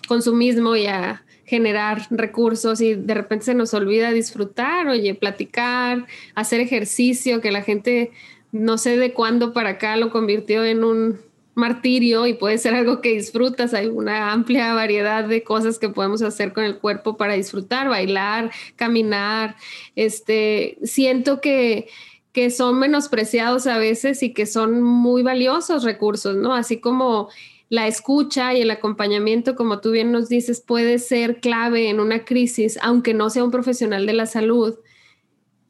consumismo 0.06 0.76
y 0.76 0.86
a 0.86 1.24
generar 1.44 2.06
recursos 2.10 2.80
y 2.80 2.94
de 2.94 3.14
repente 3.14 3.46
se 3.46 3.54
nos 3.54 3.74
olvida 3.74 4.12
disfrutar, 4.12 4.88
oye, 4.88 5.14
platicar, 5.14 6.06
hacer 6.34 6.60
ejercicio, 6.60 7.40
que 7.40 7.50
la 7.50 7.62
gente 7.62 8.12
no 8.52 8.78
sé 8.78 8.96
de 8.96 9.12
cuándo 9.12 9.52
para 9.52 9.70
acá 9.70 9.96
lo 9.96 10.10
convirtió 10.10 10.64
en 10.64 10.84
un 10.84 11.18
martirio 11.54 12.26
y 12.26 12.34
puede 12.34 12.58
ser 12.58 12.74
algo 12.74 13.00
que 13.00 13.10
disfrutas. 13.10 13.74
Hay 13.74 13.86
una 13.86 14.32
amplia 14.32 14.74
variedad 14.74 15.24
de 15.24 15.42
cosas 15.42 15.78
que 15.78 15.88
podemos 15.88 16.22
hacer 16.22 16.52
con 16.52 16.64
el 16.64 16.78
cuerpo 16.78 17.16
para 17.16 17.34
disfrutar, 17.34 17.88
bailar, 17.88 18.50
caminar. 18.76 19.56
Este, 19.96 20.78
siento 20.82 21.40
que, 21.40 21.88
que 22.32 22.50
son 22.50 22.78
menospreciados 22.78 23.66
a 23.66 23.78
veces 23.78 24.22
y 24.22 24.32
que 24.32 24.46
son 24.46 24.82
muy 24.82 25.22
valiosos 25.22 25.84
recursos, 25.84 26.36
¿no? 26.36 26.54
Así 26.54 26.78
como 26.78 27.28
la 27.68 27.86
escucha 27.86 28.54
y 28.54 28.60
el 28.60 28.70
acompañamiento, 28.70 29.54
como 29.56 29.80
tú 29.80 29.90
bien 29.90 30.12
nos 30.12 30.28
dices, 30.28 30.60
puede 30.60 30.98
ser 30.98 31.40
clave 31.40 31.88
en 31.88 32.00
una 32.00 32.24
crisis, 32.24 32.78
aunque 32.82 33.14
no 33.14 33.30
sea 33.30 33.44
un 33.44 33.50
profesional 33.50 34.06
de 34.06 34.12
la 34.12 34.26
salud. 34.26 34.74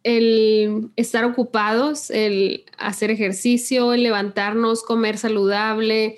El 0.03 0.91
estar 0.97 1.25
ocupados, 1.25 2.11
el 2.11 2.65
hacer 2.77 3.11
ejercicio, 3.11 3.93
el 3.95 4.03
levantarnos, 4.03 4.83
comer 4.83 5.17
saludable, 5.17 6.17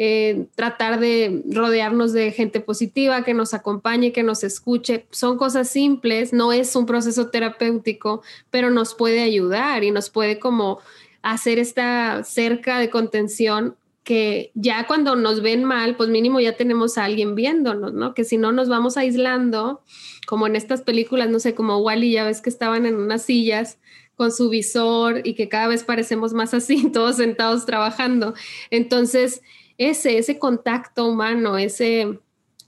eh, 0.00 0.46
tratar 0.54 1.00
de 1.00 1.42
rodearnos 1.50 2.12
de 2.12 2.30
gente 2.30 2.60
positiva 2.60 3.24
que 3.24 3.34
nos 3.34 3.52
acompañe, 3.52 4.12
que 4.12 4.22
nos 4.22 4.44
escuche. 4.44 5.06
Son 5.10 5.36
cosas 5.36 5.68
simples, 5.68 6.32
no 6.32 6.52
es 6.52 6.74
un 6.74 6.86
proceso 6.86 7.30
terapéutico, 7.30 8.22
pero 8.50 8.70
nos 8.70 8.94
puede 8.94 9.22
ayudar 9.22 9.84
y 9.84 9.90
nos 9.90 10.08
puede 10.08 10.38
como 10.38 10.78
hacer 11.22 11.58
esta 11.58 12.22
cerca 12.24 12.78
de 12.78 12.90
contención 12.90 13.76
que 14.08 14.52
ya 14.54 14.86
cuando 14.86 15.16
nos 15.16 15.42
ven 15.42 15.64
mal, 15.64 15.94
pues 15.94 16.08
mínimo 16.08 16.40
ya 16.40 16.56
tenemos 16.56 16.96
a 16.96 17.04
alguien 17.04 17.34
viéndonos, 17.34 17.92
¿no? 17.92 18.14
Que 18.14 18.24
si 18.24 18.38
no 18.38 18.52
nos 18.52 18.70
vamos 18.70 18.96
aislando, 18.96 19.82
como 20.26 20.46
en 20.46 20.56
estas 20.56 20.80
películas, 20.80 21.28
no 21.28 21.38
sé, 21.40 21.54
como 21.54 21.76
Wally, 21.76 22.12
ya 22.12 22.24
ves 22.24 22.40
que 22.40 22.48
estaban 22.48 22.86
en 22.86 22.94
unas 22.94 23.20
sillas 23.20 23.76
con 24.16 24.32
su 24.32 24.48
visor 24.48 25.20
y 25.24 25.34
que 25.34 25.50
cada 25.50 25.68
vez 25.68 25.84
parecemos 25.84 26.32
más 26.32 26.54
así, 26.54 26.88
todos 26.92 27.16
sentados 27.16 27.66
trabajando. 27.66 28.32
Entonces, 28.70 29.42
ese, 29.76 30.16
ese 30.16 30.38
contacto 30.38 31.04
humano, 31.04 31.58
ese, 31.58 32.18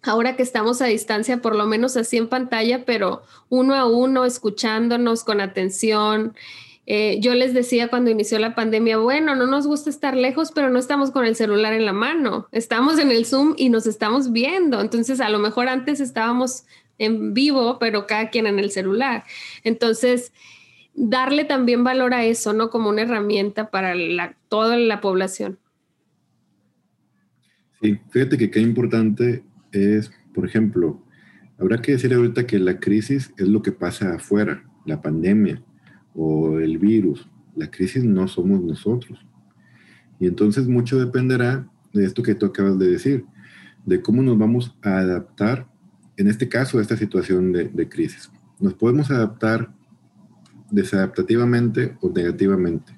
ahora 0.02 0.36
que 0.36 0.42
estamos 0.42 0.82
a 0.82 0.88
distancia, 0.88 1.40
por 1.40 1.56
lo 1.56 1.64
menos 1.64 1.96
así 1.96 2.18
en 2.18 2.28
pantalla, 2.28 2.84
pero 2.84 3.22
uno 3.48 3.74
a 3.74 3.86
uno, 3.86 4.26
escuchándonos 4.26 5.24
con 5.24 5.40
atención 5.40 6.34
eh, 6.86 7.20
yo 7.20 7.34
les 7.34 7.54
decía 7.54 7.88
cuando 7.88 8.10
inició 8.10 8.38
la 8.38 8.54
pandemia, 8.54 8.98
bueno, 8.98 9.36
no 9.36 9.46
nos 9.46 9.66
gusta 9.66 9.90
estar 9.90 10.16
lejos, 10.16 10.50
pero 10.52 10.70
no 10.70 10.78
estamos 10.78 11.10
con 11.10 11.24
el 11.24 11.36
celular 11.36 11.72
en 11.72 11.84
la 11.84 11.92
mano, 11.92 12.48
estamos 12.52 12.98
en 12.98 13.10
el 13.10 13.26
Zoom 13.26 13.54
y 13.56 13.68
nos 13.68 13.86
estamos 13.86 14.32
viendo. 14.32 14.80
Entonces, 14.80 15.20
a 15.20 15.28
lo 15.28 15.38
mejor 15.38 15.68
antes 15.68 16.00
estábamos 16.00 16.64
en 16.98 17.32
vivo, 17.32 17.78
pero 17.78 18.06
cada 18.06 18.30
quien 18.30 18.46
en 18.46 18.58
el 18.58 18.70
celular. 18.70 19.24
Entonces, 19.62 20.32
darle 20.94 21.44
también 21.44 21.84
valor 21.84 22.14
a 22.14 22.24
eso, 22.24 22.52
¿no? 22.52 22.70
Como 22.70 22.88
una 22.88 23.02
herramienta 23.02 23.70
para 23.70 23.94
toda 24.48 24.76
la 24.76 25.00
población. 25.00 25.58
Sí, 27.80 27.98
fíjate 28.10 28.36
que 28.36 28.50
qué 28.50 28.60
importante 28.60 29.44
es, 29.72 30.10
por 30.34 30.44
ejemplo, 30.44 31.00
habrá 31.58 31.80
que 31.80 31.92
decir 31.92 32.12
ahorita 32.12 32.46
que 32.46 32.58
la 32.58 32.80
crisis 32.80 33.32
es 33.38 33.48
lo 33.48 33.62
que 33.62 33.72
pasa 33.72 34.16
afuera, 34.16 34.64
la 34.84 35.00
pandemia 35.00 35.62
o 36.14 36.58
el 36.58 36.78
virus. 36.78 37.28
La 37.56 37.70
crisis 37.70 38.04
no 38.04 38.28
somos 38.28 38.62
nosotros. 38.62 39.18
Y 40.18 40.26
entonces 40.26 40.68
mucho 40.68 40.98
dependerá 40.98 41.66
de 41.92 42.04
esto 42.04 42.22
que 42.22 42.34
tú 42.34 42.46
acabas 42.46 42.78
de 42.78 42.90
decir, 42.90 43.24
de 43.86 44.00
cómo 44.02 44.22
nos 44.22 44.38
vamos 44.38 44.76
a 44.82 44.98
adaptar, 44.98 45.66
en 46.16 46.28
este 46.28 46.48
caso, 46.48 46.78
a 46.78 46.82
esta 46.82 46.96
situación 46.96 47.52
de, 47.52 47.88
crisis. 47.88 48.30
Nos 48.58 48.74
podemos 48.74 49.10
adaptar 49.10 49.72
desadaptativamente 50.70 51.96
o 52.00 52.10
negativamente. 52.10 52.92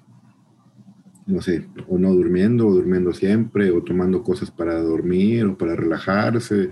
No 1.25 1.41
sé, 1.41 1.69
o 1.87 1.99
no 1.99 2.13
durmiendo, 2.13 2.67
o 2.67 2.75
durmiendo 2.75 3.13
siempre, 3.13 3.71
o 3.71 3.83
tomando 3.83 4.25
cosas 4.25 4.51
para 4.51 4.81
dormir, 4.81 5.47
o 5.47 5.57
para 5.57 5.77
relajarse, 5.77 6.71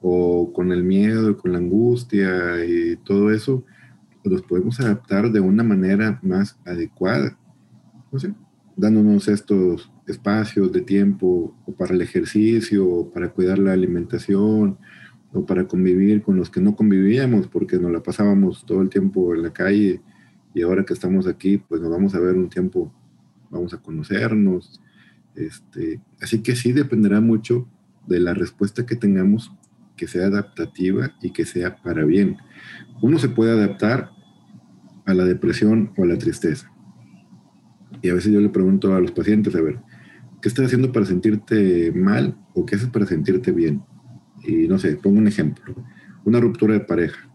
o 0.00 0.52
con 0.52 0.70
el 0.70 0.84
miedo, 0.84 1.36
con 1.36 1.52
la 1.52 1.58
angustia 1.58 2.64
y 2.64 2.96
todo 2.96 3.32
eso, 3.32 3.64
los 4.24 4.42
podemos 4.42 4.80
adaptar 4.80 5.30
de 5.30 5.40
una 5.40 5.62
manera 5.62 6.18
más 6.22 6.58
adecuada. 6.64 7.38
No 8.10 8.18
sé, 8.18 8.34
dándonos 8.76 9.28
estos 9.28 9.90
espacios 10.06 10.72
de 10.72 10.82
tiempo 10.82 11.56
o 11.66 11.72
para 11.72 11.94
el 11.94 12.00
ejercicio, 12.00 12.86
o 12.88 13.10
para 13.10 13.30
cuidar 13.30 13.58
la 13.58 13.72
alimentación, 13.72 14.78
o 15.32 15.46
para 15.46 15.66
convivir 15.66 16.22
con 16.22 16.36
los 16.36 16.50
que 16.50 16.60
no 16.60 16.76
convivíamos 16.76 17.48
porque 17.48 17.78
nos 17.78 17.90
la 17.90 18.02
pasábamos 18.02 18.66
todo 18.66 18.82
el 18.82 18.90
tiempo 18.90 19.34
en 19.34 19.42
la 19.42 19.52
calle 19.52 20.02
y 20.54 20.62
ahora 20.62 20.84
que 20.84 20.92
estamos 20.92 21.26
aquí, 21.26 21.58
pues 21.58 21.80
nos 21.80 21.90
vamos 21.90 22.14
a 22.14 22.20
ver 22.20 22.36
un 22.36 22.48
tiempo, 22.48 22.92
vamos 23.50 23.72
a 23.72 23.78
conocernos. 23.78 24.82
Este, 25.34 26.00
así 26.20 26.42
que 26.42 26.54
sí 26.54 26.72
dependerá 26.72 27.20
mucho 27.20 27.66
de 28.06 28.20
la 28.20 28.34
respuesta 28.34 28.84
que 28.84 28.96
tengamos, 28.96 29.52
que 30.02 30.08
sea 30.08 30.26
adaptativa 30.26 31.12
y 31.22 31.30
que 31.30 31.44
sea 31.44 31.76
para 31.76 32.04
bien. 32.04 32.36
Uno 33.02 33.20
se 33.20 33.28
puede 33.28 33.52
adaptar 33.52 34.10
a 35.06 35.14
la 35.14 35.24
depresión 35.24 35.92
o 35.96 36.02
a 36.02 36.06
la 36.06 36.18
tristeza. 36.18 36.72
Y 38.02 38.08
a 38.08 38.14
veces 38.14 38.32
yo 38.32 38.40
le 38.40 38.48
pregunto 38.48 38.96
a 38.96 39.00
los 39.00 39.12
pacientes, 39.12 39.54
a 39.54 39.60
ver, 39.60 39.78
¿qué 40.40 40.48
estás 40.48 40.66
haciendo 40.66 40.90
para 40.90 41.06
sentirte 41.06 41.92
mal 41.92 42.36
o 42.52 42.66
qué 42.66 42.74
haces 42.74 42.88
para 42.88 43.06
sentirte 43.06 43.52
bien? 43.52 43.84
Y 44.42 44.66
no 44.66 44.76
sé, 44.76 44.96
pongo 44.96 45.18
un 45.18 45.28
ejemplo, 45.28 45.72
una 46.24 46.40
ruptura 46.40 46.74
de 46.74 46.80
pareja. 46.80 47.30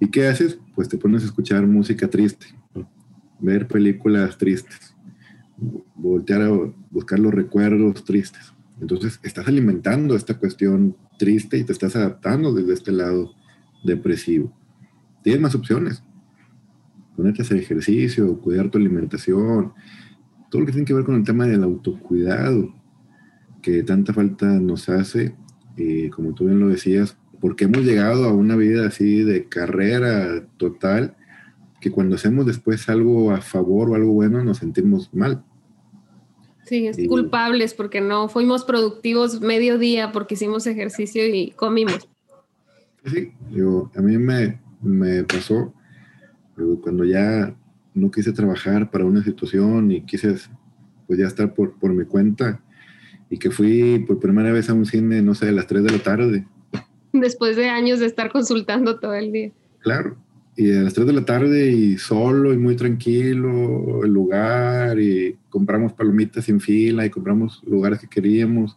¿Y 0.00 0.08
qué 0.08 0.26
haces? 0.26 0.58
Pues 0.74 0.88
te 0.88 0.98
pones 0.98 1.22
a 1.22 1.26
escuchar 1.26 1.64
música 1.68 2.08
triste, 2.08 2.46
ver 3.38 3.68
películas 3.68 4.36
tristes, 4.36 4.96
voltear 5.94 6.42
a 6.42 6.50
buscar 6.90 7.20
los 7.20 7.32
recuerdos 7.32 8.04
tristes. 8.04 8.51
Entonces 8.80 9.20
estás 9.22 9.46
alimentando 9.48 10.16
esta 10.16 10.38
cuestión 10.38 10.96
triste 11.18 11.58
y 11.58 11.64
te 11.64 11.72
estás 11.72 11.94
adaptando 11.96 12.52
desde 12.52 12.72
este 12.72 12.92
lado 12.92 13.32
depresivo. 13.84 14.52
Tienes 15.22 15.40
más 15.40 15.54
opciones. 15.54 16.02
Ponerte 17.16 17.42
a 17.42 17.44
hacer 17.44 17.58
ejercicio, 17.58 18.40
cuidar 18.40 18.70
tu 18.70 18.78
alimentación, 18.78 19.72
todo 20.50 20.60
lo 20.60 20.66
que 20.66 20.72
tiene 20.72 20.86
que 20.86 20.94
ver 20.94 21.04
con 21.04 21.14
el 21.14 21.24
tema 21.24 21.46
del 21.46 21.62
autocuidado, 21.62 22.74
que 23.60 23.82
tanta 23.82 24.12
falta 24.12 24.46
nos 24.46 24.88
hace, 24.88 25.36
y 25.76 26.08
como 26.10 26.34
tú 26.34 26.46
bien 26.46 26.60
lo 26.60 26.68
decías, 26.68 27.16
porque 27.40 27.64
hemos 27.64 27.84
llegado 27.84 28.24
a 28.24 28.32
una 28.32 28.56
vida 28.56 28.86
así 28.86 29.22
de 29.22 29.48
carrera 29.48 30.46
total, 30.56 31.16
que 31.80 31.90
cuando 31.90 32.16
hacemos 32.16 32.46
después 32.46 32.88
algo 32.88 33.32
a 33.32 33.40
favor 33.40 33.90
o 33.90 33.94
algo 33.94 34.12
bueno 34.12 34.44
nos 34.44 34.58
sentimos 34.58 35.12
mal. 35.12 35.44
Sí, 36.72 36.86
es 36.86 36.96
culpables 37.06 37.74
porque 37.74 38.00
no 38.00 38.30
fuimos 38.30 38.64
productivos 38.64 39.42
medio 39.42 39.76
día 39.76 40.10
porque 40.10 40.36
hicimos 40.36 40.66
ejercicio 40.66 41.22
y 41.26 41.50
comimos. 41.50 42.08
Sí, 43.04 43.30
yo, 43.50 43.90
a 43.94 44.00
mí 44.00 44.16
me, 44.16 44.58
me 44.80 45.22
pasó 45.22 45.74
cuando 46.82 47.04
ya 47.04 47.54
no 47.92 48.10
quise 48.10 48.32
trabajar 48.32 48.90
para 48.90 49.04
una 49.04 49.22
situación 49.22 49.92
y 49.92 50.00
quise 50.00 50.34
pues 51.06 51.18
ya 51.18 51.26
estar 51.26 51.52
por, 51.52 51.78
por 51.78 51.92
mi 51.92 52.06
cuenta 52.06 52.62
y 53.28 53.36
que 53.36 53.50
fui 53.50 53.98
por 54.08 54.18
primera 54.18 54.50
vez 54.50 54.70
a 54.70 54.72
un 54.72 54.86
cine, 54.86 55.20
no 55.20 55.34
sé, 55.34 55.50
a 55.50 55.52
las 55.52 55.66
3 55.66 55.84
de 55.84 55.90
la 55.90 55.98
tarde. 55.98 56.46
Después 57.12 57.54
de 57.56 57.68
años 57.68 58.00
de 58.00 58.06
estar 58.06 58.32
consultando 58.32 58.98
todo 58.98 59.12
el 59.12 59.30
día. 59.30 59.52
Claro, 59.80 60.16
y 60.56 60.72
a 60.72 60.82
las 60.82 60.94
3 60.94 61.06
de 61.06 61.12
la 61.12 61.24
tarde 61.24 61.70
y 61.70 61.96
solo 61.96 62.52
y 62.52 62.58
muy 62.58 62.76
tranquilo 62.76 64.04
el 64.04 64.12
lugar 64.12 64.98
y 65.00 65.36
compramos 65.48 65.92
palomitas 65.94 66.44
sin 66.44 66.60
fila 66.60 67.06
y 67.06 67.10
compramos 67.10 67.62
lugares 67.66 68.00
que 68.00 68.08
queríamos. 68.08 68.76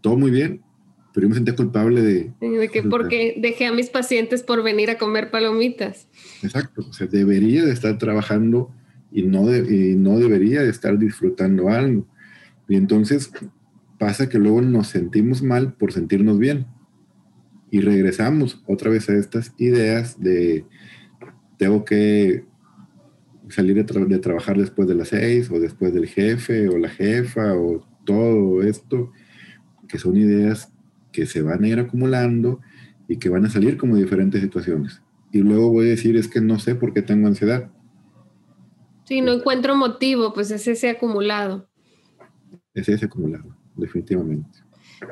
Todo 0.00 0.16
muy 0.16 0.30
bien, 0.30 0.62
pero 1.12 1.24
yo 1.24 1.28
me 1.30 1.34
sentía 1.34 1.56
culpable 1.56 2.02
de... 2.02 2.32
De 2.40 2.68
que 2.68 2.84
porque 2.84 3.34
dejé 3.38 3.66
a 3.66 3.72
mis 3.72 3.90
pacientes 3.90 4.44
por 4.44 4.62
venir 4.62 4.90
a 4.90 4.98
comer 4.98 5.30
palomitas. 5.30 6.08
Exacto, 6.42 6.86
o 6.88 6.92
sea, 6.92 7.08
debería 7.08 7.64
de 7.64 7.72
estar 7.72 7.98
trabajando 7.98 8.70
y 9.10 9.22
no, 9.22 9.52
y 9.54 9.96
no 9.96 10.18
debería 10.18 10.62
de 10.62 10.70
estar 10.70 10.98
disfrutando 10.98 11.68
algo. 11.68 12.06
Y 12.68 12.76
entonces 12.76 13.32
pasa 13.98 14.28
que 14.28 14.38
luego 14.38 14.60
nos 14.60 14.88
sentimos 14.88 15.42
mal 15.42 15.72
por 15.72 15.92
sentirnos 15.92 16.38
bien 16.38 16.66
y 17.70 17.80
regresamos 17.80 18.62
otra 18.66 18.90
vez 18.90 19.08
a 19.08 19.14
estas 19.14 19.52
ideas 19.58 20.20
de 20.20 20.64
tengo 21.58 21.84
que 21.84 22.44
salir 23.48 23.84
de, 23.84 24.18
trabajar 24.18 24.58
después 24.58 24.88
de 24.88 24.94
las 24.94 25.08
seis 25.08 25.50
o 25.50 25.60
después 25.60 25.94
del 25.94 26.06
jefe 26.06 26.68
o 26.68 26.78
la 26.78 26.88
jefa 26.88 27.54
o 27.54 27.86
todo 28.04 28.62
esto, 28.62 29.12
que 29.88 29.98
son 29.98 30.16
ideas 30.16 30.72
que 31.12 31.26
se 31.26 31.42
van 31.42 31.64
a 31.64 31.68
ir 31.68 31.78
acumulando 31.78 32.60
y 33.08 33.18
que 33.18 33.28
van 33.28 33.44
a 33.44 33.50
salir 33.50 33.76
como 33.76 33.96
diferentes 33.96 34.40
situaciones. 34.40 35.02
Y 35.32 35.38
luego 35.38 35.70
voy 35.70 35.86
a 35.86 35.90
decir, 35.90 36.16
es 36.16 36.28
que 36.28 36.40
no 36.40 36.58
sé 36.58 36.74
por 36.74 36.92
qué 36.92 37.02
tengo 37.02 37.26
ansiedad. 37.26 37.70
Sí, 39.04 39.20
no 39.20 39.32
encuentro 39.32 39.76
motivo, 39.76 40.32
pues 40.32 40.50
es 40.50 40.66
ese 40.66 40.90
acumulado. 40.90 41.68
Es 42.74 42.88
ese 42.88 43.06
acumulado, 43.06 43.56
definitivamente. 43.76 44.65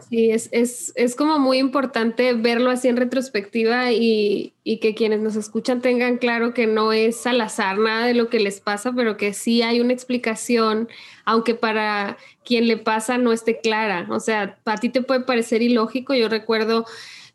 Sí, 0.09 0.31
es, 0.31 0.49
es, 0.53 0.93
es, 0.97 1.15
como 1.15 1.39
muy 1.39 1.59
importante 1.59 2.33
verlo 2.35 2.71
así 2.71 2.89
en 2.89 2.97
retrospectiva 2.97 3.93
y, 3.93 4.55
y, 4.65 4.79
que 4.79 4.95
quienes 4.95 5.21
nos 5.21 5.37
escuchan 5.37 5.83
tengan 5.83 6.17
claro 6.17 6.55
que 6.55 6.67
no 6.67 6.93
es 6.93 7.27
al 7.27 7.41
azar 7.41 7.79
nada 7.79 8.07
de 8.07 8.15
lo 8.15 8.31
que 8.31 8.41
les 8.41 8.61
pasa, 8.61 8.93
pero 8.95 9.17
que 9.17 9.35
sí 9.35 9.63
hay 9.63 9.81
una 9.81 9.93
explicación, 9.93 10.89
aunque 11.25 11.55
para 11.55 12.17
quien 12.45 12.67
le 12.67 12.77
pasa 12.77 13.19
no 13.19 13.33
esté 13.33 13.61
clara. 13.61 14.07
O 14.11 14.21
sea, 14.21 14.59
a 14.65 14.77
ti 14.77 14.89
te 14.89 15.03
puede 15.03 15.21
parecer 15.21 15.63
ilógico. 15.63 16.15
Yo 16.15 16.29
recuerdo 16.29 16.87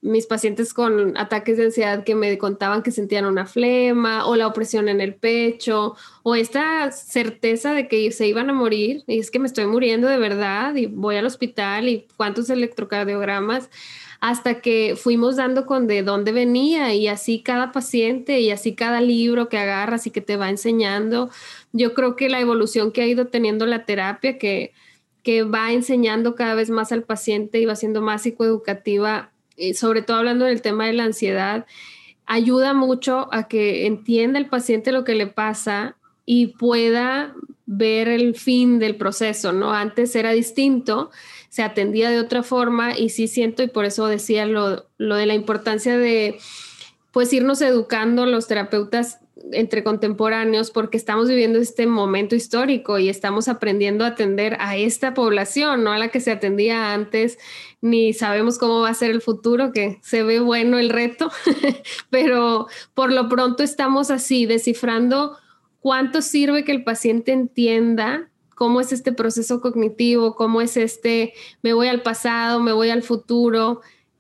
mis 0.02 0.28
pacientes 0.28 0.74
con 0.74 1.18
ataques 1.18 1.58
de 1.58 1.66
ansiedad 1.66 2.04
que 2.04 2.16
me 2.16 2.38
contaban 2.38 2.84
que 2.84 2.92
sentían 2.92 3.26
una 3.26 3.46
flema 3.46 4.26
o 4.26 4.36
la 4.36 4.48
opresión 4.48 4.88
en 4.88 5.02
el 5.02 5.14
pecho 5.14 5.96
o 6.24 6.36
esta 6.36 6.92
certeza 6.92 7.74
de 7.74 7.88
que 7.88 8.12
se 8.12 8.28
iban 8.28 8.50
a 8.50 8.54
morir 8.54 9.04
y 9.08 9.20
es 9.20 9.30
que 9.30 9.40
me 9.40 9.48
estoy 9.48 9.66
muriendo 9.66 10.08
de 10.08 10.18
verdad 10.18 10.76
y 10.76 10.86
voy 10.86 11.18
al 11.18 11.26
hospital 11.26 11.90
y 11.90 12.08
cuántos 12.16 12.50
electrocardiogramas 12.50 13.70
hasta 14.22 14.62
que 14.62 14.96
fuimos 14.98 15.36
dando 15.38 15.66
con 15.66 15.88
de 15.88 16.04
dónde 16.04 16.32
venía 16.32 16.94
y 16.94 17.08
así 17.08 17.42
cada 17.42 17.72
paciente 17.72 18.40
y 18.40 18.52
así 18.52 18.76
cada 18.76 19.02
libro 19.02 19.50
que 19.50 19.58
agarras 19.58 20.08
y 20.08 20.12
que 20.12 20.20
te 20.22 20.36
va 20.36 20.50
enseñando. 20.50 21.30
Yo 21.72 21.94
creo 21.94 22.18
que 22.18 22.28
la 22.28 22.42
evolución 22.42 22.92
que 22.92 23.02
ha 23.02 23.08
ido 23.08 23.28
teniendo 23.28 23.66
la 23.66 23.86
terapia 23.86 24.38
que 24.38 24.74
que 25.24 25.44
va 25.44 25.74
enseñando 25.74 26.36
cada 26.36 26.56
vez 26.56 26.70
más 26.70 26.92
al 26.92 27.04
paciente 27.04 27.60
y 27.60 27.66
va 27.66 27.76
siendo 27.76 28.02
más 28.02 28.24
psicoeducativa 28.24 29.32
eh, 29.60 29.74
sobre 29.74 30.02
todo 30.02 30.18
hablando 30.18 30.46
del 30.46 30.62
tema 30.62 30.88
de 30.88 30.94
la 30.94 31.04
ansiedad, 31.04 31.66
ayuda 32.26 32.74
mucho 32.74 33.28
a 33.34 33.48
que 33.48 33.86
entienda 33.86 34.40
el 34.40 34.48
paciente 34.48 34.92
lo 34.92 35.04
que 35.04 35.16
le 35.16 35.28
pasa 35.28 35.96
y 36.26 36.48
pueda 36.48 37.34
ver 37.66 38.08
el 38.08 38.36
fin 38.36 38.80
del 38.80 38.96
proceso, 38.96 39.52
¿no? 39.52 39.74
Antes 39.74 40.16
era 40.16 40.32
distinto, 40.32 41.12
se 41.50 41.62
atendía 41.62 42.10
de 42.10 42.20
otra 42.20 42.42
forma 42.42 42.98
y 42.98 43.10
sí 43.10 43.28
siento, 43.28 43.62
y 43.62 43.68
por 43.68 43.86
eso 43.86 44.08
decía 44.08 44.46
lo, 44.46 44.86
lo 44.98 45.16
de 45.16 45.26
la 45.26 45.36
importancia 45.36 45.98
de, 45.98 46.40
pues, 47.12 47.32
irnos 47.34 47.62
educando 47.62 48.26
los 48.26 48.48
terapeutas 48.48 49.20
entre 49.52 49.84
contemporáneos 49.84 50.72
porque 50.72 50.98
estamos 50.98 51.28
viviendo 51.28 51.60
este 51.60 51.88
momento 51.88 52.36
histórico 52.36 53.00
y 53.00 53.10
estamos 53.10 53.48
aprendiendo 53.48 54.04
a 54.04 54.10
atender 54.10 54.58
a 54.60 54.78
esta 54.78 55.14
población, 55.14 55.84
no 55.84 55.92
a 55.92 55.98
la 55.98 56.10
que 56.10 56.20
se 56.20 56.32
atendía 56.32 56.94
antes, 56.94 57.38
ni 57.82 58.14
sabemos 58.14 58.58
cómo 58.58 58.82
va 58.82 58.90
a 58.90 58.94
ser 58.94 59.12
el 59.12 59.22
futuro, 59.22 59.72
que 59.72 60.00
se 60.02 60.24
ve 60.24 60.40
bueno 60.40 60.78
el 60.78 60.90
reto, 60.90 61.32
pero 62.10 62.68
por 62.94 63.12
lo 63.12 63.30
pronto 63.30 63.64
estamos 63.64 64.12
así 64.12 64.46
descifrando 64.46 65.38
cuánto 65.80 66.22
sirve 66.22 66.64
que 66.64 66.72
el 66.72 66.84
paciente 66.84 67.32
entienda 67.32 68.30
cómo 68.56 68.82
es 68.82 68.92
este 68.92 69.14
proceso 69.14 69.62
cognitivo, 69.62 70.36
cómo 70.36 70.60
es 70.60 70.76
este, 70.76 71.34
me 71.62 71.72
voy 71.72 71.88
al 71.88 72.02
pasado, 72.02 72.60
me 72.60 72.74
voy 72.74 72.90
al 72.90 73.04
futuro, 73.04 73.80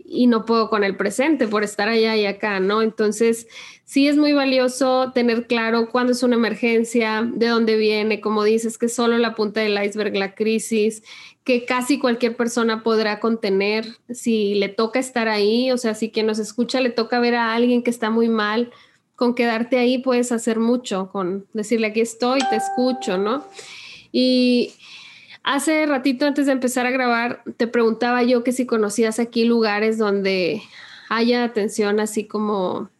y 0.09 0.27
no 0.27 0.45
puedo 0.45 0.69
con 0.69 0.83
el 0.83 0.97
presente 0.97 1.47
por 1.47 1.63
estar 1.63 1.87
allá 1.87 2.15
y 2.15 2.25
acá, 2.25 2.59
¿no? 2.59 2.81
Entonces, 2.81 3.47
sí 3.85 4.07
es 4.07 4.17
muy 4.17 4.33
valioso 4.33 5.11
tener 5.13 5.47
claro 5.47 5.89
cuándo 5.89 6.13
es 6.13 6.23
una 6.23 6.35
emergencia, 6.35 7.29
de 7.31 7.47
dónde 7.47 7.77
viene, 7.77 8.19
como 8.21 8.43
dices, 8.43 8.77
que 8.77 8.89
solo 8.89 9.17
la 9.17 9.35
punta 9.35 9.61
del 9.61 9.81
iceberg, 9.83 10.15
la 10.15 10.35
crisis, 10.35 11.03
que 11.43 11.65
casi 11.65 11.99
cualquier 11.99 12.35
persona 12.35 12.83
podrá 12.83 13.19
contener 13.19 13.85
si 14.09 14.55
le 14.55 14.69
toca 14.69 14.99
estar 14.99 15.27
ahí, 15.27 15.71
o 15.71 15.77
sea, 15.77 15.95
si 15.95 16.11
quien 16.11 16.27
nos 16.27 16.39
escucha 16.39 16.81
le 16.81 16.89
toca 16.89 17.19
ver 17.19 17.35
a 17.35 17.53
alguien 17.53 17.83
que 17.83 17.89
está 17.89 18.09
muy 18.09 18.29
mal, 18.29 18.71
con 19.15 19.35
quedarte 19.35 19.77
ahí 19.77 19.97
puedes 19.97 20.31
hacer 20.31 20.59
mucho, 20.59 21.09
con 21.11 21.45
decirle 21.53 21.87
aquí 21.87 22.01
estoy, 22.01 22.39
te 22.49 22.55
escucho, 22.55 23.17
¿no? 23.17 23.43
Y 24.11 24.73
Hace 25.51 25.87
ratito 25.87 26.27
antes 26.27 26.45
de 26.45 26.51
empezar 26.51 26.85
a 26.85 26.91
grabar, 26.91 27.41
te 27.57 27.65
preguntaba 27.65 28.21
yo 28.21 28.43
que 28.43 28.51
si 28.51 28.67
conocías 28.67 29.17
aquí 29.17 29.45
lugares 29.45 29.97
donde 29.97 30.61
haya 31.09 31.43
atención 31.43 31.99
así 31.99 32.25
como, 32.25 32.91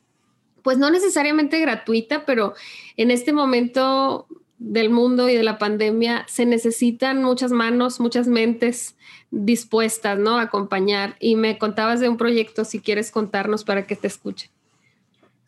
pues 0.63 0.79
no 0.79 0.89
necesariamente 0.89 1.59
gratuita, 1.59 2.25
pero 2.25 2.55
en 2.97 3.11
este 3.11 3.33
momento 3.33 4.25
del 4.57 4.89
mundo 4.89 5.29
y 5.29 5.35
de 5.35 5.43
la 5.43 5.59
pandemia, 5.59 6.25
se 6.27 6.47
necesitan 6.47 7.21
muchas 7.21 7.51
manos, 7.51 7.99
muchas 7.99 8.27
mentes 8.27 8.95
dispuestas, 9.29 10.17
¿no? 10.17 10.39
A 10.39 10.41
acompañar. 10.41 11.17
Y 11.19 11.35
me 11.35 11.59
contabas 11.59 11.99
de 11.99 12.09
un 12.09 12.17
proyecto, 12.17 12.65
si 12.65 12.79
quieres 12.79 13.11
contarnos 13.11 13.63
para 13.63 13.85
que 13.85 13.95
te 13.95 14.07
escuchen. 14.07 14.49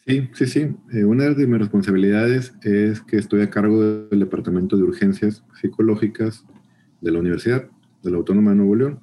Sí, 0.05 0.29
sí, 0.33 0.45
sí. 0.45 0.75
Eh, 0.93 1.03
una 1.03 1.27
de 1.31 1.47
mis 1.47 1.59
responsabilidades 1.61 2.53
es 2.61 3.01
que 3.01 3.17
estoy 3.17 3.41
a 3.41 3.49
cargo 3.49 3.81
del 3.81 4.19
Departamento 4.19 4.77
de 4.77 4.83
Urgencias 4.83 5.43
Psicológicas 5.59 6.45
de 7.01 7.11
la 7.11 7.19
Universidad, 7.19 7.69
de 8.03 8.11
la 8.11 8.17
Autónoma 8.17 8.51
de 8.51 8.57
Nuevo 8.57 8.75
León. 8.75 8.99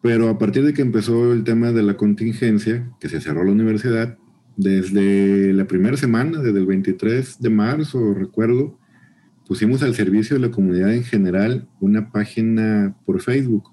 Pero 0.00 0.28
a 0.28 0.38
partir 0.38 0.64
de 0.64 0.74
que 0.74 0.82
empezó 0.82 1.32
el 1.32 1.44
tema 1.44 1.72
de 1.72 1.82
la 1.82 1.96
contingencia, 1.96 2.90
que 3.00 3.08
se 3.08 3.20
cerró 3.20 3.44
la 3.44 3.52
universidad, 3.52 4.18
desde 4.56 5.52
la 5.52 5.66
primera 5.66 5.96
semana, 5.96 6.40
desde 6.40 6.58
el 6.58 6.66
23 6.66 7.40
de 7.40 7.50
marzo, 7.50 8.14
recuerdo, 8.14 8.78
pusimos 9.46 9.82
al 9.82 9.94
servicio 9.94 10.36
de 10.36 10.46
la 10.46 10.50
comunidad 10.50 10.92
en 10.94 11.04
general 11.04 11.68
una 11.80 12.10
página 12.10 12.96
por 13.06 13.20
Facebook, 13.20 13.70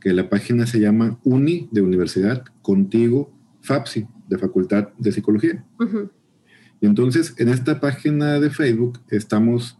que 0.00 0.12
la 0.12 0.28
página 0.28 0.66
se 0.66 0.80
llama 0.80 1.18
Uni 1.24 1.68
de 1.72 1.82
Universidad 1.82 2.44
Contigo 2.62 3.32
FAPSI, 3.62 4.06
de 4.28 4.38
Facultad 4.38 4.88
de 4.98 5.12
Psicología. 5.12 5.64
Y 6.80 6.86
entonces 6.86 7.34
en 7.38 7.48
esta 7.48 7.80
página 7.80 8.38
de 8.40 8.50
Facebook 8.50 9.00
estamos 9.08 9.78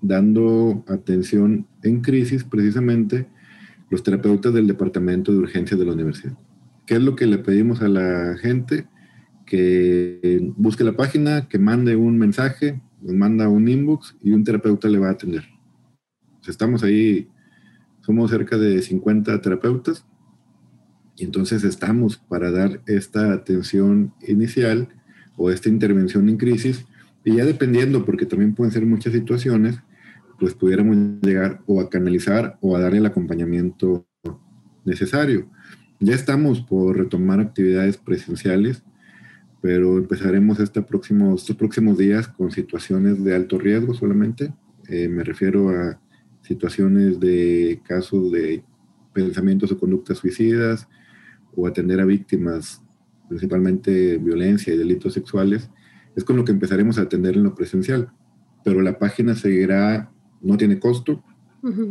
dando 0.00 0.84
atención 0.88 1.66
en 1.82 2.00
crisis 2.00 2.44
precisamente 2.44 3.26
los 3.90 4.02
terapeutas 4.02 4.54
del 4.54 4.66
Departamento 4.66 5.32
de 5.32 5.38
Urgencias 5.38 5.78
de 5.78 5.86
la 5.86 5.92
universidad. 5.92 6.38
¿Qué 6.86 6.94
es 6.94 7.02
lo 7.02 7.16
que 7.16 7.26
le 7.26 7.38
pedimos 7.38 7.82
a 7.82 7.88
la 7.88 8.36
gente? 8.38 8.86
Que 9.46 10.52
busque 10.56 10.84
la 10.84 10.96
página, 10.96 11.48
que 11.48 11.58
mande 11.58 11.96
un 11.96 12.18
mensaje, 12.18 12.80
nos 13.00 13.14
manda 13.14 13.48
un 13.48 13.68
inbox 13.68 14.16
y 14.22 14.32
un 14.32 14.44
terapeuta 14.44 14.88
le 14.88 14.98
va 14.98 15.08
a 15.08 15.12
atender. 15.12 15.44
estamos 16.46 16.82
ahí, 16.82 17.28
somos 18.00 18.30
cerca 18.30 18.58
de 18.58 18.80
50 18.80 19.40
terapeutas 19.40 20.04
y 21.16 21.24
entonces 21.24 21.64
estamos 21.64 22.16
para 22.16 22.50
dar 22.50 22.80
esta 22.86 23.32
atención 23.32 24.14
inicial 24.26 24.88
o 25.36 25.50
esta 25.50 25.68
intervención 25.68 26.28
en 26.28 26.36
crisis 26.36 26.86
y 27.24 27.36
ya 27.36 27.44
dependiendo, 27.44 28.04
porque 28.04 28.26
también 28.26 28.54
pueden 28.54 28.72
ser 28.72 28.86
muchas 28.86 29.12
situaciones, 29.12 29.80
pues 30.40 30.54
pudiéramos 30.54 30.96
llegar 31.20 31.62
o 31.66 31.82
a 31.82 31.90
canalizar 31.90 32.56
o 32.62 32.74
a 32.74 32.80
darle 32.80 32.98
el 32.98 33.06
acompañamiento 33.06 34.06
necesario. 34.86 35.50
Ya 36.00 36.14
estamos 36.14 36.62
por 36.62 36.96
retomar 36.96 37.40
actividades 37.40 37.98
presenciales, 37.98 38.82
pero 39.60 39.98
empezaremos 39.98 40.58
este 40.58 40.80
próximo, 40.80 41.34
estos 41.34 41.54
próximos 41.56 41.98
días 41.98 42.26
con 42.26 42.50
situaciones 42.50 43.22
de 43.22 43.34
alto 43.34 43.58
riesgo 43.58 43.92
solamente. 43.92 44.54
Eh, 44.88 45.08
me 45.08 45.22
refiero 45.22 45.68
a 45.68 46.00
situaciones 46.40 47.20
de 47.20 47.82
casos 47.86 48.32
de 48.32 48.64
pensamientos 49.12 49.70
o 49.70 49.78
conductas 49.78 50.18
suicidas 50.18 50.88
o 51.54 51.66
atender 51.66 52.00
a 52.00 52.06
víctimas, 52.06 52.82
principalmente 53.28 54.16
violencia 54.16 54.72
y 54.72 54.78
delitos 54.78 55.12
sexuales. 55.12 55.68
Es 56.16 56.24
con 56.24 56.36
lo 56.36 56.46
que 56.46 56.52
empezaremos 56.52 56.96
a 56.98 57.02
atender 57.02 57.36
en 57.36 57.42
lo 57.42 57.54
presencial, 57.54 58.10
pero 58.64 58.80
la 58.80 58.98
página 58.98 59.34
seguirá 59.34 60.10
no 60.40 60.56
tiene 60.56 60.78
costo 60.78 61.22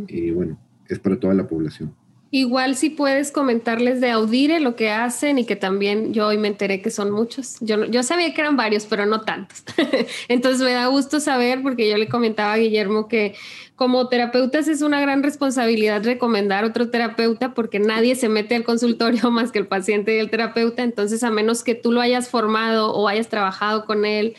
y 0.08 0.30
bueno, 0.30 0.58
es 0.88 0.98
para 0.98 1.18
toda 1.18 1.34
la 1.34 1.46
población. 1.46 1.94
Igual 2.32 2.76
si 2.76 2.90
puedes 2.90 3.32
comentarles 3.32 4.00
de 4.00 4.10
Audire 4.10 4.60
lo 4.60 4.76
que 4.76 4.90
hacen 4.90 5.38
y 5.40 5.44
que 5.44 5.56
también 5.56 6.14
yo 6.14 6.28
hoy 6.28 6.38
me 6.38 6.46
enteré 6.46 6.80
que 6.80 6.90
son 6.90 7.10
muchos. 7.10 7.56
Yo, 7.60 7.86
yo 7.86 8.04
sabía 8.04 8.32
que 8.32 8.40
eran 8.40 8.56
varios, 8.56 8.86
pero 8.86 9.04
no 9.04 9.22
tantos. 9.22 9.64
Entonces 10.28 10.62
me 10.62 10.72
da 10.72 10.86
gusto 10.86 11.18
saber 11.18 11.60
porque 11.60 11.90
yo 11.90 11.96
le 11.96 12.08
comentaba 12.08 12.52
a 12.52 12.56
Guillermo 12.56 13.08
que 13.08 13.34
como 13.74 14.08
terapeutas 14.08 14.68
es 14.68 14.80
una 14.82 15.00
gran 15.00 15.24
responsabilidad 15.24 16.04
recomendar 16.04 16.64
otro 16.64 16.88
terapeuta 16.88 17.52
porque 17.52 17.80
nadie 17.80 18.14
se 18.14 18.28
mete 18.28 18.54
al 18.54 18.62
consultorio 18.62 19.28
más 19.32 19.50
que 19.50 19.58
el 19.58 19.66
paciente 19.66 20.14
y 20.14 20.20
el 20.20 20.30
terapeuta. 20.30 20.84
Entonces 20.84 21.24
a 21.24 21.32
menos 21.32 21.64
que 21.64 21.74
tú 21.74 21.90
lo 21.90 22.00
hayas 22.00 22.28
formado 22.28 22.94
o 22.94 23.08
hayas 23.08 23.28
trabajado 23.28 23.86
con 23.86 24.04
él 24.04 24.36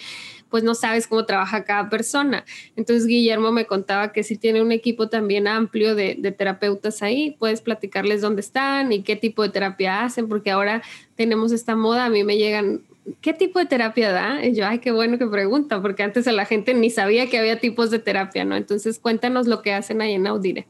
pues 0.52 0.64
no 0.64 0.76
sabes 0.76 1.08
cómo 1.08 1.26
trabaja 1.26 1.64
cada 1.64 1.90
persona. 1.90 2.46
Entonces 2.76 3.08
Guillermo 3.08 3.52
me 3.52 3.66
contaba 3.66 4.12
que 4.12 4.22
si 4.22 4.38
tiene 4.38 4.62
un 4.62 4.72
equipo 4.72 5.10
también 5.10 5.48
amplio 5.48 5.96
de, 5.96 6.16
terapeutas 6.38 7.02
ahí, 7.02 7.36
puedes 7.40 7.62
platicarles 7.62 8.22
dónde 8.22 8.42
están 8.42 8.92
y 8.92 9.02
qué 9.02 9.16
tipo 9.16 9.42
de 9.42 9.50
terapia 9.50 10.04
hacen, 10.04 10.28
porque 10.28 10.52
ahora 10.52 10.84
tenemos 11.16 11.52
esta 11.52 11.76
moda, 11.76 12.06
a 12.06 12.10
mí 12.10 12.24
me 12.24 12.38
llegan 12.38 12.82
¿qué 13.22 13.34
tipo 13.34 13.58
de 13.58 13.66
terapia 13.66 14.12
da? 14.12 14.46
Y 14.46 14.54
yo, 14.54 14.68
ay, 14.68 14.80
qué 14.80 14.92
bueno 14.92 15.18
que 15.18 15.26
pregunta, 15.26 15.82
porque 15.82 16.04
antes 16.04 16.28
a 16.28 16.32
la 16.32 16.46
gente 16.46 16.74
ni 16.74 16.90
sabía 16.90 17.30
que 17.30 17.40
había 17.40 17.60
tipos 17.60 17.90
de 17.90 18.00
terapia, 18.00 18.46
¿no? 18.46 18.56
Entonces, 18.56 19.00
cuéntanos 19.00 19.48
lo 19.48 19.62
que 19.62 19.74
hacen 19.74 20.02
ahí 20.02 20.14
en 20.14 20.28
Audire. 20.28 20.68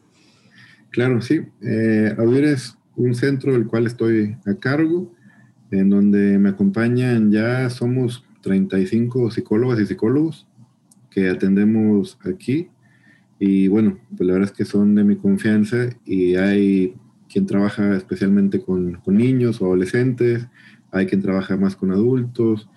Claro, 0.92 1.22
sí. 1.22 1.42
Eh, 1.62 2.16
Audire 2.18 2.54
es 2.54 2.78
un 2.96 3.16
centro 3.16 3.54
del 3.54 3.68
cual 3.68 3.86
estoy 3.86 4.38
a 4.46 4.56
cargo, 4.56 5.12
en 5.72 5.90
donde 5.90 6.38
me 6.38 6.50
acompañan 6.50 7.32
ya, 7.32 7.70
somos 7.70 8.24
35 8.42 9.32
psicólogas 9.32 9.80
y 9.80 9.86
psicólogos 9.86 10.48
que 11.10 11.30
atendemos 11.30 12.18
aquí. 12.26 12.70
Y 13.39 13.68
bueno, 13.68 14.00
pues 14.16 14.28
la 14.28 14.34
verdad 14.34 14.50
es 14.52 14.58
que 14.58 14.66
son 14.66 14.96
de 14.96 15.04
mi 15.04 15.16
confianza 15.16 15.89
y 16.06 16.36
hay 16.36 16.96
quien 17.32 17.46
trabaja 17.46 17.96
especialmente 17.96 18.62
con, 18.62 18.96
con 18.96 19.18
niños 19.18 19.62
o 19.62 19.66
adolescentes, 19.66 20.48
hay 20.92 21.06
quien 21.06 21.22
trabaja 21.22 21.58
más 21.58 21.76
con 21.76 21.92
adultos, 21.92 22.70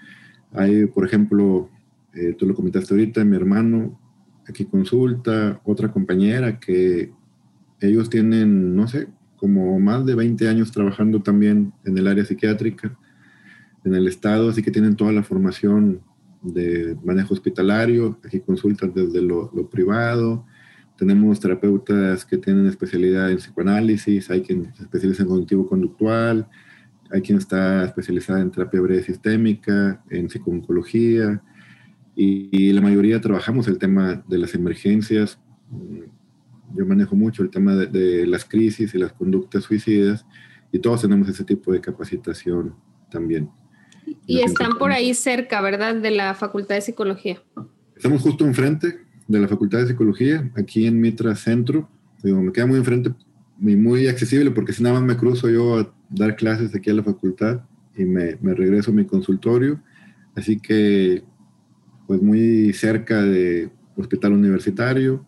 hay, 0.53 0.87
por 0.87 1.05
ejemplo, 1.05 1.69
eh, 2.15 2.35
tú 2.39 2.47
lo 2.47 2.55
comentaste 2.55 2.95
ahorita, 2.95 3.25
mi 3.25 3.37
hermano 3.37 3.99
aquí 4.49 4.65
consulta, 4.65 5.61
otra 5.65 5.91
compañera 5.91 6.61
que 6.61 7.11
ellos 7.81 8.09
tienen, 8.09 8.77
no 8.77 8.87
sé, 8.87 9.09
como 9.37 9.79
más 9.81 10.07
de 10.07 10.15
20 10.15 10.49
años 10.49 10.71
trabajando 10.71 11.21
también 11.21 11.73
en 11.85 11.99
el 11.99 12.07
área 12.07 12.25
psiquiátrica 12.25 12.97
en 13.85 13.95
el 13.95 14.09
estado, 14.09 14.49
así 14.49 14.63
que 14.63 14.71
tienen 14.71 14.97
toda 14.97 15.13
la 15.13 15.23
formación 15.23 16.01
de 16.43 16.97
manejo 17.05 17.35
hospitalario, 17.35 18.19
aquí 18.25 18.41
consultan 18.41 18.93
desde 18.95 19.21
lo, 19.23 19.51
privado, 19.71 20.45
tenemos 20.97 21.41
terapeutas 21.41 22.25
que 22.25 22.39
tienen 22.39 22.67
especialidad 22.67 23.31
en 23.31 23.39
psicoanálisis, 23.39 24.31
hay 24.31 24.43
quien 24.43 24.75
se 24.75 24.83
especializa 24.83 25.23
en 25.23 25.29
cognitivo 25.29 25.67
conductual, 25.67 26.47
hay 27.11 27.21
quien 27.23 27.39
está 27.39 27.85
especializada 27.85 28.41
en 28.41 28.51
terapia 28.51 28.81
breve 28.81 29.03
sistémica, 29.03 30.03
en 30.11 30.29
psicooncología, 30.29 31.43
y, 32.17 32.73
la 32.73 32.81
mayoría 32.81 33.21
trabajamos 33.21 33.67
el 33.67 33.79
tema 33.79 34.23
de 34.29 34.39
las 34.39 34.55
emergencias. 34.55 35.41
Yo 36.73 36.87
manejo 36.87 37.17
mucho 37.17 37.43
el 37.43 37.51
tema 37.51 37.75
de, 37.75 37.87
de 37.87 38.25
las 38.25 38.45
crisis 38.45 38.95
y 38.95 38.99
las 38.99 39.13
conductas 39.13 39.65
suicidas, 39.65 40.25
y 40.71 40.79
todos 40.79 41.03
tenemos 41.03 41.29
ese 41.29 41.43
tipo 41.43 41.73
de 41.73 41.81
capacitación 41.81 42.77
también. 43.11 43.51
Y 44.27 44.41
están 44.41 44.79
por 44.79 44.93
ahí 44.93 45.15
cerca, 45.15 45.61
¿verdad? 45.61 45.97
De 45.97 46.11
la 46.11 46.35
Facultad 46.35 46.77
de 46.77 46.81
Psicología. 46.81 47.43
Estamos 47.97 48.23
justo 48.23 48.47
enfrente 48.47 49.01
de 49.29 49.39
la 49.39 49.49
Facultad 49.49 49.79
de 49.81 49.89
Psicología, 49.89 50.51
aquí 50.57 50.87
en 50.87 51.01
Mitra 51.01 51.35
Centro. 51.35 51.89
Digo, 52.23 52.43
me 52.43 52.53
queda 52.53 52.67
muy 52.67 52.79
enfrente 52.79 53.13
y 53.61 53.77
muy 53.77 54.09
accesible 54.09 54.51
porque 54.51 54.73
si 54.73 54.83
nada 54.83 54.97
más 54.97 55.05
me 55.05 55.17
cruzo 55.17 55.49
yo 55.49 55.79
a 55.79 55.95
dar 56.09 56.37
clases 56.37 56.75
aquí 56.75 56.91
a 56.91 56.95
la 56.95 57.03
facultad 57.03 57.63
y 57.97 58.05
me, 58.05 58.37
me 58.41 58.55
regreso 58.55 58.91
a 58.91 58.95
mi 58.95 59.05
consultorio. 59.05 59.81
Así 60.35 60.59
que, 60.59 61.23
pues 62.07 62.21
muy 62.21 62.73
cerca 62.73 63.23
de 63.23 63.71
hospital 63.97 64.33
universitario. 64.33 65.25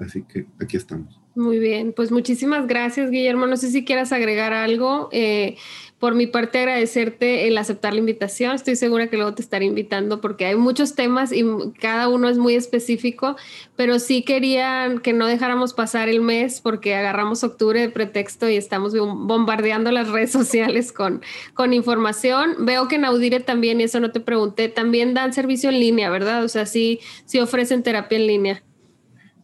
Así 0.00 0.22
que 0.22 0.46
aquí 0.60 0.76
estamos. 0.76 1.20
Muy 1.34 1.58
bien, 1.58 1.92
pues 1.94 2.10
muchísimas 2.10 2.66
gracias, 2.66 3.10
Guillermo. 3.10 3.46
No 3.46 3.56
sé 3.56 3.70
si 3.70 3.84
quieras 3.84 4.12
agregar 4.12 4.52
algo. 4.52 5.08
Eh, 5.12 5.56
por 6.00 6.14
mi 6.14 6.26
parte, 6.26 6.58
agradecerte 6.58 7.46
el 7.46 7.58
aceptar 7.58 7.92
la 7.92 8.00
invitación. 8.00 8.54
Estoy 8.54 8.74
segura 8.74 9.08
que 9.08 9.16
luego 9.16 9.34
te 9.34 9.42
estaré 9.42 9.66
invitando 9.66 10.22
porque 10.22 10.46
hay 10.46 10.56
muchos 10.56 10.94
temas 10.94 11.30
y 11.30 11.44
cada 11.78 12.08
uno 12.08 12.30
es 12.30 12.38
muy 12.38 12.54
específico, 12.54 13.36
pero 13.76 13.98
sí 13.98 14.22
quería 14.22 14.94
que 15.02 15.12
no 15.12 15.26
dejáramos 15.26 15.74
pasar 15.74 16.08
el 16.08 16.22
mes 16.22 16.62
porque 16.62 16.94
agarramos 16.94 17.44
octubre 17.44 17.82
de 17.82 17.90
pretexto 17.90 18.48
y 18.48 18.56
estamos 18.56 18.94
bombardeando 18.94 19.92
las 19.92 20.08
redes 20.08 20.32
sociales 20.32 20.90
con, 20.90 21.20
con 21.52 21.74
información. 21.74 22.64
Veo 22.64 22.88
que 22.88 22.96
en 22.96 23.04
Audire 23.04 23.40
también, 23.40 23.82
y 23.82 23.84
eso 23.84 24.00
no 24.00 24.10
te 24.10 24.20
pregunté, 24.20 24.70
también 24.70 25.12
dan 25.12 25.34
servicio 25.34 25.68
en 25.68 25.80
línea, 25.80 26.08
¿verdad? 26.08 26.42
O 26.44 26.48
sea, 26.48 26.64
sí, 26.64 27.00
sí 27.26 27.40
ofrecen 27.40 27.82
terapia 27.82 28.16
en 28.16 28.26
línea. 28.26 28.62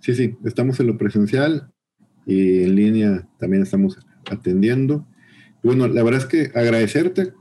Sí, 0.00 0.14
sí, 0.14 0.34
estamos 0.46 0.80
en 0.80 0.86
lo 0.86 0.96
presencial 0.96 1.70
y 2.24 2.62
en 2.62 2.74
línea 2.76 3.28
también 3.38 3.62
estamos 3.62 3.98
atendiendo 4.30 5.07
bueno, 5.66 5.88
la 5.88 6.02
verdad 6.02 6.22
es 6.22 6.26
que 6.26 6.58
agradecerte. 6.58 7.32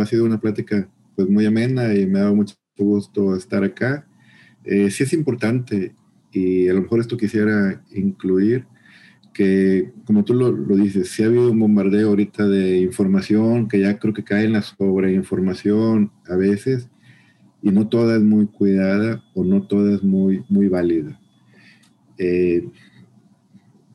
Ha 0.00 0.06
sido 0.06 0.24
una 0.24 0.40
plática 0.40 0.88
pues 1.14 1.28
muy 1.28 1.46
amena 1.46 1.94
y 1.94 2.06
me 2.06 2.18
ha 2.18 2.22
dado 2.22 2.36
mucho 2.36 2.54
gusto 2.76 3.36
estar 3.36 3.62
acá. 3.62 4.06
Eh, 4.64 4.90
sí 4.90 5.02
es 5.02 5.12
importante 5.12 5.94
y 6.32 6.68
a 6.68 6.74
lo 6.74 6.82
mejor 6.82 7.00
esto 7.00 7.16
quisiera 7.16 7.82
incluir 7.92 8.66
que, 9.34 9.92
como 10.06 10.24
tú 10.24 10.32
lo, 10.32 10.52
dices, 10.76 11.10
sí 11.10 11.22
ha 11.22 11.26
habido 11.26 11.50
un 11.50 11.58
bombardeo 11.58 12.08
ahorita 12.08 12.46
de 12.46 12.78
información 12.78 13.68
que 13.68 13.80
ya 13.80 13.98
creo 13.98 14.14
que 14.14 14.24
cae 14.24 14.44
en 14.44 14.52
la 14.52 14.62
sobreinformación 14.62 16.12
a 16.28 16.36
veces 16.36 16.88
y 17.60 17.70
no 17.70 17.88
toda 17.88 18.16
es 18.16 18.22
muy 18.22 18.46
cuidada 18.46 19.22
o 19.34 19.44
no 19.44 19.66
toda 19.66 19.94
es 19.94 20.02
muy, 20.02 20.44
muy 20.48 20.68
válida. 20.68 21.20
Eh, 22.16 22.68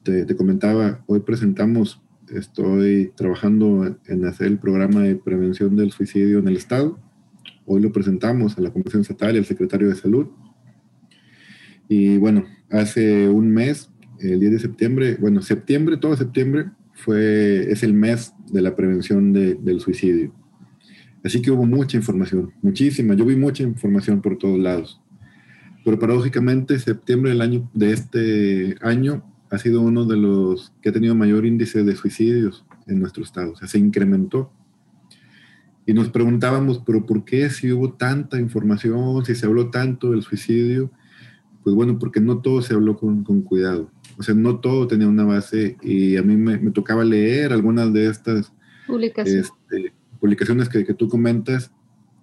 te, 0.03 0.25
te, 0.25 0.35
comentaba, 0.35 1.03
hoy 1.07 1.21
presentamos, 1.21 2.01
estoy 2.31 3.11
trabajando 3.15 3.97
en 4.07 4.25
hacer 4.25 4.47
el 4.47 4.59
programa 4.59 5.01
de 5.01 5.15
prevención 5.15 5.75
del 5.75 5.91
suicidio 5.91 6.39
en 6.39 6.47
el 6.47 6.57
Estado. 6.57 6.99
Hoy 7.65 7.81
lo 7.81 7.91
presentamos 7.91 8.57
a 8.57 8.61
la 8.61 8.71
Comisión 8.71 9.01
Estatal 9.01 9.35
y 9.35 9.39
al 9.39 9.45
secretario 9.45 9.89
de 9.89 9.95
Salud. 9.95 10.27
Y 11.87 12.17
bueno, 12.17 12.45
hace 12.69 13.27
un 13.27 13.51
mes, 13.51 13.89
el 14.19 14.39
10 14.39 14.51
de 14.51 14.59
septiembre, 14.59 15.17
bueno, 15.19 15.41
septiembre, 15.41 15.97
todo 15.97 16.15
septiembre, 16.15 16.65
fue, 16.93 17.71
es 17.71 17.83
el 17.83 17.93
mes 17.93 18.33
de 18.51 18.61
la 18.61 18.75
prevención 18.75 19.33
de, 19.33 19.55
del 19.55 19.79
suicidio. 19.79 20.33
Así 21.23 21.41
que 21.41 21.51
hubo 21.51 21.65
mucha 21.65 21.97
información, 21.97 22.53
muchísima. 22.61 23.13
Yo 23.13 23.25
vi 23.25 23.35
mucha 23.35 23.63
información 23.63 24.21
por 24.21 24.37
todos 24.37 24.59
lados. 24.59 25.01
Pero 25.83 25.99
paradójicamente, 25.99 26.79
septiembre 26.79 27.31
del 27.31 27.41
año, 27.41 27.69
de 27.73 27.91
este 27.91 28.75
año 28.81 29.28
ha 29.49 29.57
sido 29.57 29.81
uno 29.81 30.05
de 30.05 30.17
los 30.17 30.73
que 30.81 30.89
ha 30.89 30.91
tenido 30.91 31.15
mayor 31.15 31.45
índice 31.45 31.83
de 31.83 31.95
suicidios 31.95 32.65
en 32.87 32.99
nuestro 32.99 33.23
estado. 33.23 33.53
O 33.53 33.55
sea, 33.55 33.67
se 33.67 33.79
incrementó. 33.79 34.51
Y 35.85 35.93
nos 35.93 36.09
preguntábamos, 36.09 36.83
pero 36.85 37.05
¿por 37.05 37.25
qué 37.25 37.49
si 37.49 37.71
hubo 37.71 37.93
tanta 37.93 38.39
información, 38.39 39.25
si 39.25 39.33
se 39.33 39.45
habló 39.45 39.71
tanto 39.71 40.11
del 40.11 40.21
suicidio? 40.21 40.91
Pues 41.63 41.75
bueno, 41.75 41.97
porque 41.97 42.21
no 42.21 42.41
todo 42.41 42.61
se 42.61 42.75
habló 42.75 42.95
con, 42.95 43.23
con 43.23 43.41
cuidado. 43.41 43.91
O 44.17 44.23
sea, 44.23 44.35
no 44.35 44.59
todo 44.59 44.87
tenía 44.87 45.07
una 45.07 45.25
base 45.25 45.77
y 45.81 46.17
a 46.17 46.21
mí 46.21 46.35
me, 46.37 46.57
me 46.57 46.71
tocaba 46.71 47.03
leer 47.03 47.53
algunas 47.53 47.91
de 47.91 48.07
estas 48.07 48.53
publicaciones. 48.85 49.51
Este, 49.69 49.93
publicaciones 50.19 50.69
que, 50.69 50.85
que, 50.85 50.93
tú 50.93 51.07
comentas, 51.07 51.71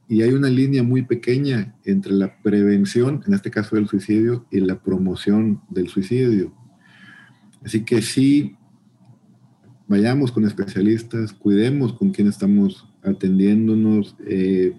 y 0.09 0.23
hay 0.23 0.33
una 0.33 0.49
línea 0.49 0.83
muy 0.83 1.03
pequeña 1.03 1.75
entre 1.85 2.13
la 2.13 2.41
prevención, 2.43 3.23
en 3.27 3.35
este 3.35 3.51
caso 3.51 3.75
del 3.75 3.89
suicidio, 3.89 4.47
y 4.51 4.61
la 4.61 4.81
promoción 4.81 5.61
del 5.71 5.89
suicidio. 5.89 6.53
Así 7.67 7.85
que 7.85 8.01
sí, 8.01 8.57
vayamos 9.87 10.33
con 10.33 10.47
especialistas, 10.47 11.35
cuidemos 11.35 11.93
con 11.93 12.13
quién 12.13 12.29
estamos 12.29 12.89
atendiéndonos. 13.03 14.17
Eh, 14.27 14.73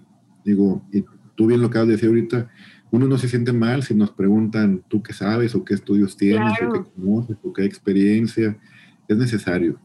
digo, 0.44 0.84
y 0.92 1.06
tú 1.36 1.46
bien 1.46 1.62
lo 1.62 1.68
acabas 1.68 1.90
de 1.90 1.94
decir 1.94 2.10
ahorita, 2.10 2.50
uno 2.90 3.06
no 3.06 3.20
se 3.20 3.28
siente 3.28 3.54
mal 3.54 3.84
si 3.84 3.94
nos 3.94 4.10
preguntan 4.10 4.84
tú 4.88 5.04
qué 5.04 5.14
sabes 5.14 5.54
o 5.54 5.64
qué 5.64 5.76
estudios 5.76 6.18
tienes 6.18 6.58
claro. 6.58 6.72
o 6.72 6.84
qué 6.84 6.90
conoces 6.96 7.38
o 7.44 7.54
qué 7.54 7.64
experiencia. 7.64 8.58
Es 9.08 9.18
necesario 9.18 9.80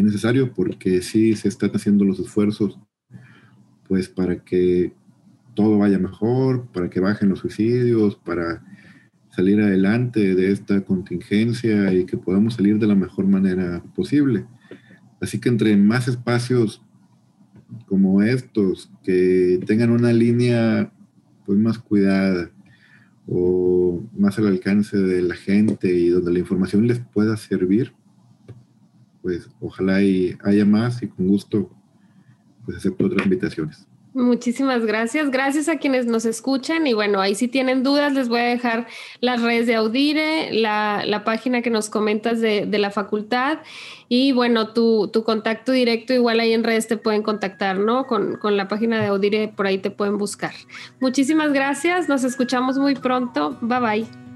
es 0.00 0.04
necesario 0.04 0.52
porque 0.52 1.02
sí 1.02 1.34
se 1.36 1.48
están 1.48 1.70
haciendo 1.70 2.04
los 2.04 2.18
esfuerzos 2.18 2.78
pues 3.86 4.08
para 4.08 4.42
que 4.44 4.92
todo 5.54 5.78
vaya 5.78 5.98
mejor, 5.98 6.68
para 6.68 6.88
que 6.88 7.00
bajen 7.00 7.28
los 7.28 7.40
suicidios, 7.40 8.16
para 8.16 8.64
salir 9.30 9.60
adelante 9.60 10.34
de 10.34 10.52
esta 10.52 10.82
contingencia 10.82 11.92
y 11.92 12.04
que 12.04 12.16
podamos 12.16 12.54
salir 12.54 12.78
de 12.78 12.86
la 12.86 12.94
mejor 12.94 13.26
manera 13.26 13.82
posible. 13.94 14.44
Así 15.20 15.38
que 15.38 15.48
entre 15.48 15.76
más 15.76 16.08
espacios 16.08 16.82
como 17.86 18.22
estos, 18.22 18.90
que 19.02 19.60
tengan 19.66 19.90
una 19.90 20.12
línea 20.12 20.92
pues 21.46 21.58
más 21.58 21.78
cuidada 21.78 22.50
o 23.26 24.02
más 24.16 24.38
al 24.38 24.48
alcance 24.48 24.96
de 24.96 25.22
la 25.22 25.34
gente 25.34 25.92
y 25.92 26.08
donde 26.08 26.32
la 26.32 26.38
información 26.40 26.86
les 26.86 26.98
pueda 26.98 27.36
servir, 27.36 27.92
pues 29.22 29.48
ojalá 29.60 30.02
y 30.02 30.36
haya 30.42 30.64
más 30.64 31.02
y 31.02 31.08
con 31.08 31.28
gusto 31.28 31.70
pues 32.64 32.78
acepto 32.78 33.06
otras 33.06 33.24
invitaciones. 33.24 33.86
Muchísimas 34.12 34.84
gracias. 34.84 35.30
Gracias 35.30 35.68
a 35.68 35.76
quienes 35.76 36.06
nos 36.06 36.24
escuchan. 36.24 36.86
Y 36.86 36.94
bueno, 36.94 37.20
ahí 37.20 37.36
si 37.36 37.46
tienen 37.46 37.84
dudas, 37.84 38.12
les 38.12 38.28
voy 38.28 38.40
a 38.40 38.44
dejar 38.44 38.88
las 39.20 39.40
redes 39.40 39.68
de 39.68 39.76
Audire, 39.76 40.52
la, 40.52 41.04
la 41.06 41.22
página 41.22 41.62
que 41.62 41.70
nos 41.70 41.88
comentas 41.88 42.40
de, 42.40 42.66
de 42.66 42.78
la 42.78 42.90
facultad. 42.90 43.58
Y 44.08 44.32
bueno, 44.32 44.72
tu, 44.72 45.08
tu, 45.08 45.22
contacto 45.22 45.70
directo, 45.70 46.12
igual 46.12 46.40
ahí 46.40 46.52
en 46.52 46.64
redes 46.64 46.88
te 46.88 46.96
pueden 46.96 47.22
contactar, 47.22 47.78
¿no? 47.78 48.08
Con, 48.08 48.36
con 48.36 48.56
la 48.56 48.66
página 48.66 49.00
de 49.00 49.06
Audire, 49.06 49.46
por 49.46 49.68
ahí 49.68 49.78
te 49.78 49.92
pueden 49.92 50.18
buscar. 50.18 50.54
Muchísimas 50.98 51.52
gracias. 51.52 52.08
Nos 52.08 52.24
escuchamos 52.24 52.78
muy 52.78 52.96
pronto. 52.96 53.56
Bye 53.60 53.80
bye. 53.80 54.29